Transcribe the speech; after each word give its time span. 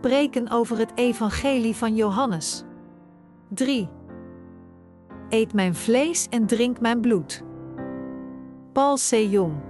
preken 0.00 0.48
over 0.50 0.78
het 0.78 0.92
evangelie 0.94 1.76
van 1.76 1.94
Johannes. 1.94 2.64
3. 3.48 3.88
Eet 5.28 5.52
mijn 5.52 5.74
vlees 5.74 6.28
en 6.28 6.46
drink 6.46 6.80
mijn 6.80 7.00
bloed. 7.00 7.42
Paul 8.72 8.96
C. 8.96 9.10
Jong. 9.10 9.68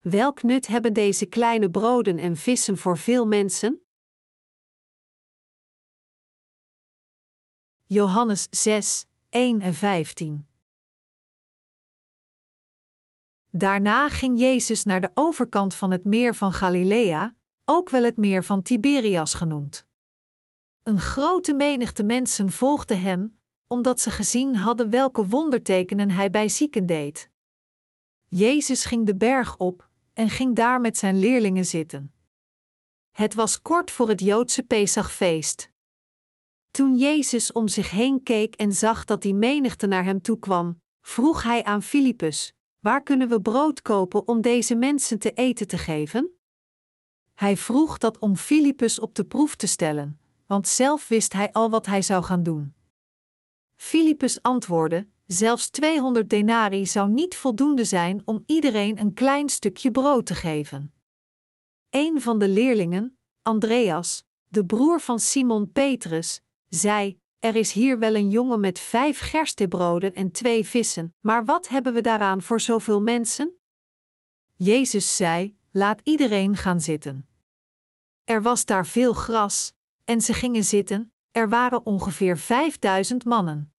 Welk 0.00 0.42
nut 0.42 0.66
hebben 0.66 0.92
deze 0.92 1.26
kleine 1.26 1.70
broden 1.70 2.18
en 2.18 2.36
vissen 2.36 2.76
voor 2.76 2.98
veel 2.98 3.26
mensen? 3.26 3.82
Johannes 7.86 8.46
6, 8.50 9.06
1 9.34 9.60
en 9.60 9.74
15. 9.74 10.46
Daarna 13.50 14.08
ging 14.08 14.38
Jezus 14.38 14.84
naar 14.84 15.00
de 15.00 15.10
overkant 15.14 15.74
van 15.74 15.90
het 15.90 16.04
meer 16.04 16.34
van 16.34 16.52
Galilea, 16.52 17.36
ook 17.64 17.90
wel 17.90 18.02
het 18.02 18.16
meer 18.16 18.44
van 18.44 18.62
Tiberias 18.62 19.34
genoemd. 19.34 19.86
Een 20.82 21.00
grote 21.00 21.54
menigte 21.54 22.02
mensen 22.02 22.50
volgde 22.50 22.94
hem, 22.94 23.38
omdat 23.66 24.00
ze 24.00 24.10
gezien 24.10 24.56
hadden 24.56 24.90
welke 24.90 25.26
wondertekenen 25.26 26.10
hij 26.10 26.30
bij 26.30 26.48
zieken 26.48 26.86
deed. 26.86 27.30
Jezus 28.28 28.84
ging 28.84 29.06
de 29.06 29.16
berg 29.16 29.56
op 29.56 29.88
en 30.12 30.30
ging 30.30 30.54
daar 30.54 30.80
met 30.80 30.96
zijn 30.98 31.18
leerlingen 31.18 31.64
zitten. 31.64 32.14
Het 33.10 33.34
was 33.34 33.62
kort 33.62 33.90
voor 33.90 34.08
het 34.08 34.20
Joodse 34.20 34.62
Pesachfeest. 34.62 35.72
Toen 36.74 36.96
Jezus 36.96 37.52
om 37.52 37.68
zich 37.68 37.90
heen 37.90 38.22
keek 38.22 38.54
en 38.54 38.72
zag 38.72 39.04
dat 39.04 39.22
die 39.22 39.34
menigte 39.34 39.86
naar 39.86 40.04
hem 40.04 40.20
toe 40.20 40.38
kwam, 40.38 40.80
vroeg 41.00 41.42
hij 41.42 41.64
aan 41.64 41.82
Filippus: 41.82 42.52
Waar 42.78 43.02
kunnen 43.02 43.28
we 43.28 43.40
brood 43.40 43.82
kopen 43.82 44.28
om 44.28 44.40
deze 44.40 44.74
mensen 44.74 45.18
te 45.18 45.32
eten 45.32 45.68
te 45.68 45.78
geven? 45.78 46.30
Hij 47.34 47.56
vroeg 47.56 47.98
dat 47.98 48.18
om 48.18 48.36
Filippus 48.36 48.98
op 48.98 49.14
de 49.14 49.24
proef 49.24 49.54
te 49.54 49.66
stellen, 49.66 50.20
want 50.46 50.68
zelf 50.68 51.08
wist 51.08 51.32
hij 51.32 51.52
al 51.52 51.70
wat 51.70 51.86
hij 51.86 52.02
zou 52.02 52.24
gaan 52.24 52.42
doen. 52.42 52.74
Filippus 53.76 54.42
antwoordde: 54.42 55.08
Zelfs 55.26 55.68
200 55.68 56.30
denari 56.30 56.86
zou 56.86 57.10
niet 57.10 57.36
voldoende 57.36 57.84
zijn 57.84 58.22
om 58.24 58.42
iedereen 58.46 58.98
een 59.00 59.14
klein 59.14 59.48
stukje 59.48 59.90
brood 59.90 60.26
te 60.26 60.34
geven. 60.34 60.94
Een 61.90 62.20
van 62.20 62.38
de 62.38 62.48
leerlingen, 62.48 63.18
Andreas, 63.42 64.24
de 64.48 64.64
broer 64.64 65.00
van 65.00 65.18
Simon 65.18 65.72
Petrus, 65.72 66.42
zei: 66.74 67.20
Er 67.38 67.56
is 67.56 67.72
hier 67.72 67.98
wel 67.98 68.14
een 68.14 68.30
jongen 68.30 68.60
met 68.60 68.78
vijf 68.78 69.18
gerstebroden 69.18 70.14
en 70.14 70.30
twee 70.30 70.66
vissen, 70.66 71.14
maar 71.20 71.44
wat 71.44 71.68
hebben 71.68 71.92
we 71.94 72.00
daaraan 72.00 72.42
voor 72.42 72.60
zoveel 72.60 73.00
mensen? 73.00 73.58
Jezus 74.54 75.16
zei: 75.16 75.56
Laat 75.70 76.00
iedereen 76.04 76.56
gaan 76.56 76.80
zitten. 76.80 77.28
Er 78.24 78.42
was 78.42 78.64
daar 78.64 78.86
veel 78.86 79.12
gras, 79.12 79.72
en 80.04 80.20
ze 80.20 80.32
gingen 80.32 80.64
zitten, 80.64 81.12
er 81.30 81.48
waren 81.48 81.86
ongeveer 81.86 82.38
vijfduizend 82.38 83.24
mannen. 83.24 83.74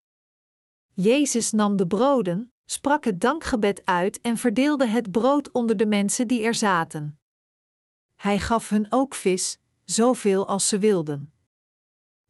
Jezus 0.92 1.50
nam 1.50 1.77
de 1.77 1.87
broden, 1.87 2.53
sprak 2.65 3.05
het 3.05 3.20
dankgebed 3.20 3.84
uit 3.84 4.20
en 4.20 4.37
verdeelde 4.37 4.87
het 4.87 5.11
brood 5.11 5.50
onder 5.50 5.77
de 5.77 5.87
mensen 5.87 6.28
die 6.28 6.42
er 6.42 6.55
zaten. 6.55 7.19
Hij 8.15 8.39
gaf 8.39 8.69
hun 8.69 8.87
ook 8.91 9.15
vis, 9.15 9.59
zoveel 9.84 10.48
als 10.48 10.69
ze 10.69 10.78
wilden. 10.78 11.34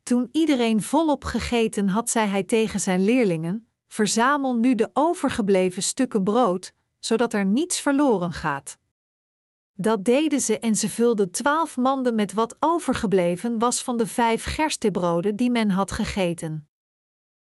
Toen 0.04 0.28
iedereen 0.32 0.82
volop 0.82 1.24
gegeten 1.24 1.88
had, 1.88 2.10
zei 2.10 2.28
hij 2.28 2.42
tegen 2.42 2.80
zijn 2.80 3.04
leerlingen: 3.04 3.68
Verzamel 3.88 4.56
nu 4.56 4.74
de 4.74 4.90
overgebleven 4.92 5.82
stukken 5.82 6.24
brood, 6.24 6.72
zodat 6.98 7.32
er 7.32 7.44
niets 7.44 7.80
verloren 7.80 8.32
gaat. 8.32 8.78
Dat 9.72 10.04
deden 10.04 10.40
ze 10.40 10.58
en 10.58 10.76
ze 10.76 10.88
vulden 10.88 11.30
twaalf 11.30 11.76
manden 11.76 12.14
met 12.14 12.32
wat 12.32 12.56
overgebleven 12.60 13.58
was 13.58 13.82
van 13.82 13.96
de 13.96 14.06
vijf 14.06 14.44
gerstebroden 14.44 15.36
die 15.36 15.50
men 15.50 15.70
had 15.70 15.92
gegeten. 15.92 16.68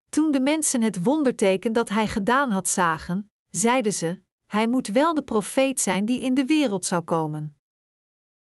Toen 0.09 0.31
de 0.31 0.41
mensen 0.41 0.83
het 0.83 1.03
wonderteken 1.03 1.73
dat 1.73 1.89
hij 1.89 2.09
gedaan 2.09 2.51
had 2.51 2.69
zagen, 2.69 3.31
zeiden 3.51 3.93
ze: 3.93 4.21
Hij 4.47 4.69
moet 4.69 4.87
wel 4.87 5.15
de 5.15 5.23
profeet 5.23 5.81
zijn 5.81 6.05
die 6.05 6.21
in 6.21 6.35
de 6.35 6.45
wereld 6.45 6.85
zou 6.85 7.03
komen. 7.03 7.56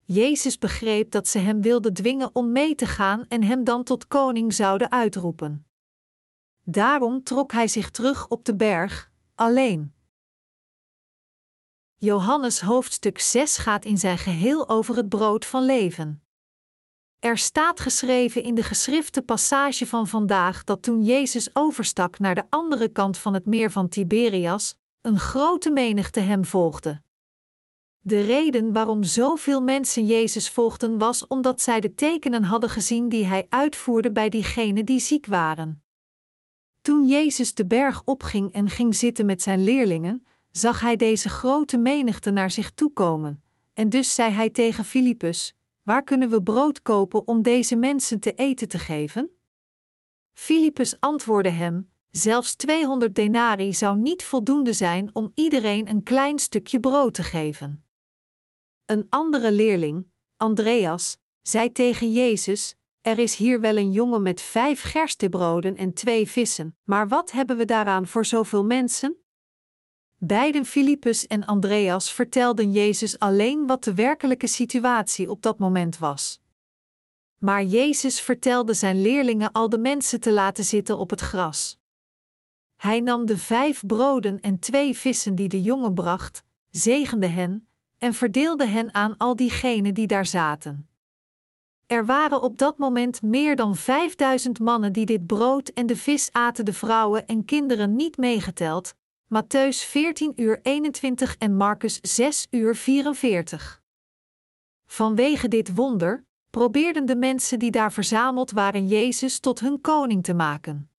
Jezus 0.07 0.57
begreep 0.57 1.11
dat 1.11 1.27
ze 1.27 1.39
hem 1.39 1.61
wilden 1.61 1.93
dwingen 1.93 2.29
om 2.33 2.51
mee 2.51 2.75
te 2.75 2.85
gaan 2.85 3.25
en 3.27 3.43
hem 3.43 3.63
dan 3.63 3.83
tot 3.83 4.07
koning 4.07 4.53
zouden 4.53 4.91
uitroepen. 4.91 5.67
Daarom 6.63 7.23
trok 7.23 7.51
hij 7.51 7.67
zich 7.67 7.91
terug 7.91 8.27
op 8.27 8.45
de 8.45 8.55
berg, 8.55 9.11
alleen. 9.35 9.93
Johannes 11.95 12.61
hoofdstuk 12.61 13.19
6 13.19 13.57
gaat 13.57 13.85
in 13.85 13.97
zijn 13.97 14.17
geheel 14.17 14.69
over 14.69 14.95
het 14.95 15.09
brood 15.09 15.45
van 15.45 15.65
leven. 15.65 16.23
Er 17.19 17.37
staat 17.37 17.79
geschreven 17.79 18.43
in 18.43 18.55
de 18.55 18.63
geschrifte 18.63 19.21
passage 19.21 19.87
van 19.87 20.07
vandaag 20.07 20.63
dat 20.63 20.81
toen 20.81 21.03
Jezus 21.03 21.55
overstak 21.55 22.19
naar 22.19 22.35
de 22.35 22.45
andere 22.49 22.89
kant 22.89 23.17
van 23.17 23.33
het 23.33 23.45
meer 23.45 23.71
van 23.71 23.89
Tiberias, 23.89 24.75
een 25.01 25.19
grote 25.19 25.71
menigte 25.71 26.19
hem 26.19 26.45
volgde. 26.45 27.05
De 28.07 28.21
reden 28.21 28.73
waarom 28.73 29.03
zoveel 29.03 29.61
mensen 29.61 30.05
Jezus 30.05 30.49
volgden 30.49 30.97
was 30.97 31.27
omdat 31.27 31.61
zij 31.61 31.79
de 31.79 31.95
tekenen 31.95 32.43
hadden 32.43 32.69
gezien 32.69 33.09
die 33.09 33.25
hij 33.25 33.45
uitvoerde 33.49 34.11
bij 34.11 34.29
diegenen 34.29 34.85
die 34.85 34.99
ziek 34.99 35.25
waren. 35.25 35.83
Toen 36.81 37.07
Jezus 37.07 37.53
de 37.53 37.65
berg 37.65 38.01
opging 38.05 38.53
en 38.53 38.69
ging 38.69 38.95
zitten 38.95 39.25
met 39.25 39.41
zijn 39.41 39.63
leerlingen, 39.63 40.25
zag 40.51 40.81
hij 40.81 40.95
deze 40.95 41.29
grote 41.29 41.77
menigte 41.77 42.31
naar 42.31 42.51
zich 42.51 42.71
toe 42.71 42.93
komen, 42.93 43.43
en 43.73 43.89
dus 43.89 44.15
zei 44.15 44.31
hij 44.31 44.49
tegen 44.49 44.85
Filippus: 44.85 45.55
Waar 45.83 46.03
kunnen 46.03 46.29
we 46.29 46.43
brood 46.43 46.81
kopen 46.81 47.27
om 47.27 47.41
deze 47.41 47.75
mensen 47.75 48.19
te 48.19 48.33
eten 48.33 48.67
te 48.67 48.79
geven? 48.79 49.29
Filippus 50.33 50.99
antwoordde 50.99 51.51
hem: 51.51 51.89
Zelfs 52.11 52.55
200 52.55 53.15
denari 53.15 53.73
zou 53.73 53.97
niet 53.97 54.23
voldoende 54.23 54.73
zijn 54.73 55.09
om 55.13 55.31
iedereen 55.33 55.89
een 55.89 56.03
klein 56.03 56.39
stukje 56.39 56.79
brood 56.79 57.13
te 57.13 57.23
geven. 57.23 57.81
Een 58.87 59.05
andere 59.09 59.51
leerling, 59.51 60.07
Andreas, 60.37 61.17
zei 61.41 61.71
tegen 61.71 62.11
Jezus: 62.11 62.75
Er 63.01 63.19
is 63.19 63.35
hier 63.35 63.59
wel 63.59 63.77
een 63.77 63.91
jongen 63.91 64.21
met 64.21 64.41
vijf 64.41 64.81
gerstebroden 64.81 65.77
en 65.77 65.93
twee 65.93 66.27
vissen, 66.27 66.77
maar 66.83 67.07
wat 67.07 67.31
hebben 67.31 67.57
we 67.57 67.65
daaraan 67.65 68.07
voor 68.07 68.25
zoveel 68.25 68.65
mensen? 68.65 69.17
Beiden 70.17 70.65
Filippus 70.65 71.27
en 71.27 71.45
Andreas 71.45 72.13
vertelden 72.13 72.71
Jezus 72.71 73.19
alleen 73.19 73.67
wat 73.67 73.83
de 73.83 73.93
werkelijke 73.93 74.47
situatie 74.47 75.29
op 75.29 75.41
dat 75.41 75.59
moment 75.59 75.97
was. 75.97 76.41
Maar 77.37 77.63
Jezus 77.63 78.21
vertelde 78.21 78.73
zijn 78.73 79.01
leerlingen 79.01 79.51
al 79.51 79.69
de 79.69 79.79
mensen 79.79 80.19
te 80.19 80.31
laten 80.31 80.63
zitten 80.63 80.97
op 80.97 81.09
het 81.09 81.21
gras. 81.21 81.79
Hij 82.75 82.99
nam 82.99 83.25
de 83.25 83.37
vijf 83.37 83.85
broden 83.85 84.39
en 84.39 84.59
twee 84.59 84.97
vissen 84.97 85.35
die 85.35 85.47
de 85.47 85.61
jongen 85.61 85.93
bracht, 85.93 86.43
zegende 86.69 87.27
hen 87.27 87.66
en 87.97 88.13
verdeelde 88.13 88.65
hen 88.65 88.93
aan 88.93 89.17
al 89.17 89.35
diegenen 89.35 89.93
die 89.93 90.07
daar 90.07 90.25
zaten. 90.25 90.89
Er 91.85 92.05
waren 92.05 92.41
op 92.41 92.57
dat 92.57 92.77
moment 92.77 93.21
meer 93.21 93.55
dan 93.55 93.75
vijfduizend 93.75 94.59
mannen 94.59 94.93
die 94.93 95.05
dit 95.05 95.25
brood 95.25 95.69
en 95.69 95.85
de 95.85 95.95
vis 95.95 96.29
aten, 96.31 96.65
de 96.65 96.73
vrouwen 96.73 97.27
en 97.27 97.45
kinderen 97.45 97.95
niet 97.95 98.17
meegeteld, 98.17 98.93
Matthäus 99.27 99.77
14 99.77 100.33
uur 100.35 100.59
21 100.61 101.35
en 101.37 101.55
Marcus 101.55 101.99
6 102.01 102.47
uur 102.51 102.75
44. 102.75 103.81
Vanwege 104.85 105.47
dit 105.47 105.75
wonder 105.75 106.25
probeerden 106.49 107.05
de 107.05 107.15
mensen 107.15 107.59
die 107.59 107.71
daar 107.71 107.93
verzameld 107.93 108.51
waren 108.51 108.87
Jezus 108.87 109.39
tot 109.39 109.59
hun 109.59 109.81
koning 109.81 110.23
te 110.23 110.33
maken. 110.33 110.89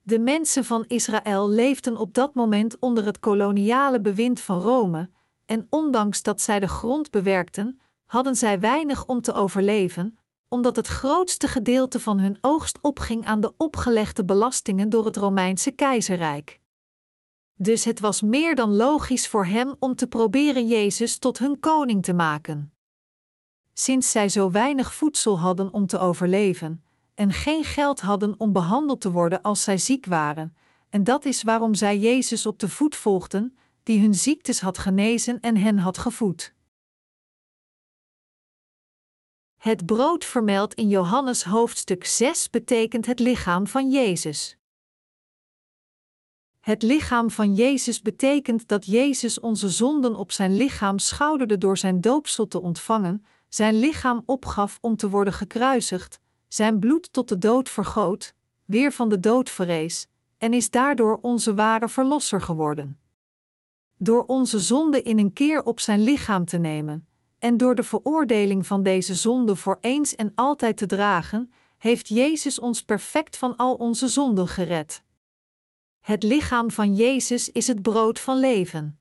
De 0.00 0.18
mensen 0.18 0.64
van 0.64 0.84
Israël 0.86 1.48
leefden 1.48 1.96
op 1.96 2.14
dat 2.14 2.34
moment 2.34 2.78
onder 2.78 3.04
het 3.04 3.18
koloniale 3.18 4.00
bewind 4.00 4.40
van 4.40 4.60
Rome, 4.60 5.10
en 5.46 5.66
ondanks 5.70 6.22
dat 6.22 6.40
zij 6.40 6.60
de 6.60 6.68
grond 6.68 7.10
bewerkten, 7.10 7.80
hadden 8.04 8.36
zij 8.36 8.60
weinig 8.60 9.06
om 9.06 9.20
te 9.20 9.32
overleven, 9.32 10.18
omdat 10.48 10.76
het 10.76 10.86
grootste 10.86 11.48
gedeelte 11.48 12.00
van 12.00 12.18
hun 12.18 12.38
oogst 12.40 12.78
opging 12.80 13.24
aan 13.24 13.40
de 13.40 13.52
opgelegde 13.56 14.24
belastingen 14.24 14.88
door 14.88 15.04
het 15.04 15.16
Romeinse 15.16 15.70
keizerrijk. 15.70 16.60
Dus 17.54 17.84
het 17.84 18.00
was 18.00 18.22
meer 18.22 18.54
dan 18.54 18.76
logisch 18.76 19.28
voor 19.28 19.46
hem 19.46 19.74
om 19.78 19.94
te 19.94 20.06
proberen 20.06 20.66
Jezus 20.66 21.18
tot 21.18 21.38
hun 21.38 21.60
koning 21.60 22.02
te 22.02 22.12
maken. 22.12 22.72
Sinds 23.72 24.10
zij 24.10 24.28
zo 24.28 24.50
weinig 24.50 24.94
voedsel 24.94 25.38
hadden 25.38 25.72
om 25.72 25.86
te 25.86 25.98
overleven, 25.98 26.84
en 27.14 27.32
geen 27.32 27.64
geld 27.64 28.00
hadden 28.00 28.34
om 28.38 28.52
behandeld 28.52 29.00
te 29.00 29.10
worden 29.10 29.42
als 29.42 29.62
zij 29.62 29.78
ziek 29.78 30.06
waren, 30.06 30.56
en 30.88 31.04
dat 31.04 31.24
is 31.24 31.42
waarom 31.42 31.74
zij 31.74 31.98
Jezus 31.98 32.46
op 32.46 32.58
de 32.58 32.68
voet 32.68 32.96
volgden, 32.96 33.56
die 33.84 34.00
hun 34.00 34.14
ziektes 34.14 34.60
had 34.60 34.78
genezen 34.78 35.40
en 35.40 35.56
hen 35.56 35.78
had 35.78 35.98
gevoed. 35.98 36.54
Het 39.56 39.86
brood 39.86 40.24
vermeld 40.24 40.74
in 40.74 40.88
Johannes 40.88 41.44
hoofdstuk 41.44 42.04
6 42.04 42.50
betekent 42.50 43.06
het 43.06 43.18
lichaam 43.18 43.66
van 43.66 43.90
Jezus. 43.90 44.56
Het 46.60 46.82
lichaam 46.82 47.30
van 47.30 47.54
Jezus 47.54 48.02
betekent 48.02 48.68
dat 48.68 48.86
Jezus 48.86 49.40
onze 49.40 49.68
zonden 49.68 50.14
op 50.14 50.32
zijn 50.32 50.56
lichaam 50.56 50.98
schouderde 50.98 51.58
door 51.58 51.78
zijn 51.78 52.00
doopsel 52.00 52.48
te 52.48 52.60
ontvangen, 52.60 53.24
zijn 53.48 53.78
lichaam 53.78 54.22
opgaf 54.26 54.78
om 54.80 54.96
te 54.96 55.10
worden 55.10 55.32
gekruisigd, 55.32 56.20
zijn 56.48 56.78
bloed 56.78 57.12
tot 57.12 57.28
de 57.28 57.38
dood 57.38 57.68
vergoot, 57.68 58.34
weer 58.64 58.92
van 58.92 59.08
de 59.08 59.20
dood 59.20 59.50
verrees, 59.50 60.06
en 60.38 60.52
is 60.52 60.70
daardoor 60.70 61.18
onze 61.22 61.54
ware 61.54 61.88
verlosser 61.88 62.40
geworden. 62.40 62.98
Door 64.04 64.24
onze 64.26 64.58
zonde 64.58 65.02
in 65.02 65.18
een 65.18 65.32
keer 65.32 65.62
op 65.62 65.80
zijn 65.80 66.02
lichaam 66.02 66.44
te 66.44 66.58
nemen, 66.58 67.08
en 67.38 67.56
door 67.56 67.74
de 67.74 67.82
veroordeling 67.82 68.66
van 68.66 68.82
deze 68.82 69.14
zonde 69.14 69.56
voor 69.56 69.78
eens 69.80 70.14
en 70.14 70.32
altijd 70.34 70.76
te 70.76 70.86
dragen, 70.86 71.52
heeft 71.78 72.08
Jezus 72.08 72.58
ons 72.58 72.82
perfect 72.82 73.36
van 73.36 73.56
al 73.56 73.74
onze 73.74 74.08
zonden 74.08 74.48
gered. 74.48 75.02
Het 76.00 76.22
lichaam 76.22 76.70
van 76.70 76.94
Jezus 76.94 77.50
is 77.50 77.66
het 77.66 77.82
brood 77.82 78.20
van 78.20 78.38
leven. 78.38 79.00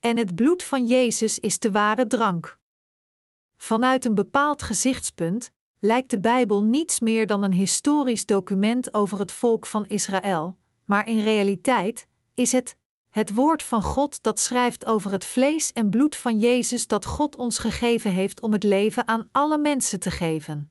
En 0.00 0.16
het 0.16 0.34
bloed 0.34 0.62
van 0.62 0.86
Jezus 0.86 1.38
is 1.38 1.58
de 1.58 1.70
ware 1.70 2.06
drank. 2.06 2.58
Vanuit 3.56 4.04
een 4.04 4.14
bepaald 4.14 4.62
gezichtspunt 4.62 5.52
lijkt 5.78 6.10
de 6.10 6.20
Bijbel 6.20 6.62
niets 6.62 7.00
meer 7.00 7.26
dan 7.26 7.42
een 7.42 7.52
historisch 7.52 8.26
document 8.26 8.94
over 8.94 9.18
het 9.18 9.32
volk 9.32 9.66
van 9.66 9.86
Israël, 9.86 10.56
maar 10.84 11.08
in 11.08 11.22
realiteit 11.22 12.06
is 12.34 12.52
het 12.52 12.80
het 13.12 13.34
woord 13.34 13.62
van 13.62 13.82
God 13.82 14.22
dat 14.22 14.38
schrijft 14.38 14.86
over 14.86 15.10
het 15.10 15.24
vlees 15.24 15.72
en 15.72 15.90
bloed 15.90 16.16
van 16.16 16.38
Jezus 16.38 16.86
dat 16.86 17.04
God 17.04 17.36
ons 17.36 17.58
gegeven 17.58 18.10
heeft 18.10 18.40
om 18.40 18.52
het 18.52 18.62
leven 18.62 19.08
aan 19.08 19.28
alle 19.32 19.58
mensen 19.58 20.00
te 20.00 20.10
geven. 20.10 20.70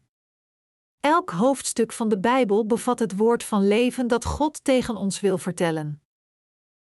Elk 1.00 1.30
hoofdstuk 1.30 1.92
van 1.92 2.10
de 2.10 2.20
Bijbel 2.20 2.66
bevat 2.66 3.00
het 3.00 3.18
woord 3.18 3.44
van 3.44 3.68
leven 3.68 4.08
dat 4.08 4.26
God 4.26 4.64
tegen 4.64 4.96
ons 4.96 5.20
wil 5.20 5.38
vertellen. 5.38 6.02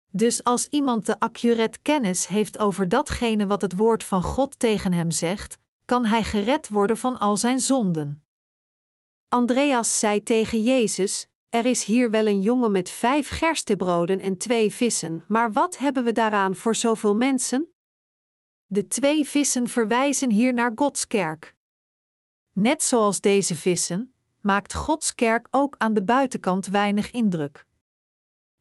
Dus 0.08 0.44
als 0.44 0.69
iemand 0.69 1.06
de 1.06 1.19
accurate 1.19 1.78
kennis 1.82 2.26
heeft 2.26 2.58
over 2.58 2.88
datgene 2.88 3.46
wat 3.46 3.62
het 3.62 3.76
woord 3.76 4.04
van 4.04 4.22
God 4.22 4.58
tegen 4.58 4.93
hem 4.93 5.10
zegt, 5.10 5.58
kan 5.84 6.04
hij 6.04 6.25
gered 6.25 6.69
worden 6.69 6.96
van 6.96 7.19
al 7.19 7.37
zijn 7.37 7.60
zonden. 7.60 8.25
Andreas 9.28 9.99
zei 9.99 10.22
tegen 10.22 10.62
Jezus: 10.62 11.28
Er 11.52 11.66
is 11.66 11.84
hier 11.84 12.10
wel 12.10 12.26
een 12.26 12.40
jongen 12.40 12.72
met 12.72 12.90
vijf 12.90 13.28
gerstebroden 13.28 14.20
en 14.20 14.37
twee 14.37 14.72
vissen, 14.72 15.25
maar 15.28 15.52
wat 15.52 15.78
hebben 15.78 16.04
we 16.04 16.12
daaraan 16.12 16.54
voor 16.54 16.75
zoveel 16.75 17.16
mensen? 17.16 17.72
De 18.66 18.87
twee 18.87 19.25
vissen 19.25 19.69
verwijzen 19.69 20.31
hier 20.31 20.54
naar 20.54 20.72
Gods 20.75 21.06
kerk. 21.06 21.54
Net 22.52 22.82
zoals 22.82 23.20
deze 23.20 23.54
vissen, 23.54 24.14
maakt 24.40 24.75
Gods 24.75 25.14
kerk 25.14 25.49
ook 25.50 25.75
aan 25.78 25.94
de 25.94 26.04
buitenkant 26.04 26.66
weinig 26.66 27.10
indruk. 27.10 27.66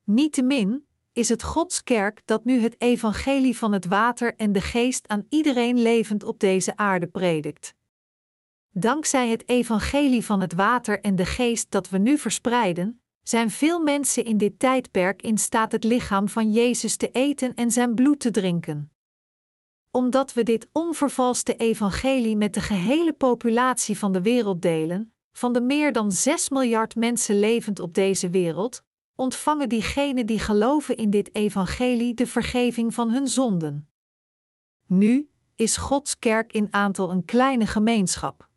Niettemin 0.03 0.85
is 1.11 1.29
het 1.29 1.43
Gods 1.43 1.83
kerk 1.83 2.21
dat 2.25 2.45
nu 2.45 2.59
het 2.59 2.81
evangelie 2.81 3.57
van 3.57 3.71
het 3.71 3.85
water 3.85 4.35
en 4.35 4.51
de 4.51 4.61
geest 4.61 5.07
aan 5.07 5.25
iedereen 5.29 5.81
levend 5.81 6.23
op 6.23 6.39
deze 6.39 6.77
aarde 6.77 7.07
predikt. 7.07 7.73
Dankzij 8.71 9.29
het 9.29 9.49
evangelie 9.49 10.25
van 10.25 10.41
het 10.41 10.53
water 10.53 11.01
en 11.01 11.15
de 11.15 11.25
geest 11.25 11.71
dat 11.71 11.89
we 11.89 11.97
nu 11.97 12.17
verspreiden, 12.17 13.01
zijn 13.23 13.49
veel 13.49 13.79
mensen 13.79 14.25
in 14.25 14.37
dit 14.37 14.59
tijdperk 14.59 15.21
in 15.21 15.37
staat 15.37 15.71
het 15.71 15.83
lichaam 15.83 16.29
van 16.29 16.51
Jezus 16.51 16.95
te 16.95 17.11
eten 17.11 17.55
en 17.55 17.71
zijn 17.71 17.95
bloed 17.95 18.19
te 18.19 18.31
drinken 18.31 18.91
omdat 19.91 20.33
we 20.33 20.43
dit 20.43 20.69
onvervalste 20.71 21.55
evangelie 21.55 22.35
met 22.35 22.53
de 22.53 22.61
gehele 22.61 23.13
populatie 23.13 23.97
van 23.97 24.11
de 24.11 24.21
wereld 24.21 24.61
delen, 24.61 25.13
van 25.31 25.53
de 25.53 25.61
meer 25.61 25.93
dan 25.93 26.11
6 26.11 26.49
miljard 26.49 26.95
mensen 26.95 27.39
levend 27.39 27.79
op 27.79 27.93
deze 27.93 28.29
wereld, 28.29 28.83
ontvangen 29.15 29.69
diegenen 29.69 30.25
die 30.25 30.39
geloven 30.39 30.97
in 30.97 31.09
dit 31.09 31.35
evangelie 31.35 32.13
de 32.13 32.27
vergeving 32.27 32.93
van 32.93 33.09
hun 33.11 33.27
zonden. 33.27 33.89
Nu 34.87 35.29
is 35.55 35.77
Gods 35.77 36.19
kerk 36.19 36.53
in 36.53 36.67
aantal 36.71 37.11
een 37.11 37.25
kleine 37.25 37.67
gemeenschap. 37.67 38.49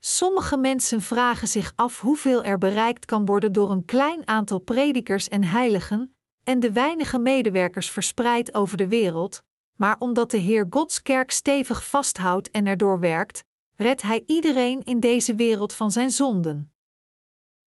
Sommige 0.00 0.56
mensen 0.56 1.02
vragen 1.02 1.48
zich 1.48 1.72
af 1.76 2.00
hoeveel 2.00 2.44
er 2.44 2.58
bereikt 2.58 3.04
kan 3.04 3.24
worden 3.24 3.52
door 3.52 3.70
een 3.70 3.84
klein 3.84 4.28
aantal 4.28 4.58
predikers 4.58 5.28
en 5.28 5.44
heiligen 5.44 6.16
en 6.44 6.60
de 6.60 6.72
weinige 6.72 7.18
medewerkers 7.18 7.90
verspreid 7.90 8.54
over 8.54 8.76
de 8.76 8.88
wereld, 8.88 9.42
maar 9.74 9.96
omdat 9.98 10.30
de 10.30 10.36
Heer 10.36 10.66
Gods 10.70 11.02
kerk 11.02 11.30
stevig 11.30 11.86
vasthoudt 11.86 12.50
en 12.50 12.66
erdoor 12.66 13.00
werkt, 13.00 13.44
redt 13.74 14.02
Hij 14.02 14.22
iedereen 14.26 14.82
in 14.82 15.00
deze 15.00 15.34
wereld 15.34 15.72
van 15.72 15.90
zijn 15.90 16.10
zonden. 16.10 16.72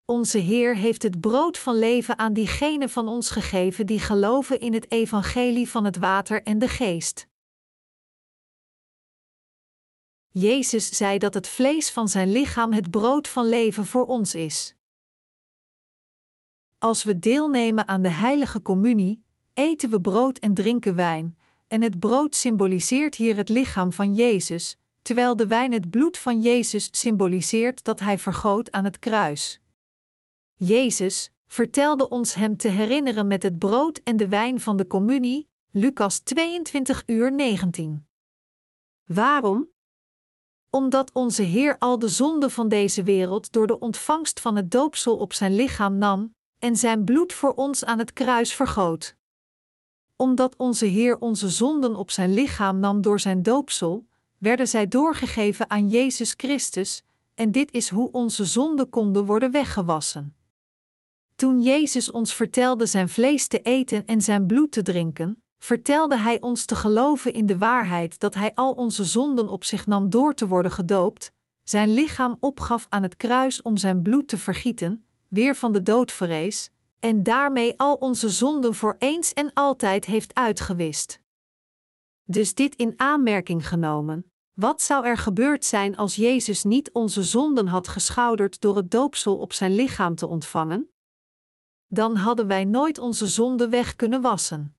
Onze 0.04 0.38
Heer 0.38 0.76
heeft 0.76 1.02
het 1.02 1.20
brood 1.20 1.58
van 1.58 1.78
leven 1.78 2.18
aan 2.18 2.32
diegenen 2.32 2.90
van 2.90 3.08
ons 3.08 3.30
gegeven 3.30 3.86
die 3.86 4.00
geloven 4.00 4.60
in 4.60 4.72
het 4.72 4.90
evangelie 4.90 5.68
van 5.68 5.84
het 5.84 5.96
water 5.96 6.42
en 6.42 6.58
de 6.58 6.68
geest. 6.68 7.26
Jezus 10.34 10.96
zei 10.96 11.18
dat 11.18 11.34
het 11.34 11.48
vlees 11.48 11.90
van 11.90 12.08
zijn 12.08 12.32
lichaam 12.32 12.72
het 12.72 12.90
brood 12.90 13.28
van 13.28 13.48
leven 13.48 13.86
voor 13.86 14.06
ons 14.06 14.34
is. 14.34 14.74
Als 16.78 17.04
we 17.04 17.18
deelnemen 17.18 17.88
aan 17.88 18.02
de 18.02 18.10
heilige 18.10 18.62
communie, 18.62 19.24
eten 19.54 19.90
we 19.90 20.00
brood 20.00 20.38
en 20.38 20.54
drinken 20.54 20.94
wijn, 20.94 21.38
en 21.68 21.82
het 21.82 21.98
brood 21.98 22.34
symboliseert 22.34 23.14
hier 23.14 23.36
het 23.36 23.48
lichaam 23.48 23.92
van 23.92 24.14
Jezus, 24.14 24.76
terwijl 25.02 25.36
de 25.36 25.46
wijn 25.46 25.72
het 25.72 25.90
bloed 25.90 26.18
van 26.18 26.40
Jezus 26.40 26.88
symboliseert 26.90 27.84
dat 27.84 28.00
hij 28.00 28.18
vergoot 28.18 28.70
aan 28.70 28.84
het 28.84 28.98
kruis. 28.98 29.60
Jezus 30.54 31.32
vertelde 31.46 32.08
ons 32.08 32.34
hem 32.34 32.56
te 32.56 32.68
herinneren 32.68 33.26
met 33.26 33.42
het 33.42 33.58
brood 33.58 34.00
en 34.04 34.16
de 34.16 34.28
wijn 34.28 34.60
van 34.60 34.76
de 34.76 34.86
communie, 34.86 35.48
Lucas 35.70 36.18
22 36.18 37.02
uur 37.06 37.32
19. 37.32 38.06
Waarom? 39.04 39.71
Omdat 40.76 41.10
onze 41.12 41.42
Heer 41.42 41.78
al 41.78 41.98
de 41.98 42.08
zonde 42.08 42.50
van 42.50 42.68
deze 42.68 43.02
wereld 43.02 43.52
door 43.52 43.66
de 43.66 43.78
ontvangst 43.78 44.40
van 44.40 44.56
het 44.56 44.70
doopsel 44.70 45.16
op 45.16 45.32
zijn 45.32 45.54
lichaam 45.54 45.98
nam 45.98 46.34
en 46.58 46.76
zijn 46.76 47.04
bloed 47.04 47.32
voor 47.32 47.54
ons 47.54 47.84
aan 47.84 47.98
het 47.98 48.12
kruis 48.12 48.54
vergoot 48.54 49.16
omdat 50.22 50.56
onze 50.56 50.86
Heer 50.86 51.18
onze 51.18 51.48
zonden 51.48 51.96
op 51.96 52.10
zijn 52.10 52.34
lichaam 52.34 52.78
nam 52.78 53.00
door 53.00 53.20
zijn 53.20 53.42
doopsel, 53.42 54.06
werden 54.38 54.68
zij 54.68 54.88
doorgegeven 54.88 55.70
aan 55.70 55.88
Jezus 55.88 56.34
Christus, 56.36 57.02
en 57.34 57.52
dit 57.52 57.72
is 57.72 57.88
hoe 57.88 58.10
onze 58.12 58.44
zonden 58.44 58.90
konden 58.90 59.24
worden 59.24 59.50
weggewassen. 59.50 60.36
Toen 61.34 61.62
Jezus 61.62 62.10
ons 62.10 62.34
vertelde 62.34 62.86
zijn 62.86 63.08
vlees 63.08 63.46
te 63.46 63.60
eten 63.60 64.06
en 64.06 64.20
zijn 64.20 64.46
bloed 64.46 64.72
te 64.72 64.82
drinken, 64.82 65.41
vertelde 65.62 66.16
Hij 66.16 66.40
ons 66.40 66.64
te 66.64 66.74
geloven 66.74 67.32
in 67.32 67.46
de 67.46 67.58
waarheid 67.58 68.18
dat 68.20 68.34
Hij 68.34 68.54
al 68.54 68.72
onze 68.72 69.04
zonden 69.04 69.48
op 69.48 69.64
zich 69.64 69.86
nam 69.86 70.10
door 70.10 70.34
te 70.34 70.48
worden 70.48 70.72
gedoopt, 70.72 71.32
zijn 71.62 71.94
lichaam 71.94 72.36
opgaf 72.40 72.86
aan 72.88 73.02
het 73.02 73.16
kruis 73.16 73.62
om 73.62 73.76
zijn 73.76 74.02
bloed 74.02 74.28
te 74.28 74.38
vergieten, 74.38 75.06
weer 75.28 75.54
van 75.54 75.72
de 75.72 75.82
dood 75.82 76.12
verrees, 76.12 76.70
en 77.00 77.22
daarmee 77.22 77.78
al 77.78 77.94
onze 77.94 78.28
zonden 78.28 78.74
voor 78.74 78.96
eens 78.98 79.32
en 79.32 79.52
altijd 79.54 80.04
heeft 80.04 80.34
uitgewist. 80.34 81.20
Dus 82.24 82.54
dit 82.54 82.76
in 82.76 82.92
aanmerking 82.96 83.68
genomen, 83.68 84.32
wat 84.52 84.82
zou 84.82 85.06
er 85.06 85.16
gebeurd 85.16 85.64
zijn 85.64 85.96
als 85.96 86.16
Jezus 86.16 86.64
niet 86.64 86.92
onze 86.92 87.22
zonden 87.22 87.66
had 87.66 87.88
geschouderd 87.88 88.60
door 88.60 88.76
het 88.76 88.90
doopsel 88.90 89.36
op 89.36 89.52
zijn 89.52 89.74
lichaam 89.74 90.14
te 90.14 90.26
ontvangen? 90.26 90.90
Dan 91.86 92.16
hadden 92.16 92.46
wij 92.46 92.64
nooit 92.64 92.98
onze 92.98 93.26
zonden 93.26 93.70
weg 93.70 93.96
kunnen 93.96 94.20
wassen. 94.20 94.76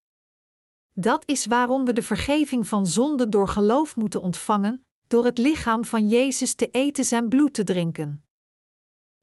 Dat 0.94 1.24
is 1.26 1.46
waarom 1.46 1.86
we 1.86 1.94
de 1.94 2.02
vergeving 2.02 2.68
van 2.68 2.88
zonden 2.88 3.30
door 3.30 3.48
geloof 3.48 3.96
moeten 3.96 4.22
ontvangen, 4.22 4.86
door 5.08 5.26
het 5.26 5.38
lichaam 5.38 5.86
van 5.86 6.08
Jezus 6.08 6.54
te 6.54 6.70
eten 6.72 7.06
zijn 7.06 7.30
bloed 7.30 7.54
te 7.54 7.64
drinken. 7.64 8.24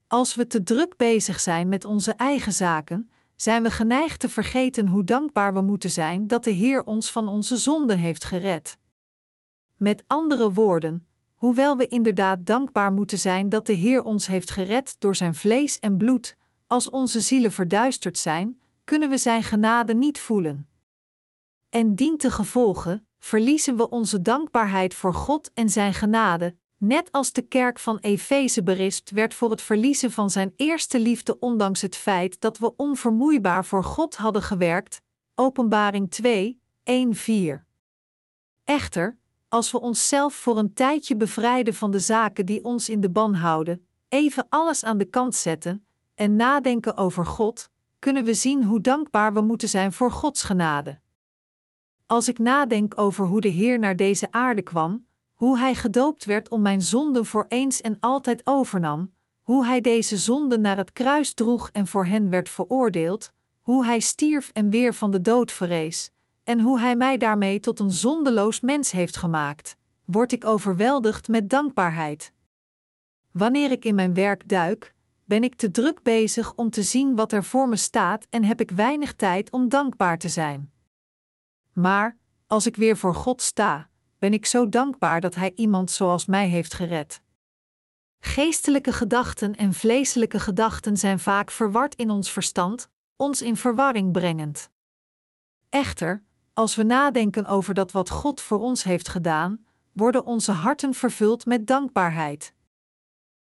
Als 0.07 0.35
we 0.35 0.47
te 0.47 0.63
druk 0.63 0.97
bezig 0.97 1.39
zijn 1.39 1.69
met 1.69 1.85
onze 1.85 2.11
eigen 2.11 2.53
zaken, 2.53 3.11
zijn 3.35 3.63
we 3.63 3.71
geneigd 3.71 4.19
te 4.19 4.29
vergeten 4.29 4.87
hoe 4.87 5.03
dankbaar 5.03 5.53
we 5.53 5.61
moeten 5.61 5.89
zijn 5.89 6.27
dat 6.27 6.43
de 6.43 6.51
Heer 6.51 6.83
ons 6.83 7.11
van 7.11 7.27
onze 7.27 7.57
zonden 7.57 7.97
heeft 7.97 8.23
gered. 8.23 8.77
Met 9.75 10.03
andere 10.07 10.53
woorden, 10.53 11.07
hoewel 11.35 11.77
we 11.77 11.87
inderdaad 11.87 12.45
dankbaar 12.45 12.91
moeten 12.91 13.19
zijn 13.19 13.49
dat 13.49 13.65
de 13.65 13.73
Heer 13.73 14.03
ons 14.03 14.27
heeft 14.27 14.51
gered 14.51 14.95
door 14.99 15.15
zijn 15.15 15.35
vlees 15.35 15.79
en 15.79 15.97
bloed, 15.97 16.37
als 16.67 16.89
onze 16.89 17.19
zielen 17.19 17.51
verduisterd 17.51 18.17
zijn, 18.17 18.61
kunnen 18.83 19.09
we 19.09 19.17
zijn 19.17 19.43
genade 19.43 19.93
niet 19.93 20.19
voelen. 20.19 20.70
En 21.71 21.95
dient 21.95 22.19
te 22.19 22.31
gevolgen, 22.31 23.07
verliezen 23.19 23.77
we 23.77 23.89
onze 23.89 24.21
dankbaarheid 24.21 24.93
voor 24.93 25.13
God 25.13 25.51
en 25.53 25.69
zijn 25.69 25.93
genade, 25.93 26.55
net 26.77 27.11
als 27.11 27.31
de 27.31 27.41
kerk 27.41 27.79
van 27.79 27.97
Efeze 27.97 28.63
berispt 28.63 29.11
werd 29.11 29.33
voor 29.33 29.49
het 29.49 29.61
verliezen 29.61 30.11
van 30.11 30.29
zijn 30.29 30.53
eerste 30.55 30.99
liefde, 30.99 31.39
ondanks 31.39 31.81
het 31.81 31.95
feit 31.95 32.41
dat 32.41 32.57
we 32.57 32.75
onvermoeibaar 32.75 33.65
voor 33.65 33.83
God 33.83 34.15
hadden 34.15 34.41
gewerkt. 34.41 35.01
Openbaring 35.35 36.11
2, 36.11 36.61
1, 36.83 37.15
4. 37.15 37.65
Echter, 38.63 39.17
als 39.49 39.71
we 39.71 39.81
onszelf 39.81 40.33
voor 40.33 40.57
een 40.57 40.73
tijdje 40.73 41.15
bevrijden 41.15 41.73
van 41.73 41.91
de 41.91 41.99
zaken 41.99 42.45
die 42.45 42.63
ons 42.63 42.89
in 42.89 43.01
de 43.01 43.09
ban 43.09 43.33
houden, 43.33 43.87
even 44.09 44.45
alles 44.49 44.83
aan 44.83 44.97
de 44.97 45.05
kant 45.05 45.35
zetten 45.35 45.85
en 46.15 46.35
nadenken 46.35 46.97
over 46.97 47.25
God, 47.25 47.69
kunnen 47.99 48.23
we 48.23 48.33
zien 48.33 48.63
hoe 48.63 48.81
dankbaar 48.81 49.33
we 49.33 49.41
moeten 49.41 49.69
zijn 49.69 49.93
voor 49.93 50.11
Gods 50.11 50.43
genade. 50.43 51.00
Als 52.11 52.27
ik 52.27 52.39
nadenk 52.39 52.99
over 52.99 53.25
hoe 53.25 53.41
de 53.41 53.47
Heer 53.47 53.79
naar 53.79 53.95
deze 53.95 54.31
aarde 54.31 54.61
kwam, 54.61 55.05
hoe 55.33 55.57
Hij 55.57 55.75
gedoopt 55.75 56.25
werd 56.25 56.49
om 56.49 56.61
mijn 56.61 56.81
zonden 56.81 57.25
voor 57.25 57.45
eens 57.47 57.81
en 57.81 57.97
altijd 57.99 58.41
overnam, 58.43 59.13
hoe 59.41 59.65
Hij 59.65 59.81
deze 59.81 60.17
zonden 60.17 60.61
naar 60.61 60.77
het 60.77 60.91
kruis 60.91 61.33
droeg 61.33 61.69
en 61.69 61.87
voor 61.87 62.05
hen 62.05 62.29
werd 62.29 62.49
veroordeeld, 62.49 63.31
hoe 63.61 63.85
Hij 63.85 63.99
stierf 63.99 64.49
en 64.53 64.69
weer 64.69 64.93
van 64.93 65.11
de 65.11 65.21
dood 65.21 65.51
verrees, 65.51 66.11
en 66.43 66.59
hoe 66.59 66.79
Hij 66.79 66.95
mij 66.95 67.17
daarmee 67.17 67.59
tot 67.59 67.79
een 67.79 67.91
zondeloos 67.91 68.59
mens 68.59 68.91
heeft 68.91 69.17
gemaakt, 69.17 69.77
word 70.05 70.31
ik 70.31 70.45
overweldigd 70.45 71.27
met 71.27 71.49
dankbaarheid. 71.49 72.33
Wanneer 73.31 73.71
ik 73.71 73.85
in 73.85 73.95
mijn 73.95 74.13
werk 74.13 74.49
duik, 74.49 74.93
ben 75.25 75.43
ik 75.43 75.55
te 75.55 75.71
druk 75.71 76.03
bezig 76.03 76.53
om 76.55 76.69
te 76.69 76.83
zien 76.83 77.15
wat 77.15 77.31
er 77.31 77.43
voor 77.43 77.69
me 77.69 77.75
staat 77.75 78.27
en 78.29 78.43
heb 78.43 78.61
ik 78.61 78.71
weinig 78.71 79.13
tijd 79.13 79.51
om 79.51 79.69
dankbaar 79.69 80.17
te 80.17 80.29
zijn. 80.29 80.71
Maar, 81.73 82.17
als 82.47 82.65
ik 82.65 82.75
weer 82.75 82.97
voor 82.97 83.15
God 83.15 83.41
sta, 83.41 83.89
ben 84.19 84.33
ik 84.33 84.45
zo 84.45 84.69
dankbaar 84.69 85.21
dat 85.21 85.35
Hij 85.35 85.51
iemand 85.55 85.91
zoals 85.91 86.25
mij 86.25 86.47
heeft 86.47 86.73
gered. 86.73 87.21
Geestelijke 88.19 88.93
gedachten 88.93 89.55
en 89.55 89.73
vleeselijke 89.73 90.39
gedachten 90.39 90.97
zijn 90.97 91.19
vaak 91.19 91.51
verward 91.51 91.95
in 91.95 92.09
ons 92.09 92.31
verstand, 92.31 92.89
ons 93.15 93.41
in 93.41 93.57
verwarring 93.57 94.11
brengend. 94.11 94.69
Echter, 95.69 96.23
als 96.53 96.75
we 96.75 96.83
nadenken 96.83 97.45
over 97.45 97.73
dat 97.73 97.91
wat 97.91 98.09
God 98.09 98.41
voor 98.41 98.59
ons 98.59 98.83
heeft 98.83 99.07
gedaan, 99.07 99.65
worden 99.91 100.25
onze 100.25 100.51
harten 100.51 100.93
vervuld 100.93 101.45
met 101.45 101.67
dankbaarheid. 101.67 102.53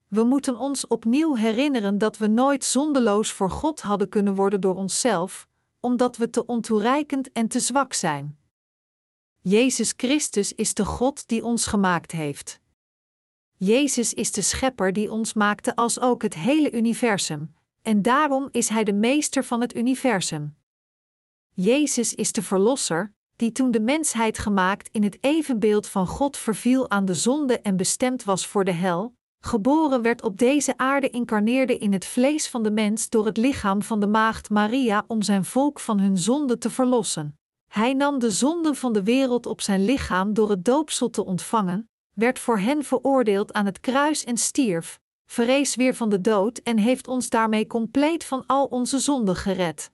We 0.09 0.25
moeten 0.25 0.57
ons 0.57 0.87
opnieuw 0.87 1.35
herinneren 1.35 1.99
dat 1.99 2.19
we 2.19 2.27
nooit 2.27 2.65
zondeloos 2.65 3.33
voor 3.33 3.51
God 3.51 3.81
hadden 3.81 4.09
kunnen 4.09 4.35
worden 4.35 4.61
door 4.61 4.75
onszelf, 4.75 5.49
omdat 5.87 6.17
we 6.17 6.31
te 6.31 6.47
ontoereikend 6.47 7.33
en 7.33 7.49
te 7.49 7.61
zwak 7.61 7.93
zijn. 7.93 8.39
Jezus 9.41 9.95
Christus 9.97 10.53
is 10.53 10.75
de 10.75 10.85
God 10.85 11.29
die 11.29 11.45
ons 11.45 11.67
gemaakt 11.67 12.13
heeft. 12.13 12.61
Jezus 13.57 14.15
is 14.15 14.33
de 14.33 14.43
Schepper 14.43 14.93
die 14.93 15.11
ons 15.11 15.33
maakte 15.33 15.77
als 15.77 16.01
ook 16.01 16.23
het 16.23 16.35
hele 16.35 16.73
universum, 16.73 17.55
en 17.83 18.03
daarom 18.03 18.49
is 18.51 18.69
Hij 18.69 18.85
de 18.85 18.93
meester 18.93 19.45
van 19.45 19.61
het 19.61 19.77
universum. 19.77 20.57
Jezus 21.51 22.15
is 22.15 22.33
de 22.33 22.43
Verlosser, 22.43 23.15
die 23.37 23.53
toen 23.53 23.71
de 23.71 23.81
mensheid 23.81 24.39
gemaakt 24.39 24.89
in 24.93 25.03
het 25.03 25.19
evenbeeld 25.21 25.87
van 25.87 26.07
God 26.07 26.37
verviel 26.37 26.91
aan 26.91 27.05
de 27.05 27.15
zonde 27.15 27.61
en 27.61 27.77
bestemd 27.77 28.25
was 28.25 28.47
voor 28.47 28.65
de 28.65 28.73
hel, 28.73 29.16
geboren 29.47 30.03
werd 30.03 30.23
op 30.23 30.39
deze 30.39 30.77
aarde 30.77 31.11
incarneerde 31.11 31.79
in 31.79 31.93
het 31.93 32.05
vlees 32.05 32.49
van 32.49 32.63
de 32.63 32.71
mens 32.71 33.09
door 33.09 33.27
het 33.27 33.37
lichaam 33.37 33.83
van 33.83 34.01
de 34.01 34.07
maagd 34.07 34.51
Maria 34.51 35.05
om 35.07 35.23
zijn 35.23 35.45
volk 35.45 35.81
van 35.81 35.99
hun 35.99 36.19
zonde 36.19 36.59
te 36.59 36.71
verlossen. 36.71 37.39
Hij 37.73 37.93
nam 37.93 38.19
de 38.19 38.31
zonden 38.31 38.75
van 38.77 38.93
de 38.93 39.03
wereld 39.03 39.47
op 39.47 39.61
zijn 39.61 39.85
lichaam 39.85 40.35
door 40.35 40.51
het 40.51 40.65
doopsel 40.65 41.11
te 41.11 41.25
ontvangen, 41.25 41.91
werd 42.13 42.39
voor 42.39 42.59
hen 42.59 42.85
veroordeeld 42.85 43.53
aan 43.53 43.67
het 43.67 43.81
kruis 43.81 44.25
en 44.25 44.37
stierf, 44.37 45.01
verrees 45.27 45.75
weer 45.75 45.95
van 45.95 46.09
de 46.09 46.21
dood 46.21 46.59
en 46.59 46.79
heeft 46.79 47.09
ons 47.09 47.29
daarmee 47.29 47.67
compleet 47.67 48.25
van 48.25 48.47
al 48.47 48.65
onze 48.65 48.99
zonden 48.99 49.37
gered. 49.37 49.91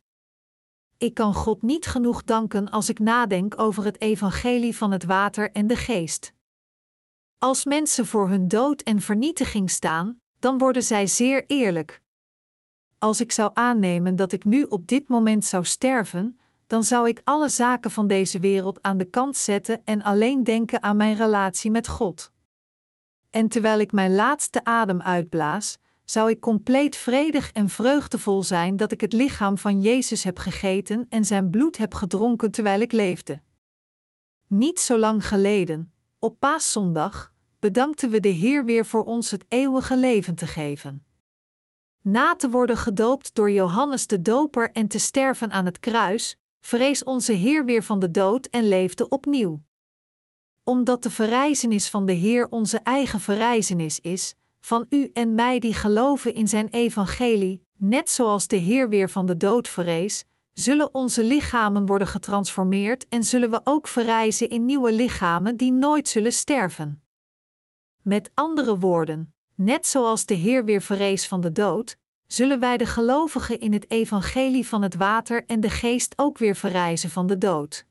Ik 0.98 1.14
kan 1.14 1.34
God 1.34 1.62
niet 1.62 1.86
genoeg 1.86 2.24
danken 2.24 2.70
als 2.70 2.88
ik 2.88 2.98
nadenk 2.98 3.60
over 3.60 3.84
het 3.84 4.00
evangelie 4.00 4.76
van 4.76 4.90
het 4.90 5.04
water 5.04 5.52
en 5.52 5.66
de 5.66 5.76
geest. 5.76 6.32
Als 7.42 7.64
mensen 7.64 8.06
voor 8.06 8.28
hun 8.28 8.48
dood 8.48 8.82
en 8.82 9.00
vernietiging 9.00 9.70
staan, 9.70 10.20
dan 10.38 10.58
worden 10.58 10.82
zij 10.82 11.06
zeer 11.06 11.44
eerlijk. 11.46 12.02
Als 12.98 13.20
ik 13.20 13.32
zou 13.32 13.50
aannemen 13.54 14.16
dat 14.16 14.32
ik 14.32 14.44
nu 14.44 14.62
op 14.62 14.86
dit 14.86 15.08
moment 15.08 15.44
zou 15.44 15.64
sterven, 15.64 16.38
dan 16.66 16.84
zou 16.84 17.08
ik 17.08 17.20
alle 17.24 17.48
zaken 17.48 17.90
van 17.90 18.06
deze 18.06 18.38
wereld 18.38 18.82
aan 18.82 18.98
de 18.98 19.04
kant 19.04 19.36
zetten 19.36 19.84
en 19.84 20.02
alleen 20.02 20.44
denken 20.44 20.82
aan 20.82 20.96
mijn 20.96 21.16
relatie 21.16 21.70
met 21.70 21.88
God. 21.88 22.32
En 23.30 23.48
terwijl 23.48 23.78
ik 23.78 23.92
mijn 23.92 24.14
laatste 24.14 24.64
adem 24.64 25.00
uitblaas, 25.00 25.78
zou 26.04 26.30
ik 26.30 26.40
compleet 26.40 26.96
vredig 26.96 27.52
en 27.52 27.68
vreugdevol 27.68 28.42
zijn 28.42 28.76
dat 28.76 28.92
ik 28.92 29.00
het 29.00 29.12
lichaam 29.12 29.58
van 29.58 29.80
Jezus 29.80 30.24
heb 30.24 30.38
gegeten 30.38 31.06
en 31.08 31.24
zijn 31.24 31.50
bloed 31.50 31.76
heb 31.76 31.94
gedronken 31.94 32.50
terwijl 32.50 32.80
ik 32.80 32.92
leefde. 32.92 33.42
Niet 34.46 34.80
zo 34.80 34.98
lang 34.98 35.26
geleden, 35.28 35.92
op 36.18 36.38
Paaszondag, 36.38 37.31
bedankten 37.62 38.10
we 38.10 38.20
de 38.20 38.28
Heer 38.28 38.64
weer 38.64 38.86
voor 38.86 39.04
ons 39.04 39.30
het 39.30 39.44
eeuwige 39.48 39.96
leven 39.96 40.34
te 40.34 40.46
geven. 40.46 41.04
Na 42.00 42.36
te 42.36 42.50
worden 42.50 42.76
gedoopt 42.76 43.34
door 43.34 43.50
Johannes 43.50 44.06
de 44.06 44.22
Doper 44.22 44.70
en 44.72 44.88
te 44.88 44.98
sterven 44.98 45.50
aan 45.50 45.64
het 45.64 45.80
kruis, 45.80 46.36
vrees 46.60 47.04
onze 47.04 47.32
Heer 47.32 47.64
weer 47.64 47.82
van 47.82 47.98
de 47.98 48.10
dood 48.10 48.46
en 48.46 48.68
leefde 48.68 49.08
opnieuw. 49.08 49.62
Omdat 50.64 51.02
de 51.02 51.10
verrijzenis 51.10 51.88
van 51.88 52.06
de 52.06 52.12
Heer 52.12 52.46
onze 52.50 52.78
eigen 52.78 53.20
verrijzenis 53.20 54.00
is, 54.00 54.34
van 54.60 54.86
u 54.88 55.10
en 55.12 55.34
mij 55.34 55.58
die 55.58 55.74
geloven 55.74 56.34
in 56.34 56.48
zijn 56.48 56.68
evangelie, 56.68 57.66
net 57.76 58.10
zoals 58.10 58.46
de 58.46 58.56
Heer 58.56 58.88
weer 58.88 59.10
van 59.10 59.26
de 59.26 59.36
dood 59.36 59.68
verrees, 59.68 60.24
zullen 60.52 60.94
onze 60.94 61.24
lichamen 61.24 61.86
worden 61.86 62.06
getransformeerd 62.06 63.08
en 63.08 63.24
zullen 63.24 63.50
we 63.50 63.60
ook 63.64 63.88
verrijzen 63.88 64.48
in 64.48 64.64
nieuwe 64.64 64.92
lichamen 64.92 65.56
die 65.56 65.72
nooit 65.72 66.08
zullen 66.08 66.32
sterven. 66.32 67.01
Met 68.02 68.30
andere 68.34 68.78
woorden, 68.78 69.34
net 69.54 69.86
zoals 69.86 70.26
de 70.26 70.34
Heer 70.34 70.64
weer 70.64 70.82
verrees 70.82 71.26
van 71.28 71.40
de 71.40 71.52
dood, 71.52 71.96
zullen 72.26 72.60
wij 72.60 72.76
de 72.76 72.86
gelovigen 72.86 73.60
in 73.60 73.72
het 73.72 73.90
evangelie 73.90 74.66
van 74.66 74.82
het 74.82 74.94
water 74.94 75.44
en 75.46 75.60
de 75.60 75.70
geest 75.70 76.12
ook 76.16 76.38
weer 76.38 76.56
verrijzen 76.56 77.10
van 77.10 77.26
de 77.26 77.38
dood. 77.38 77.86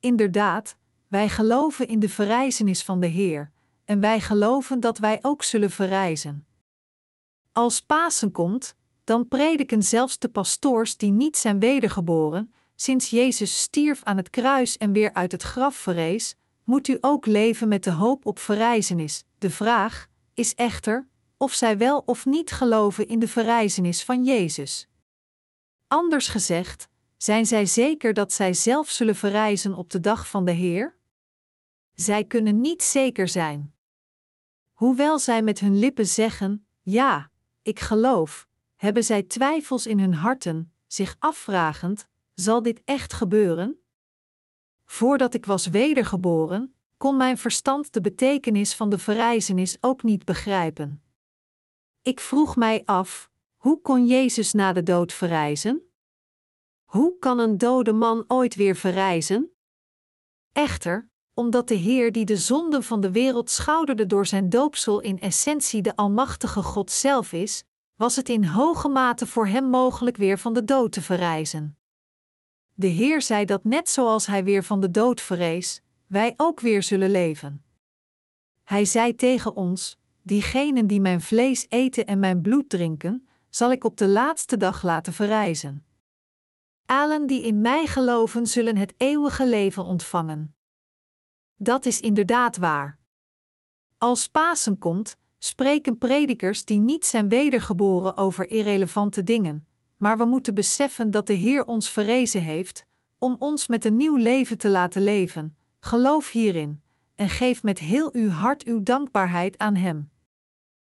Inderdaad, 0.00 0.76
wij 1.08 1.28
geloven 1.28 1.88
in 1.88 1.98
de 1.98 2.08
verrijzenis 2.08 2.82
van 2.82 3.00
de 3.00 3.06
Heer, 3.06 3.52
en 3.84 4.00
wij 4.00 4.20
geloven 4.20 4.80
dat 4.80 4.98
wij 4.98 5.18
ook 5.22 5.42
zullen 5.42 5.70
verrijzen. 5.70 6.46
Als 7.52 7.82
Pasen 7.82 8.32
komt, 8.32 8.74
dan 9.04 9.28
prediken 9.28 9.82
zelfs 9.82 10.18
de 10.18 10.28
pastoors 10.28 10.96
die 10.96 11.10
niet 11.10 11.36
zijn 11.36 11.58
wedergeboren, 11.58 12.54
sinds 12.74 13.10
Jezus 13.10 13.60
stierf 13.60 14.02
aan 14.04 14.16
het 14.16 14.30
kruis 14.30 14.76
en 14.76 14.92
weer 14.92 15.12
uit 15.12 15.32
het 15.32 15.42
graf 15.42 15.76
verrees, 15.76 16.36
moet 16.66 16.88
u 16.88 16.98
ook 17.00 17.26
leven 17.26 17.68
met 17.68 17.84
de 17.84 17.90
hoop 17.90 18.26
op 18.26 18.38
verrijzenis. 18.38 19.24
De 19.38 19.50
vraag 19.50 20.06
is 20.34 20.54
echter 20.54 21.08
of 21.36 21.52
zij 21.52 21.78
wel 21.78 22.02
of 22.06 22.24
niet 22.24 22.50
geloven 22.50 23.08
in 23.08 23.18
de 23.18 23.28
verrijzenis 23.28 24.04
van 24.04 24.24
Jezus. 24.24 24.88
Anders 25.86 26.28
gezegd, 26.28 26.88
zijn 27.16 27.46
zij 27.46 27.66
zeker 27.66 28.14
dat 28.14 28.32
zij 28.32 28.52
zelf 28.54 28.90
zullen 28.90 29.16
verrijzen 29.16 29.74
op 29.74 29.90
de 29.90 30.00
dag 30.00 30.28
van 30.28 30.44
de 30.44 30.52
Heer? 30.52 30.96
Zij 31.94 32.24
kunnen 32.24 32.60
niet 32.60 32.82
zeker 32.82 33.28
zijn. 33.28 33.74
Hoewel 34.72 35.18
zij 35.18 35.42
met 35.42 35.58
hun 35.58 35.78
lippen 35.78 36.06
zeggen: 36.06 36.66
Ja, 36.82 37.30
ik 37.62 37.80
geloof, 37.80 38.48
hebben 38.76 39.04
zij 39.04 39.22
twijfels 39.22 39.86
in 39.86 39.98
hun 39.98 40.14
harten, 40.14 40.72
zich 40.86 41.16
afvragend: 41.18 42.08
Zal 42.34 42.62
dit 42.62 42.82
echt 42.84 43.12
gebeuren? 43.12 43.80
Voordat 44.86 45.34
ik 45.34 45.46
was 45.46 45.66
wedergeboren, 45.66 46.74
kon 46.96 47.16
mijn 47.16 47.38
verstand 47.38 47.92
de 47.92 48.00
betekenis 48.00 48.74
van 48.74 48.90
de 48.90 48.98
verrijzenis 48.98 49.76
ook 49.80 50.02
niet 50.02 50.24
begrijpen. 50.24 51.02
Ik 52.02 52.20
vroeg 52.20 52.56
mij 52.56 52.82
af: 52.84 53.30
hoe 53.56 53.80
kon 53.80 54.06
Jezus 54.06 54.52
na 54.52 54.72
de 54.72 54.82
dood 54.82 55.12
verrijzen? 55.12 55.82
Hoe 56.84 57.18
kan 57.18 57.38
een 57.38 57.58
dode 57.58 57.92
man 57.92 58.24
ooit 58.26 58.54
weer 58.54 58.76
verrijzen? 58.76 59.50
Echter, 60.52 61.10
omdat 61.34 61.68
de 61.68 61.74
Heer 61.74 62.12
die 62.12 62.24
de 62.24 62.36
zonden 62.36 62.82
van 62.82 63.00
de 63.00 63.10
wereld 63.10 63.50
schouderde 63.50 64.06
door 64.06 64.26
zijn 64.26 64.48
doopsel 64.48 65.00
in 65.00 65.20
essentie 65.20 65.82
de 65.82 65.96
Almachtige 65.96 66.62
God 66.62 66.90
zelf 66.90 67.32
is, 67.32 67.64
was 67.96 68.16
het 68.16 68.28
in 68.28 68.44
hoge 68.44 68.88
mate 68.88 69.26
voor 69.26 69.46
hem 69.46 69.64
mogelijk 69.64 70.16
weer 70.16 70.38
van 70.38 70.52
de 70.52 70.64
dood 70.64 70.92
te 70.92 71.02
verrijzen. 71.02 71.78
De 72.78 72.86
Heer 72.86 73.22
zei 73.22 73.44
dat 73.44 73.64
net 73.64 73.88
zoals 73.88 74.26
hij 74.26 74.44
weer 74.44 74.64
van 74.64 74.80
de 74.80 74.90
dood 74.90 75.20
verrees, 75.20 75.82
wij 76.06 76.34
ook 76.36 76.60
weer 76.60 76.82
zullen 76.82 77.10
leven. 77.10 77.64
Hij 78.62 78.84
zei 78.84 79.14
tegen 79.14 79.56
ons: 79.56 79.98
Diegenen 80.22 80.86
die 80.86 81.00
mijn 81.00 81.20
vlees 81.20 81.66
eten 81.68 82.06
en 82.06 82.18
mijn 82.18 82.40
bloed 82.40 82.68
drinken, 82.68 83.28
zal 83.48 83.72
ik 83.72 83.84
op 83.84 83.96
de 83.96 84.08
laatste 84.08 84.56
dag 84.56 84.82
laten 84.82 85.12
verrijzen. 85.12 85.86
Allen 86.86 87.26
die 87.26 87.42
in 87.42 87.60
mij 87.60 87.86
geloven, 87.86 88.46
zullen 88.46 88.76
het 88.76 88.94
eeuwige 88.96 89.46
leven 89.46 89.84
ontvangen. 89.84 90.54
Dat 91.56 91.86
is 91.86 92.00
inderdaad 92.00 92.56
waar. 92.56 92.98
Als 93.98 94.28
Pasen 94.28 94.78
komt, 94.78 95.16
spreken 95.38 95.98
predikers 95.98 96.64
die 96.64 96.78
niet 96.78 97.06
zijn 97.06 97.28
wedergeboren 97.28 98.16
over 98.16 98.50
irrelevante 98.50 99.22
dingen, 99.22 99.66
maar 99.96 100.18
we 100.18 100.24
moeten 100.24 100.54
beseffen 100.54 101.10
dat 101.10 101.26
de 101.26 101.32
Heer 101.32 101.64
ons 101.64 101.90
verrezen 101.90 102.42
heeft, 102.42 102.86
om 103.18 103.36
ons 103.38 103.66
met 103.66 103.84
een 103.84 103.96
nieuw 103.96 104.16
leven 104.16 104.58
te 104.58 104.68
laten 104.68 105.02
leven. 105.02 105.56
Geloof 105.80 106.30
hierin 106.30 106.82
en 107.14 107.28
geef 107.28 107.62
met 107.62 107.78
heel 107.78 108.14
uw 108.14 108.28
hart 108.28 108.64
uw 108.64 108.82
dankbaarheid 108.82 109.58
aan 109.58 109.74
Hem. 109.74 110.10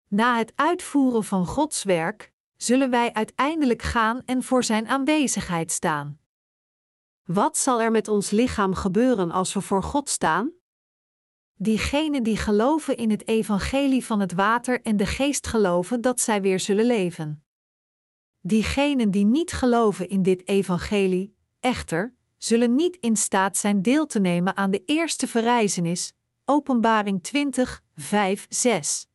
Na 0.08 0.36
het 0.38 0.52
uitvoeren 0.54 1.24
van 1.24 1.46
Gods 1.46 1.82
werk, 1.82 2.32
zullen 2.56 2.90
wij 2.90 3.12
uiteindelijk 3.12 3.82
gaan 3.82 4.22
en 4.24 4.42
voor 4.42 4.64
Zijn 4.64 4.88
aanwezigheid 4.88 5.72
staan. 5.72 6.18
Wat 7.24 7.56
zal 7.56 7.80
er 7.80 7.90
met 7.90 8.08
ons 8.08 8.30
lichaam 8.30 8.74
gebeuren 8.74 9.30
als 9.30 9.54
we 9.54 9.60
voor 9.60 9.82
God 9.82 10.08
staan? 10.08 10.52
Diegenen 11.54 12.22
die 12.22 12.36
geloven 12.36 12.96
in 12.96 13.10
het 13.10 13.28
evangelie 13.28 14.04
van 14.04 14.20
het 14.20 14.32
water 14.32 14.82
en 14.82 14.96
de 14.96 15.06
geest 15.06 15.46
geloven 15.46 16.00
dat 16.00 16.20
zij 16.20 16.42
weer 16.42 16.60
zullen 16.60 16.86
leven. 16.86 17.45
Diegenen 18.46 19.10
die 19.10 19.24
niet 19.24 19.52
geloven 19.52 20.08
in 20.08 20.22
dit 20.22 20.48
evangelie, 20.48 21.34
echter, 21.60 22.14
zullen 22.36 22.74
niet 22.74 22.96
in 23.00 23.16
staat 23.16 23.56
zijn 23.56 23.82
deel 23.82 24.06
te 24.06 24.20
nemen 24.20 24.56
aan 24.56 24.70
de 24.70 24.82
eerste 24.84 25.26
verrijzenis, 25.26 26.12
Openbaring 26.44 27.22
20, 27.22 27.82
5, 27.94 28.46
6. 28.48 29.06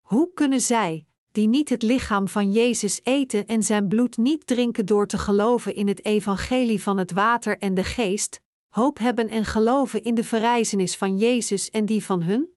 Hoe 0.00 0.30
kunnen 0.34 0.60
zij, 0.60 1.06
die 1.32 1.48
niet 1.48 1.68
het 1.68 1.82
lichaam 1.82 2.28
van 2.28 2.52
Jezus 2.52 3.00
eten 3.02 3.46
en 3.46 3.62
zijn 3.62 3.88
bloed 3.88 4.16
niet 4.16 4.46
drinken 4.46 4.86
door 4.86 5.06
te 5.06 5.18
geloven 5.18 5.74
in 5.74 5.88
het 5.88 6.04
evangelie 6.04 6.82
van 6.82 6.98
het 6.98 7.12
water 7.12 7.58
en 7.58 7.74
de 7.74 7.84
geest, 7.84 8.40
hoop 8.68 8.98
hebben 8.98 9.28
en 9.28 9.44
geloven 9.44 10.02
in 10.02 10.14
de 10.14 10.24
verrijzenis 10.24 10.96
van 10.96 11.18
Jezus 11.18 11.70
en 11.70 11.86
die 11.86 12.04
van 12.04 12.22
hun? 12.22 12.53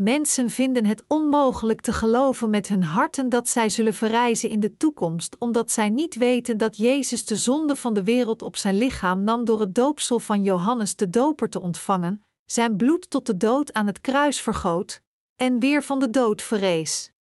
Mensen 0.00 0.50
vinden 0.50 0.84
het 0.84 1.04
onmogelijk 1.06 1.80
te 1.80 1.92
geloven 1.92 2.50
met 2.50 2.68
hun 2.68 2.82
harten 2.82 3.28
dat 3.28 3.48
zij 3.48 3.68
zullen 3.68 3.94
verrijzen 3.94 4.50
in 4.50 4.60
de 4.60 4.76
toekomst, 4.76 5.36
omdat 5.38 5.70
zij 5.70 5.90
niet 5.90 6.14
weten 6.14 6.56
dat 6.58 6.76
Jezus 6.76 7.24
de 7.24 7.36
zonde 7.36 7.76
van 7.76 7.94
de 7.94 8.02
wereld 8.02 8.42
op 8.42 8.56
zijn 8.56 8.78
lichaam 8.78 9.24
nam 9.24 9.44
door 9.44 9.60
het 9.60 9.74
doopsel 9.74 10.18
van 10.18 10.42
Johannes 10.42 10.96
de 10.96 11.10
Doper 11.10 11.48
te 11.48 11.60
ontvangen, 11.60 12.24
zijn 12.44 12.76
bloed 12.76 13.10
tot 13.10 13.26
de 13.26 13.36
dood 13.36 13.72
aan 13.72 13.86
het 13.86 14.00
kruis 14.00 14.40
vergoot 14.40 15.02
en 15.36 15.58
weer 15.58 15.82
van 15.82 15.98
de 15.98 16.10
dood 16.10 16.42
verrees. 16.42 17.12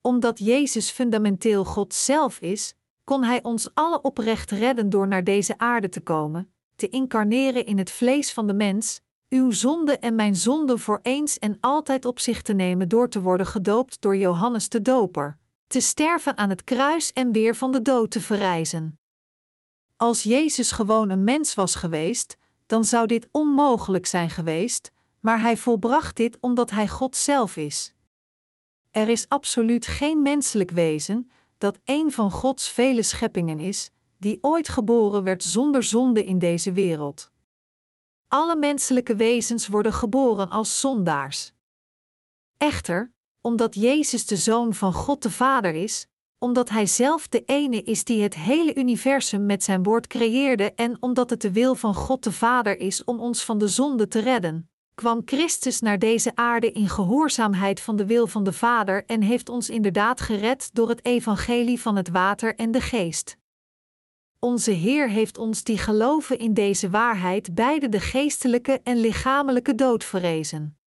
Omdat 0.00 0.38
Jezus 0.38 0.90
fundamenteel 0.90 1.64
God 1.64 1.94
zelf 1.94 2.40
is, 2.40 2.74
kon 3.04 3.24
Hij 3.24 3.42
ons 3.42 3.74
alle 3.74 4.02
oprecht 4.02 4.50
redden 4.50 4.90
door 4.90 5.08
naar 5.08 5.24
deze 5.24 5.58
aarde 5.58 5.88
te 5.88 6.00
komen, 6.00 6.52
te 6.76 6.88
incarneren 6.88 7.66
in 7.66 7.78
het 7.78 7.90
vlees 7.90 8.32
van 8.32 8.46
de 8.46 8.54
mens, 8.54 9.00
uw 9.28 9.50
zonde 9.50 9.98
en 9.98 10.14
mijn 10.14 10.36
zonde 10.36 10.78
voor 10.78 11.00
eens 11.02 11.38
en 11.38 11.56
altijd 11.60 12.04
op 12.04 12.18
zich 12.18 12.42
te 12.42 12.52
nemen 12.52 12.88
door 12.88 13.08
te 13.08 13.20
worden 13.20 13.46
gedoopt 13.46 14.00
door 14.00 14.16
Johannes 14.16 14.68
de 14.68 14.82
Doper, 14.82 15.38
te 15.66 15.80
sterven 15.80 16.36
aan 16.36 16.50
het 16.50 16.64
kruis 16.64 17.12
en 17.12 17.32
weer 17.32 17.56
van 17.56 17.72
de 17.72 17.82
dood 17.82 18.10
te 18.10 18.20
verrijzen. 18.20 18.98
Als 19.96 20.22
Jezus 20.22 20.70
gewoon 20.70 21.10
een 21.10 21.24
mens 21.24 21.54
was 21.54 21.74
geweest, 21.74 22.36
dan 22.66 22.84
zou 22.84 23.06
dit 23.06 23.28
onmogelijk 23.30 24.06
zijn 24.06 24.30
geweest, 24.30 24.92
maar 25.20 25.40
hij 25.40 25.56
volbracht 25.56 26.16
dit 26.16 26.38
omdat 26.40 26.70
hij 26.70 26.88
God 26.88 27.16
zelf 27.16 27.56
is. 27.56 27.94
Er 28.90 29.08
is 29.08 29.28
absoluut 29.28 29.86
geen 29.86 30.22
menselijk 30.22 30.70
wezen 30.70 31.30
dat 31.58 31.78
een 31.84 32.12
van 32.12 32.30
Gods 32.30 32.68
vele 32.68 33.02
scheppingen 33.02 33.60
is, 33.60 33.90
die 34.18 34.38
ooit 34.40 34.68
geboren 34.68 35.22
werd 35.22 35.42
zonder 35.42 35.82
zonde 35.82 36.24
in 36.24 36.38
deze 36.38 36.72
wereld. 36.72 37.32
Alle 38.34 38.56
menselijke 38.56 39.16
wezens 39.16 39.68
worden 39.68 39.92
geboren 39.92 40.50
als 40.50 40.80
zondaars. 40.80 41.52
Echter, 42.56 43.12
omdat 43.40 43.74
Jezus 43.74 44.26
de 44.26 44.36
Zoon 44.36 44.74
van 44.74 44.92
God 44.92 45.22
de 45.22 45.30
Vader 45.30 45.74
is, 45.74 46.06
omdat 46.38 46.68
Hij 46.68 46.86
zelf 46.86 47.28
de 47.28 47.42
ene 47.44 47.82
is 47.82 48.04
die 48.04 48.22
het 48.22 48.34
hele 48.34 48.74
universum 48.74 49.46
met 49.46 49.64
zijn 49.64 49.82
woord 49.82 50.06
creëerde 50.06 50.72
en 50.74 50.96
omdat 51.00 51.30
het 51.30 51.40
de 51.40 51.52
wil 51.52 51.74
van 51.74 51.94
God 51.94 52.24
de 52.24 52.32
Vader 52.32 52.78
is 52.78 53.04
om 53.04 53.20
ons 53.20 53.44
van 53.44 53.58
de 53.58 53.68
zonde 53.68 54.08
te 54.08 54.20
redden, 54.20 54.70
kwam 54.94 55.22
Christus 55.24 55.80
naar 55.80 55.98
deze 55.98 56.32
aarde 56.34 56.72
in 56.72 56.88
gehoorzaamheid 56.88 57.80
van 57.80 57.96
de 57.96 58.06
wil 58.06 58.26
van 58.26 58.44
de 58.44 58.52
Vader 58.52 59.04
en 59.06 59.22
heeft 59.22 59.48
ons 59.48 59.70
inderdaad 59.70 60.20
gered 60.20 60.70
door 60.72 60.88
het 60.88 61.04
evangelie 61.04 61.80
van 61.80 61.96
het 61.96 62.08
water 62.08 62.54
en 62.54 62.70
de 62.70 62.80
geest. 62.80 63.36
Onze 64.44 64.70
Heer 64.70 65.08
heeft 65.08 65.38
ons 65.38 65.62
die 65.62 65.78
geloven 65.78 66.38
in 66.38 66.54
deze 66.54 66.90
waarheid 66.90 67.54
beide 67.54 67.88
de 67.88 68.00
geestelijke 68.00 68.80
en 68.82 68.96
lichamelijke 68.96 69.74
dood 69.74 70.04
verrezen. 70.04 70.78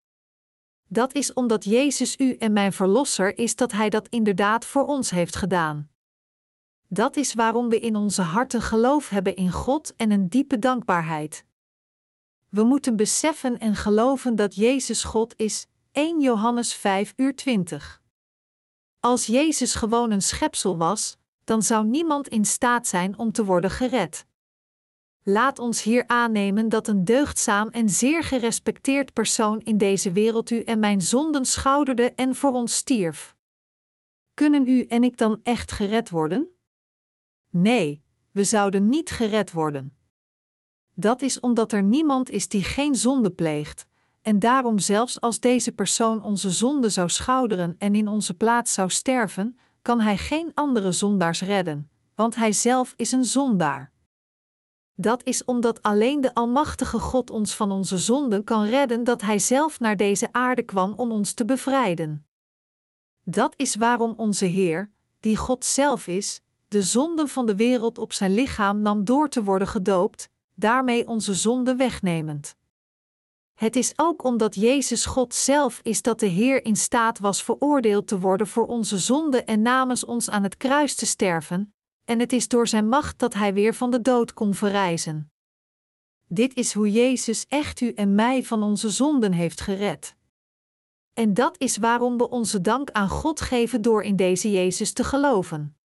Dat 0.88 1.14
is 1.14 1.32
omdat 1.32 1.64
Jezus 1.64 2.16
u 2.16 2.34
en 2.34 2.52
mijn 2.52 2.72
Verlosser 2.72 3.38
is 3.38 3.56
dat 3.56 3.72
Hij 3.72 3.88
dat 3.88 4.08
inderdaad 4.08 4.64
voor 4.64 4.86
ons 4.86 5.10
heeft 5.10 5.36
gedaan. 5.36 5.90
Dat 6.88 7.16
is 7.16 7.34
waarom 7.34 7.68
we 7.68 7.80
in 7.80 7.96
onze 7.96 8.22
harten 8.22 8.62
geloof 8.62 9.08
hebben 9.08 9.36
in 9.36 9.52
God 9.52 9.96
en 9.96 10.10
een 10.10 10.28
diepe 10.28 10.58
dankbaarheid. 10.58 11.44
We 12.48 12.62
moeten 12.62 12.96
beseffen 12.96 13.58
en 13.58 13.74
geloven 13.74 14.36
dat 14.36 14.54
Jezus 14.54 15.04
God 15.04 15.34
is, 15.36 15.66
1 15.92 16.20
Johannes 16.20 16.74
5 16.74 17.12
uur 17.16 17.36
20. 17.36 18.02
Als 19.00 19.26
Jezus 19.26 19.74
gewoon 19.74 20.10
een 20.10 20.22
schepsel 20.22 20.76
was, 20.76 21.18
dan 21.48 21.62
zou 21.62 21.86
niemand 21.86 22.28
in 22.28 22.44
staat 22.44 22.86
zijn 22.86 23.18
om 23.18 23.32
te 23.32 23.44
worden 23.44 23.70
gered. 23.70 24.26
Laat 25.22 25.58
ons 25.58 25.82
hier 25.82 26.06
aannemen 26.06 26.68
dat 26.68 26.88
een 26.88 27.04
deugdzaam 27.04 27.68
en 27.68 27.88
zeer 27.88 28.22
gerespecteerd 28.22 29.12
persoon 29.12 29.60
in 29.60 29.78
deze 29.78 30.12
wereld 30.12 30.50
u 30.50 30.62
en 30.62 30.78
mijn 30.78 31.00
zonden 31.00 31.44
schouderde 31.44 32.12
en 32.12 32.34
voor 32.34 32.52
ons 32.52 32.76
stierf. 32.76 33.36
Kunnen 34.34 34.68
u 34.68 34.82
en 34.82 35.04
ik 35.04 35.16
dan 35.16 35.40
echt 35.42 35.72
gered 35.72 36.10
worden? 36.10 36.48
Nee, 37.50 38.02
we 38.30 38.44
zouden 38.44 38.88
niet 38.88 39.10
gered 39.10 39.52
worden. 39.52 39.96
Dat 40.94 41.22
is 41.22 41.40
omdat 41.40 41.72
er 41.72 41.82
niemand 41.82 42.30
is 42.30 42.48
die 42.48 42.62
geen 42.62 42.94
zonde 42.94 43.30
pleegt, 43.30 43.86
en 44.22 44.38
daarom 44.38 44.78
zelfs 44.78 45.20
als 45.20 45.40
deze 45.40 45.72
persoon 45.72 46.22
onze 46.22 46.50
zonde 46.50 46.88
zou 46.88 47.08
schouderen 47.08 47.74
en 47.78 47.94
in 47.94 48.08
onze 48.08 48.34
plaats 48.34 48.72
zou 48.72 48.90
sterven, 48.90 49.58
kan 49.88 50.00
hij 50.00 50.16
geen 50.16 50.50
andere 50.54 50.92
zondaars 50.92 51.40
redden, 51.40 51.90
want 52.14 52.34
hij 52.34 52.52
zelf 52.52 52.94
is 52.96 53.12
een 53.12 53.24
zondaar. 53.24 53.92
Dat 54.94 55.24
is 55.24 55.44
omdat 55.44 55.82
alleen 55.82 56.20
de 56.20 56.34
Almachtige 56.34 56.98
God 56.98 57.30
ons 57.30 57.54
van 57.54 57.70
onze 57.72 57.98
zonden 57.98 58.44
kan 58.44 58.64
redden, 58.64 59.04
dat 59.04 59.20
Hij 59.20 59.38
zelf 59.38 59.80
naar 59.80 59.96
deze 59.96 60.28
aarde 60.32 60.62
kwam 60.62 60.92
om 60.92 61.12
ons 61.12 61.32
te 61.32 61.44
bevrijden. 61.44 62.26
Dat 63.24 63.54
is 63.56 63.74
waarom 63.74 64.14
onze 64.16 64.44
Heer, 64.44 64.90
die 65.20 65.36
God 65.36 65.64
zelf 65.64 66.06
is, 66.06 66.40
de 66.68 66.82
zonden 66.82 67.28
van 67.28 67.46
de 67.46 67.56
wereld 67.56 67.98
op 67.98 68.12
zijn 68.12 68.34
lichaam 68.34 68.82
nam 68.82 69.04
door 69.04 69.28
te 69.28 69.44
worden 69.44 69.68
gedoopt, 69.68 70.28
daarmee 70.54 71.08
onze 71.08 71.34
zonden 71.34 71.76
wegnemend. 71.76 72.56
Het 73.58 73.76
is 73.76 73.92
ook 73.96 74.24
omdat 74.24 74.54
Jezus 74.54 75.06
God 75.06 75.34
zelf 75.34 75.80
is 75.82 76.02
dat 76.02 76.20
de 76.20 76.26
Heer 76.26 76.64
in 76.64 76.76
staat 76.76 77.18
was 77.18 77.42
veroordeeld 77.42 78.06
te 78.06 78.18
worden 78.18 78.46
voor 78.46 78.66
onze 78.66 78.98
zonden 78.98 79.46
en 79.46 79.62
namens 79.62 80.04
ons 80.04 80.30
aan 80.30 80.42
het 80.42 80.56
kruis 80.56 80.94
te 80.94 81.06
sterven, 81.06 81.74
en 82.04 82.18
het 82.18 82.32
is 82.32 82.48
door 82.48 82.68
zijn 82.68 82.88
macht 82.88 83.18
dat 83.18 83.34
hij 83.34 83.54
weer 83.54 83.74
van 83.74 83.90
de 83.90 84.00
dood 84.00 84.32
kon 84.32 84.54
verrijzen. 84.54 85.32
Dit 86.26 86.54
is 86.54 86.72
hoe 86.72 86.90
Jezus 86.92 87.46
echt 87.46 87.80
u 87.80 87.92
en 87.92 88.14
mij 88.14 88.44
van 88.44 88.62
onze 88.62 88.90
zonden 88.90 89.32
heeft 89.32 89.60
gered. 89.60 90.16
En 91.12 91.34
dat 91.34 91.58
is 91.60 91.76
waarom 91.76 92.16
we 92.16 92.28
onze 92.28 92.60
dank 92.60 92.90
aan 92.90 93.08
God 93.08 93.40
geven 93.40 93.82
door 93.82 94.02
in 94.02 94.16
deze 94.16 94.50
Jezus 94.50 94.92
te 94.92 95.04
geloven. 95.04 95.76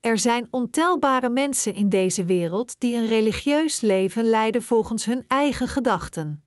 Er 0.00 0.18
zijn 0.18 0.48
ontelbare 0.50 1.28
mensen 1.28 1.74
in 1.74 1.88
deze 1.88 2.24
wereld 2.24 2.80
die 2.80 2.96
een 2.96 3.06
religieus 3.06 3.80
leven 3.80 4.24
leiden 4.24 4.62
volgens 4.62 5.04
hun 5.04 5.24
eigen 5.26 5.68
gedachten. 5.68 6.44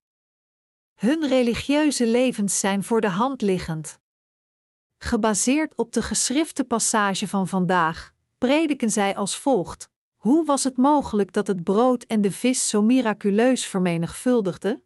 Hun 1.04 1.28
religieuze 1.28 2.08
levens 2.08 2.60
zijn 2.60 2.84
voor 2.84 3.02
de 3.02 3.10
hand 3.10 3.42
liggend. 3.42 4.00
Gebaseerd 4.98 5.76
op 5.76 5.94
de 5.94 6.02
geschrifte 6.02 6.64
passage 6.64 7.28
van 7.28 7.48
vandaag, 7.48 8.14
prediken 8.38 8.90
zij 8.90 9.16
als 9.16 9.38
volgt: 9.38 9.90
Hoe 10.16 10.46
was 10.46 10.64
het 10.64 10.78
mogelijk 10.78 11.34
dat 11.34 11.48
het 11.48 11.64
brood 11.64 12.04
en 12.04 12.22
de 12.22 12.32
vis 12.32 12.70
zo 12.70 12.82
miraculeus 12.82 13.66
vermenigvuldigden? 13.66 14.84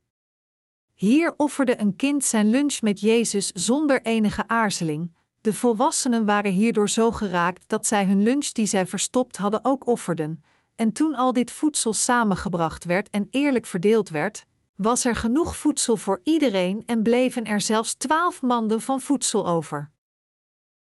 Hier 0.94 1.34
offerde 1.38 1.80
een 1.80 1.96
kind 1.96 2.24
zijn 2.24 2.50
lunch 2.50 2.82
met 2.82 3.00
Jezus 3.00 3.52
zonder 3.52 4.02
enige 4.02 4.48
aarzeling. 4.48 5.16
De 5.42 5.54
volwassenen 5.54 6.26
waren 6.26 6.52
hierdoor 6.52 6.90
zo 6.90 7.12
geraakt 7.12 7.64
dat 7.68 7.88
zij 7.88 8.06
hun 8.06 8.24
lunch 8.24 8.48
die 8.48 8.66
zij 8.66 8.86
verstopt 8.86 9.38
hadden 9.38 9.66
ook 9.66 9.88
offerden. 9.88 10.44
En 10.76 10.92
toen 10.92 11.16
al 11.16 11.34
dit 11.34 11.52
voedsel 11.52 11.94
samengebracht 11.94 12.86
werd 12.86 13.10
en 13.10 13.28
eerlijk 13.30 13.66
verdeeld 13.66 14.10
werd, 14.10 14.47
was 14.78 15.06
er 15.06 15.16
genoeg 15.16 15.56
voedsel 15.56 15.98
voor 15.98 16.22
iedereen 16.24 16.84
en 16.86 17.04
bleven 17.04 17.46
er 17.46 17.62
zelfs 17.62 17.94
twaalf 17.94 18.42
manden 18.42 18.82
van 18.82 19.02
voedsel 19.02 19.48
over. 19.48 19.92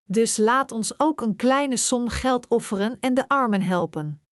Dus 0.04 0.36
laat 0.36 0.72
ons 0.72 1.00
ook 1.00 1.20
een 1.20 1.36
kleine 1.36 1.76
som 1.76 2.08
geld 2.08 2.48
offeren 2.48 2.96
en 3.00 3.14
de 3.14 3.28
armen 3.28 3.62
helpen. 3.62 4.22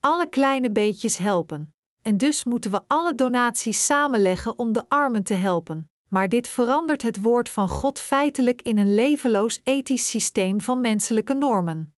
Alle 0.00 0.28
kleine 0.28 0.70
beetjes 0.70 1.16
helpen. 1.16 1.74
En 2.02 2.16
dus 2.16 2.44
moeten 2.44 2.70
we 2.70 2.80
alle 2.86 3.14
donaties 3.14 3.86
samenleggen 3.86 4.58
om 4.58 4.72
de 4.72 4.84
armen 4.88 5.22
te 5.22 5.34
helpen. 5.34 5.90
Maar 6.08 6.28
dit 6.28 6.48
verandert 6.48 7.02
het 7.02 7.22
woord 7.22 7.48
van 7.48 7.68
God 7.68 7.98
feitelijk 7.98 8.62
in 8.62 8.78
een 8.78 8.94
levenloos 8.94 9.60
ethisch 9.64 10.08
systeem 10.08 10.60
van 10.60 10.80
menselijke 10.80 11.34
normen. 11.34 11.94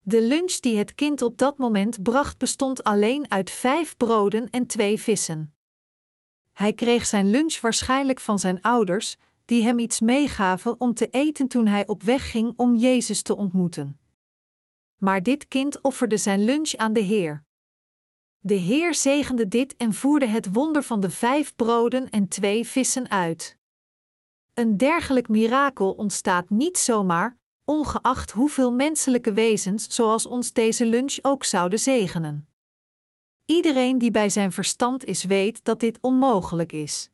De 0.00 0.22
lunch 0.22 0.52
die 0.52 0.78
het 0.78 0.94
kind 0.94 1.22
op 1.22 1.38
dat 1.38 1.58
moment 1.58 2.02
bracht 2.02 2.38
bestond 2.38 2.84
alleen 2.84 3.30
uit 3.30 3.50
vijf 3.50 3.96
broden 3.96 4.50
en 4.50 4.66
twee 4.66 5.00
vissen. 5.00 5.54
Hij 6.60 6.72
kreeg 6.72 7.06
zijn 7.06 7.30
lunch 7.30 7.60
waarschijnlijk 7.60 8.20
van 8.20 8.38
zijn 8.38 8.62
ouders, 8.62 9.16
die 9.44 9.62
hem 9.62 9.78
iets 9.78 10.00
meegaven 10.00 10.80
om 10.80 10.94
te 10.94 11.08
eten 11.10 11.48
toen 11.48 11.66
hij 11.66 11.86
op 11.86 12.02
weg 12.02 12.30
ging 12.30 12.52
om 12.56 12.76
Jezus 12.76 13.22
te 13.22 13.36
ontmoeten. 13.36 14.00
Maar 14.96 15.22
dit 15.22 15.48
kind 15.48 15.80
offerde 15.80 16.16
zijn 16.16 16.44
lunch 16.44 16.74
aan 16.74 16.92
de 16.92 17.00
Heer. 17.00 17.44
De 18.38 18.54
Heer 18.54 18.94
zegende 18.94 19.48
dit 19.48 19.76
en 19.76 19.94
voerde 19.94 20.26
het 20.26 20.52
wonder 20.52 20.82
van 20.82 21.00
de 21.00 21.10
vijf 21.10 21.56
broden 21.56 22.10
en 22.10 22.28
twee 22.28 22.66
vissen 22.66 23.10
uit. 23.10 23.58
Een 24.54 24.76
dergelijk 24.76 25.28
mirakel 25.28 25.92
ontstaat 25.92 26.50
niet 26.50 26.78
zomaar, 26.78 27.38
ongeacht 27.64 28.30
hoeveel 28.30 28.72
menselijke 28.72 29.32
wezens 29.32 29.94
zoals 29.94 30.26
ons 30.26 30.52
deze 30.52 30.86
lunch 30.86 31.18
ook 31.22 31.44
zouden 31.44 31.78
zegenen. 31.78 32.49
Iedereen 33.50 33.98
die 33.98 34.10
bij 34.10 34.28
zijn 34.28 34.52
verstand 34.52 35.04
is 35.04 35.24
weet 35.24 35.64
dat 35.64 35.80
dit 35.80 35.98
onmogelijk 36.00 36.72
is. 36.72 37.10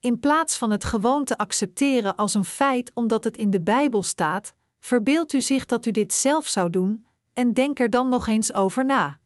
In 0.00 0.18
plaats 0.18 0.56
van 0.56 0.70
het 0.70 0.84
gewoon 0.84 1.24
te 1.24 1.38
accepteren 1.38 2.16
als 2.16 2.34
een 2.34 2.44
feit 2.44 2.90
omdat 2.94 3.24
het 3.24 3.36
in 3.36 3.50
de 3.50 3.60
Bijbel 3.60 4.02
staat, 4.02 4.54
verbeeldt 4.80 5.32
u 5.32 5.40
zich 5.40 5.66
dat 5.66 5.86
u 5.86 5.90
dit 5.90 6.12
zelf 6.12 6.46
zou 6.46 6.70
doen 6.70 7.06
en 7.32 7.52
denk 7.52 7.78
er 7.78 7.90
dan 7.90 8.08
nog 8.08 8.26
eens 8.26 8.52
over 8.52 8.84
na. 8.84 9.20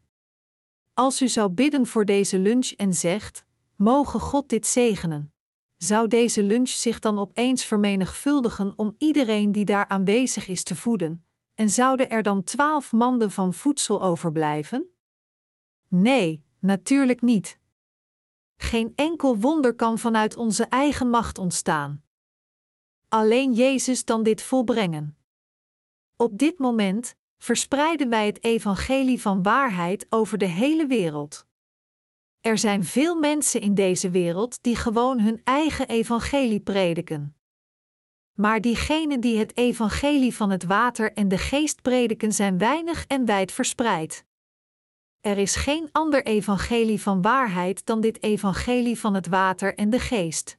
Als 0.93 1.21
u 1.21 1.27
zou 1.27 1.49
bidden 1.49 1.87
voor 1.87 2.05
deze 2.05 2.39
lunch 2.39 2.71
en 2.71 2.93
zegt: 2.93 3.45
Mogen 3.75 4.19
God 4.19 4.49
dit 4.49 4.67
zegenen, 4.67 5.33
zou 5.77 6.07
deze 6.07 6.43
lunch 6.43 6.69
zich 6.69 6.99
dan 6.99 7.19
opeens 7.19 7.65
vermenigvuldigen 7.65 8.73
om 8.75 8.95
iedereen 8.97 9.51
die 9.51 9.65
daar 9.65 9.87
aanwezig 9.87 10.47
is 10.47 10.63
te 10.63 10.75
voeden, 10.75 11.25
en 11.53 11.69
zouden 11.69 12.09
er 12.09 12.23
dan 12.23 12.43
twaalf 12.43 12.91
manden 12.91 13.31
van 13.31 13.53
voedsel 13.53 14.01
overblijven? 14.01 14.94
Nee, 16.01 16.43
natuurlijk 16.59 17.21
niet. 17.21 17.59
Geen 18.57 18.93
enkel 18.95 19.37
wonder 19.37 19.75
kan 19.75 19.99
vanuit 19.99 20.35
onze 20.35 20.63
eigen 20.63 21.09
macht 21.09 21.37
ontstaan. 21.37 22.03
Alleen 23.07 23.53
Jezus 23.53 24.05
dan 24.05 24.23
dit 24.23 24.41
volbrengen. 24.41 25.17
Op 26.15 26.37
dit 26.37 26.59
moment 26.59 27.15
verspreiden 27.37 28.09
wij 28.09 28.25
het 28.25 28.43
evangelie 28.43 29.21
van 29.21 29.43
waarheid 29.43 30.05
over 30.09 30.37
de 30.37 30.45
hele 30.45 30.87
wereld. 30.87 31.45
Er 32.41 32.57
zijn 32.57 32.83
veel 32.83 33.15
mensen 33.15 33.61
in 33.61 33.73
deze 33.73 34.09
wereld 34.09 34.63
die 34.63 34.75
gewoon 34.75 35.19
hun 35.19 35.41
eigen 35.43 35.87
evangelie 35.87 36.59
prediken. 36.59 37.35
Maar 38.33 38.61
diegenen 38.61 39.19
die 39.19 39.37
het 39.37 39.57
evangelie 39.57 40.35
van 40.35 40.49
het 40.49 40.63
water 40.63 41.13
en 41.13 41.27
de 41.27 41.37
geest 41.37 41.81
prediken 41.81 42.31
zijn 42.31 42.57
weinig 42.57 43.05
en 43.05 43.25
wijd 43.25 43.51
verspreid. 43.51 44.25
Er 45.25 45.37
is 45.37 45.55
geen 45.55 45.89
ander 45.91 46.25
evangelie 46.25 47.01
van 47.01 47.21
waarheid 47.21 47.85
dan 47.85 48.01
dit 48.01 48.23
evangelie 48.23 48.99
van 48.99 49.13
het 49.13 49.27
water 49.27 49.75
en 49.75 49.89
de 49.89 49.99
geest. 49.99 50.57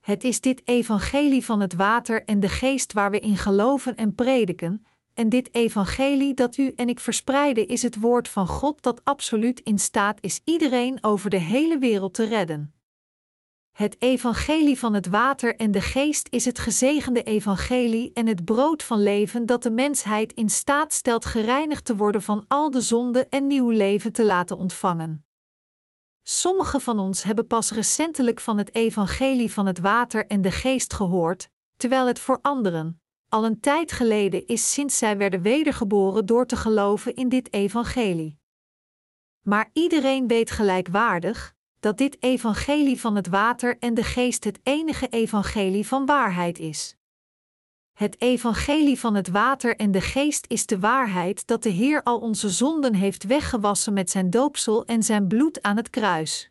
Het 0.00 0.24
is 0.24 0.40
dit 0.40 0.62
evangelie 0.64 1.44
van 1.44 1.60
het 1.60 1.74
water 1.74 2.24
en 2.24 2.40
de 2.40 2.48
geest 2.48 2.92
waar 2.92 3.10
we 3.10 3.20
in 3.20 3.36
geloven 3.36 3.96
en 3.96 4.14
prediken, 4.14 4.86
en 5.14 5.28
dit 5.28 5.54
evangelie 5.54 6.34
dat 6.34 6.56
u 6.56 6.72
en 6.76 6.88
ik 6.88 7.00
verspreiden 7.00 7.68
is 7.68 7.82
het 7.82 8.00
woord 8.00 8.28
van 8.28 8.46
God 8.46 8.82
dat 8.82 9.04
absoluut 9.04 9.60
in 9.60 9.78
staat 9.78 10.18
is 10.20 10.40
iedereen 10.44 10.98
over 11.00 11.30
de 11.30 11.40
hele 11.40 11.78
wereld 11.78 12.14
te 12.14 12.24
redden. 12.24 12.74
Het 13.78 13.96
evangelie 13.98 14.78
van 14.78 14.94
het 14.94 15.06
water 15.06 15.56
en 15.56 15.70
de 15.70 15.80
geest 15.80 16.28
is 16.30 16.44
het 16.44 16.58
gezegende 16.58 17.22
evangelie 17.22 18.10
en 18.12 18.26
het 18.26 18.44
brood 18.44 18.82
van 18.82 19.02
leven 19.02 19.46
dat 19.46 19.62
de 19.62 19.70
mensheid 19.70 20.32
in 20.32 20.48
staat 20.50 20.92
stelt 20.92 21.24
gereinigd 21.24 21.84
te 21.84 21.96
worden 21.96 22.22
van 22.22 22.44
al 22.48 22.70
de 22.70 22.80
zonde 22.80 23.26
en 23.28 23.46
nieuw 23.46 23.70
leven 23.70 24.12
te 24.12 24.24
laten 24.24 24.56
ontvangen. 24.56 25.26
Sommigen 26.22 26.80
van 26.80 26.98
ons 26.98 27.22
hebben 27.22 27.46
pas 27.46 27.70
recentelijk 27.70 28.40
van 28.40 28.58
het 28.58 28.74
evangelie 28.74 29.52
van 29.52 29.66
het 29.66 29.78
water 29.78 30.26
en 30.26 30.42
de 30.42 30.50
geest 30.50 30.92
gehoord, 30.92 31.50
terwijl 31.76 32.06
het 32.06 32.18
voor 32.18 32.38
anderen 32.42 33.00
al 33.28 33.44
een 33.44 33.60
tijd 33.60 33.92
geleden 33.92 34.46
is 34.46 34.72
sinds 34.72 34.98
zij 34.98 35.16
werden 35.16 35.42
wedergeboren 35.42 36.26
door 36.26 36.46
te 36.46 36.56
geloven 36.56 37.14
in 37.14 37.28
dit 37.28 37.52
evangelie. 37.52 38.38
Maar 39.40 39.70
iedereen 39.72 40.26
weet 40.26 40.50
gelijkwaardig 40.50 41.56
dat 41.80 41.98
dit 41.98 42.22
evangelie 42.22 43.00
van 43.00 43.16
het 43.16 43.28
water 43.28 43.78
en 43.78 43.94
de 43.94 44.04
geest 44.04 44.44
het 44.44 44.60
enige 44.62 45.08
evangelie 45.08 45.86
van 45.86 46.06
waarheid 46.06 46.58
is. 46.58 46.96
Het 47.92 48.20
evangelie 48.20 48.98
van 48.98 49.14
het 49.14 49.28
water 49.28 49.76
en 49.76 49.90
de 49.90 50.00
geest 50.00 50.44
is 50.48 50.66
de 50.66 50.78
waarheid 50.78 51.46
dat 51.46 51.62
de 51.62 51.68
Heer 51.68 52.02
al 52.02 52.18
onze 52.18 52.50
zonden 52.50 52.94
heeft 52.94 53.24
weggewassen 53.24 53.92
met 53.92 54.10
zijn 54.10 54.30
doopsel 54.30 54.84
en 54.84 55.02
zijn 55.02 55.26
bloed 55.26 55.62
aan 55.62 55.76
het 55.76 55.90
kruis. 55.90 56.50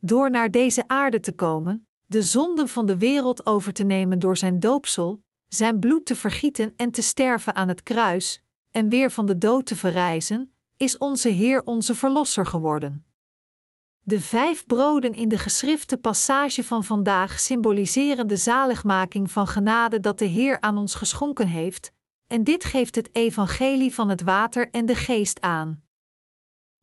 Door 0.00 0.30
naar 0.30 0.50
deze 0.50 0.88
aarde 0.88 1.20
te 1.20 1.32
komen, 1.32 1.86
de 2.06 2.22
zonden 2.22 2.68
van 2.68 2.86
de 2.86 2.98
wereld 2.98 3.46
over 3.46 3.72
te 3.72 3.84
nemen 3.84 4.18
door 4.18 4.36
zijn 4.36 4.60
doopsel, 4.60 5.22
zijn 5.48 5.78
bloed 5.78 6.06
te 6.06 6.16
vergieten 6.16 6.72
en 6.76 6.90
te 6.90 7.02
sterven 7.02 7.54
aan 7.54 7.68
het 7.68 7.82
kruis, 7.82 8.42
en 8.70 8.88
weer 8.88 9.10
van 9.10 9.26
de 9.26 9.38
dood 9.38 9.66
te 9.66 9.76
verrijzen, 9.76 10.54
is 10.76 10.98
onze 10.98 11.28
Heer 11.28 11.62
onze 11.64 11.94
Verlosser 11.94 12.46
geworden. 12.46 13.04
De 14.10 14.20
vijf 14.20 14.66
broden 14.66 15.14
in 15.14 15.28
de 15.28 15.38
geschrifte 15.38 15.96
passage 15.96 16.64
van 16.64 16.84
vandaag 16.84 17.38
symboliseren 17.38 18.26
de 18.26 18.36
zaligmaking 18.36 19.30
van 19.30 19.46
genade 19.46 20.00
dat 20.00 20.18
de 20.18 20.24
Heer 20.24 20.60
aan 20.60 20.76
ons 20.76 20.94
geschonken 20.94 21.46
heeft, 21.46 21.92
en 22.26 22.44
dit 22.44 22.64
geeft 22.64 22.94
het 22.94 23.08
evangelie 23.12 23.94
van 23.94 24.08
het 24.08 24.22
water 24.22 24.70
en 24.70 24.86
de 24.86 24.94
geest 24.94 25.40
aan. 25.40 25.82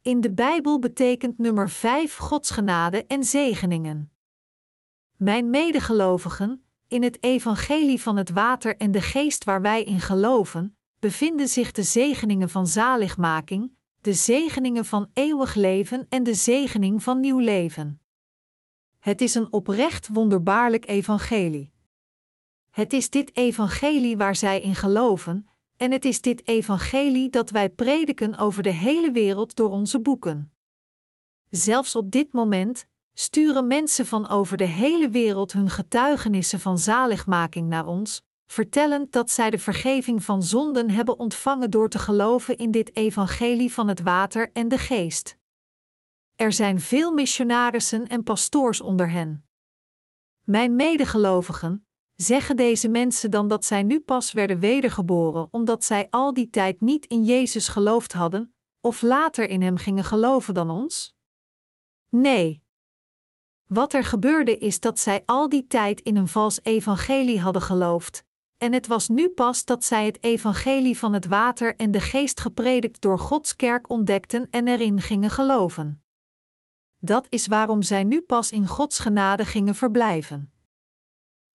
In 0.02 0.22
de 0.22 0.34
Bijbel 0.34 0.80
betekent 0.80 1.38
nummer 1.38 1.70
5 1.70 2.16
Gods 2.16 2.50
genade 2.50 3.06
en 3.06 3.24
zegeningen. 3.24 4.12
Mijn 5.18 5.50
medegelovigen, 5.50 6.66
in 6.88 7.04
het 7.04 7.24
evangelie 7.24 8.02
van 8.02 8.18
het 8.18 8.30
water 8.30 8.78
en 8.78 8.92
de 8.92 9.02
geest 9.02 9.44
waar 9.44 9.62
wij 9.62 9.84
in 9.84 10.00
geloven, 10.00 10.78
bevinden 11.00 11.48
zich 11.48 11.72
de 11.72 11.84
zegeningen 11.84 12.50
van 12.50 12.68
zaligmaking, 12.68 13.77
de 14.02 14.14
zegeningen 14.14 14.86
van 14.86 15.10
eeuwig 15.14 15.56
leven 15.56 16.06
en 16.10 16.24
de 16.24 16.34
zegening 16.34 17.04
van 17.04 17.20
nieuw 17.20 17.40
leven. 17.40 18.02
Het 19.00 19.22
is 19.22 19.36
een 19.36 19.54
oprecht 19.54 20.08
wonderbaarlijk 20.08 20.88
evangelie. 20.88 21.72
Het 22.70 22.94
is 22.94 23.10
dit 23.10 23.36
evangelie 23.36 24.18
waar 24.18 24.36
zij 24.36 24.62
in 24.62 24.76
geloven, 24.76 25.48
en 25.78 25.92
het 25.92 26.06
is 26.06 26.22
dit 26.22 26.48
evangelie 26.48 27.30
dat 27.30 27.50
wij 27.50 27.70
prediken 27.70 28.38
over 28.38 28.64
de 28.64 28.74
hele 28.74 29.12
wereld 29.12 29.56
door 29.56 29.70
onze 29.70 30.00
boeken. 30.00 30.52
Zelfs 31.50 31.96
op 31.96 32.12
dit 32.12 32.34
moment 32.34 32.88
sturen 33.14 33.68
mensen 33.68 34.06
van 34.06 34.28
over 34.28 34.58
de 34.58 34.66
hele 34.66 35.10
wereld 35.10 35.54
hun 35.54 35.70
getuigenissen 35.70 36.60
van 36.60 36.78
zaligmaking 36.78 37.68
naar 37.68 37.86
ons, 37.86 38.24
vertellend 38.48 39.12
dat 39.12 39.32
zij 39.32 39.50
de 39.50 39.60
vergeving 39.60 40.24
van 40.24 40.44
zonden 40.44 40.90
hebben 40.90 41.20
ontvangen 41.20 41.72
door 41.72 41.90
te 41.90 42.00
geloven 42.00 42.58
in 42.58 42.72
dit 42.72 42.96
evangelie 42.96 43.74
van 43.74 43.88
het 43.88 44.02
water 44.02 44.52
en 44.54 44.68
de 44.68 44.78
geest. 44.78 45.38
Er 46.36 46.54
zijn 46.54 46.80
veel 46.80 47.14
missionarissen 47.14 48.08
en 48.08 48.24
pastoors 48.24 48.82
onder 48.82 49.10
hen. 49.10 49.46
Mijn 50.44 50.76
medegelovigen, 50.76 51.88
zeggen 52.16 52.56
deze 52.56 52.88
mensen 52.90 53.32
dan 53.32 53.48
dat 53.48 53.66
zij 53.66 53.84
nu 53.84 54.00
pas 54.00 54.32
werden 54.32 54.60
wedergeboren 54.60 55.48
omdat 55.52 55.84
zij 55.84 56.08
al 56.10 56.34
die 56.34 56.50
tijd 56.50 56.82
niet 56.82 57.06
in 57.06 57.24
Jezus 57.24 57.68
geloofd 57.68 58.14
hadden, 58.14 58.56
of 58.82 59.02
later 59.02 59.50
in 59.50 59.62
Hem 59.62 59.78
gingen 59.78 60.04
geloven 60.04 60.54
dan 60.54 60.70
ons? 60.70 61.16
Nee, 62.10 62.66
wat 63.68 63.94
er 63.94 64.04
gebeurde 64.04 64.58
is 64.58 64.80
dat 64.80 65.00
zij 65.00 65.24
al 65.26 65.50
die 65.50 65.68
tijd 65.68 66.02
in 66.02 66.16
een 66.16 66.28
vals 66.28 66.60
evangelie 66.64 67.40
hadden 67.40 67.62
geloofd, 67.62 68.26
en 68.58 68.74
het 68.74 68.88
was 68.88 69.08
nu 69.08 69.30
pas 69.30 69.66
dat 69.66 69.84
zij 69.84 70.06
het 70.06 70.24
evangelie 70.24 70.98
van 70.98 71.14
het 71.14 71.26
water 71.26 71.76
en 71.76 71.92
de 71.92 72.00
geest 72.00 72.40
gepredikt 72.40 73.02
door 73.02 73.20
Gods 73.20 73.56
kerk 73.56 73.90
ontdekten 73.90 74.48
en 74.50 74.68
erin 74.68 75.02
gingen 75.02 75.30
geloven. 75.30 76.04
Dat 77.00 77.26
is 77.30 77.48
waarom 77.48 77.82
zij 77.82 78.04
nu 78.04 78.22
pas 78.22 78.52
in 78.52 78.68
Gods 78.68 79.00
genade 79.00 79.46
gingen 79.46 79.76
verblijven. 79.76 80.52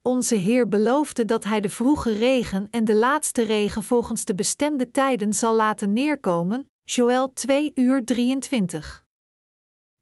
Onze 0.03 0.35
Heer 0.35 0.69
beloofde 0.69 1.25
dat 1.25 1.45
Hij 1.45 1.61
de 1.61 1.69
vroege 1.69 2.12
regen 2.12 2.69
en 2.71 2.85
de 2.85 2.95
laatste 2.95 3.43
regen 3.43 3.83
volgens 3.83 4.25
de 4.25 4.35
bestemde 4.35 4.91
tijden 4.91 5.33
zal 5.33 5.55
laten 5.55 5.93
neerkomen, 5.93 6.71
Joël 6.85 7.33
2 7.33 7.73
uur 7.75 8.05
23. 8.05 9.05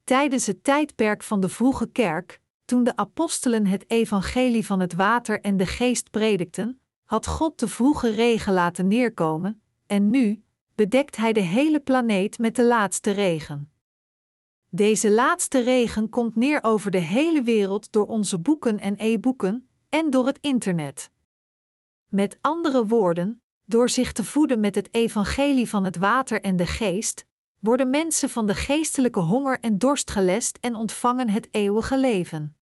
Tijdens 0.03 0.45
het 0.45 0.63
tijdperk 0.63 1.23
van 1.23 1.39
de 1.39 1.49
vroege 1.49 1.87
kerk, 1.87 2.41
toen 2.65 2.83
de 2.83 2.95
apostelen 2.95 3.65
het 3.65 3.89
evangelie 3.89 4.65
van 4.65 4.79
het 4.79 4.93
water 4.93 5.41
en 5.41 5.57
de 5.57 5.65
geest 5.65 6.09
predikten, 6.09 6.80
had 7.11 7.27
God 7.27 7.59
de 7.59 7.67
vroege 7.67 8.09
regen 8.09 8.53
laten 8.53 8.87
neerkomen, 8.87 9.61
en 9.87 10.09
nu 10.09 10.43
bedekt 10.75 11.15
Hij 11.15 11.33
de 11.33 11.39
hele 11.39 11.79
planeet 11.79 12.37
met 12.37 12.55
de 12.55 12.65
laatste 12.65 13.11
regen. 13.11 13.71
Deze 14.69 15.11
laatste 15.11 15.59
regen 15.59 16.09
komt 16.09 16.35
neer 16.35 16.63
over 16.63 16.91
de 16.91 16.97
hele 16.97 17.41
wereld 17.41 17.91
door 17.91 18.07
onze 18.07 18.39
boeken 18.39 18.79
en 18.79 18.95
e-boeken 18.97 19.69
en 19.89 20.09
door 20.09 20.25
het 20.25 20.37
internet. 20.41 21.11
Met 22.07 22.37
andere 22.41 22.85
woorden, 22.85 23.41
door 23.65 23.89
zich 23.89 24.11
te 24.11 24.23
voeden 24.23 24.59
met 24.59 24.75
het 24.75 24.93
evangelie 24.93 25.69
van 25.69 25.83
het 25.83 25.97
water 25.97 26.41
en 26.41 26.55
de 26.55 26.65
geest, 26.65 27.25
worden 27.59 27.89
mensen 27.89 28.29
van 28.29 28.47
de 28.47 28.55
geestelijke 28.55 29.19
honger 29.19 29.59
en 29.59 29.77
dorst 29.77 30.11
gelest 30.11 30.57
en 30.61 30.75
ontvangen 30.75 31.29
het 31.29 31.47
eeuwige 31.51 31.97
leven. 31.97 32.55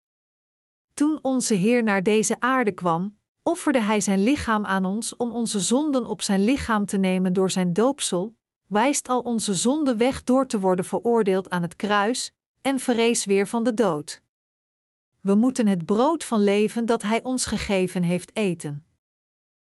Toen 0.94 1.18
onze 1.22 1.54
Heer 1.54 1.82
naar 1.82 2.02
deze 2.02 2.40
aarde 2.40 2.72
kwam, 2.72 3.17
offerde 3.48 3.80
Hij 3.80 4.00
zijn 4.00 4.22
lichaam 4.22 4.66
aan 4.66 4.84
ons 4.84 5.16
om 5.16 5.30
onze 5.30 5.60
zonden 5.60 6.06
op 6.06 6.22
zijn 6.22 6.44
lichaam 6.44 6.86
te 6.86 6.96
nemen 6.96 7.32
door 7.32 7.50
zijn 7.50 7.72
doopsel, 7.72 8.36
wijst 8.66 9.08
al 9.08 9.20
onze 9.20 9.54
zonde 9.54 9.96
weg 9.96 10.24
door 10.24 10.46
te 10.46 10.60
worden 10.60 10.84
veroordeeld 10.84 11.50
aan 11.50 11.62
het 11.62 11.76
kruis, 11.76 12.32
en 12.60 12.78
verrees 12.78 13.24
weer 13.24 13.46
van 13.46 13.64
de 13.64 13.74
dood. 13.74 14.22
We 15.20 15.34
moeten 15.34 15.66
het 15.66 15.84
brood 15.84 16.24
van 16.24 16.44
leven 16.44 16.86
dat 16.86 17.02
Hij 17.02 17.22
ons 17.22 17.46
gegeven 17.46 18.02
heeft 18.02 18.36
eten. 18.36 18.86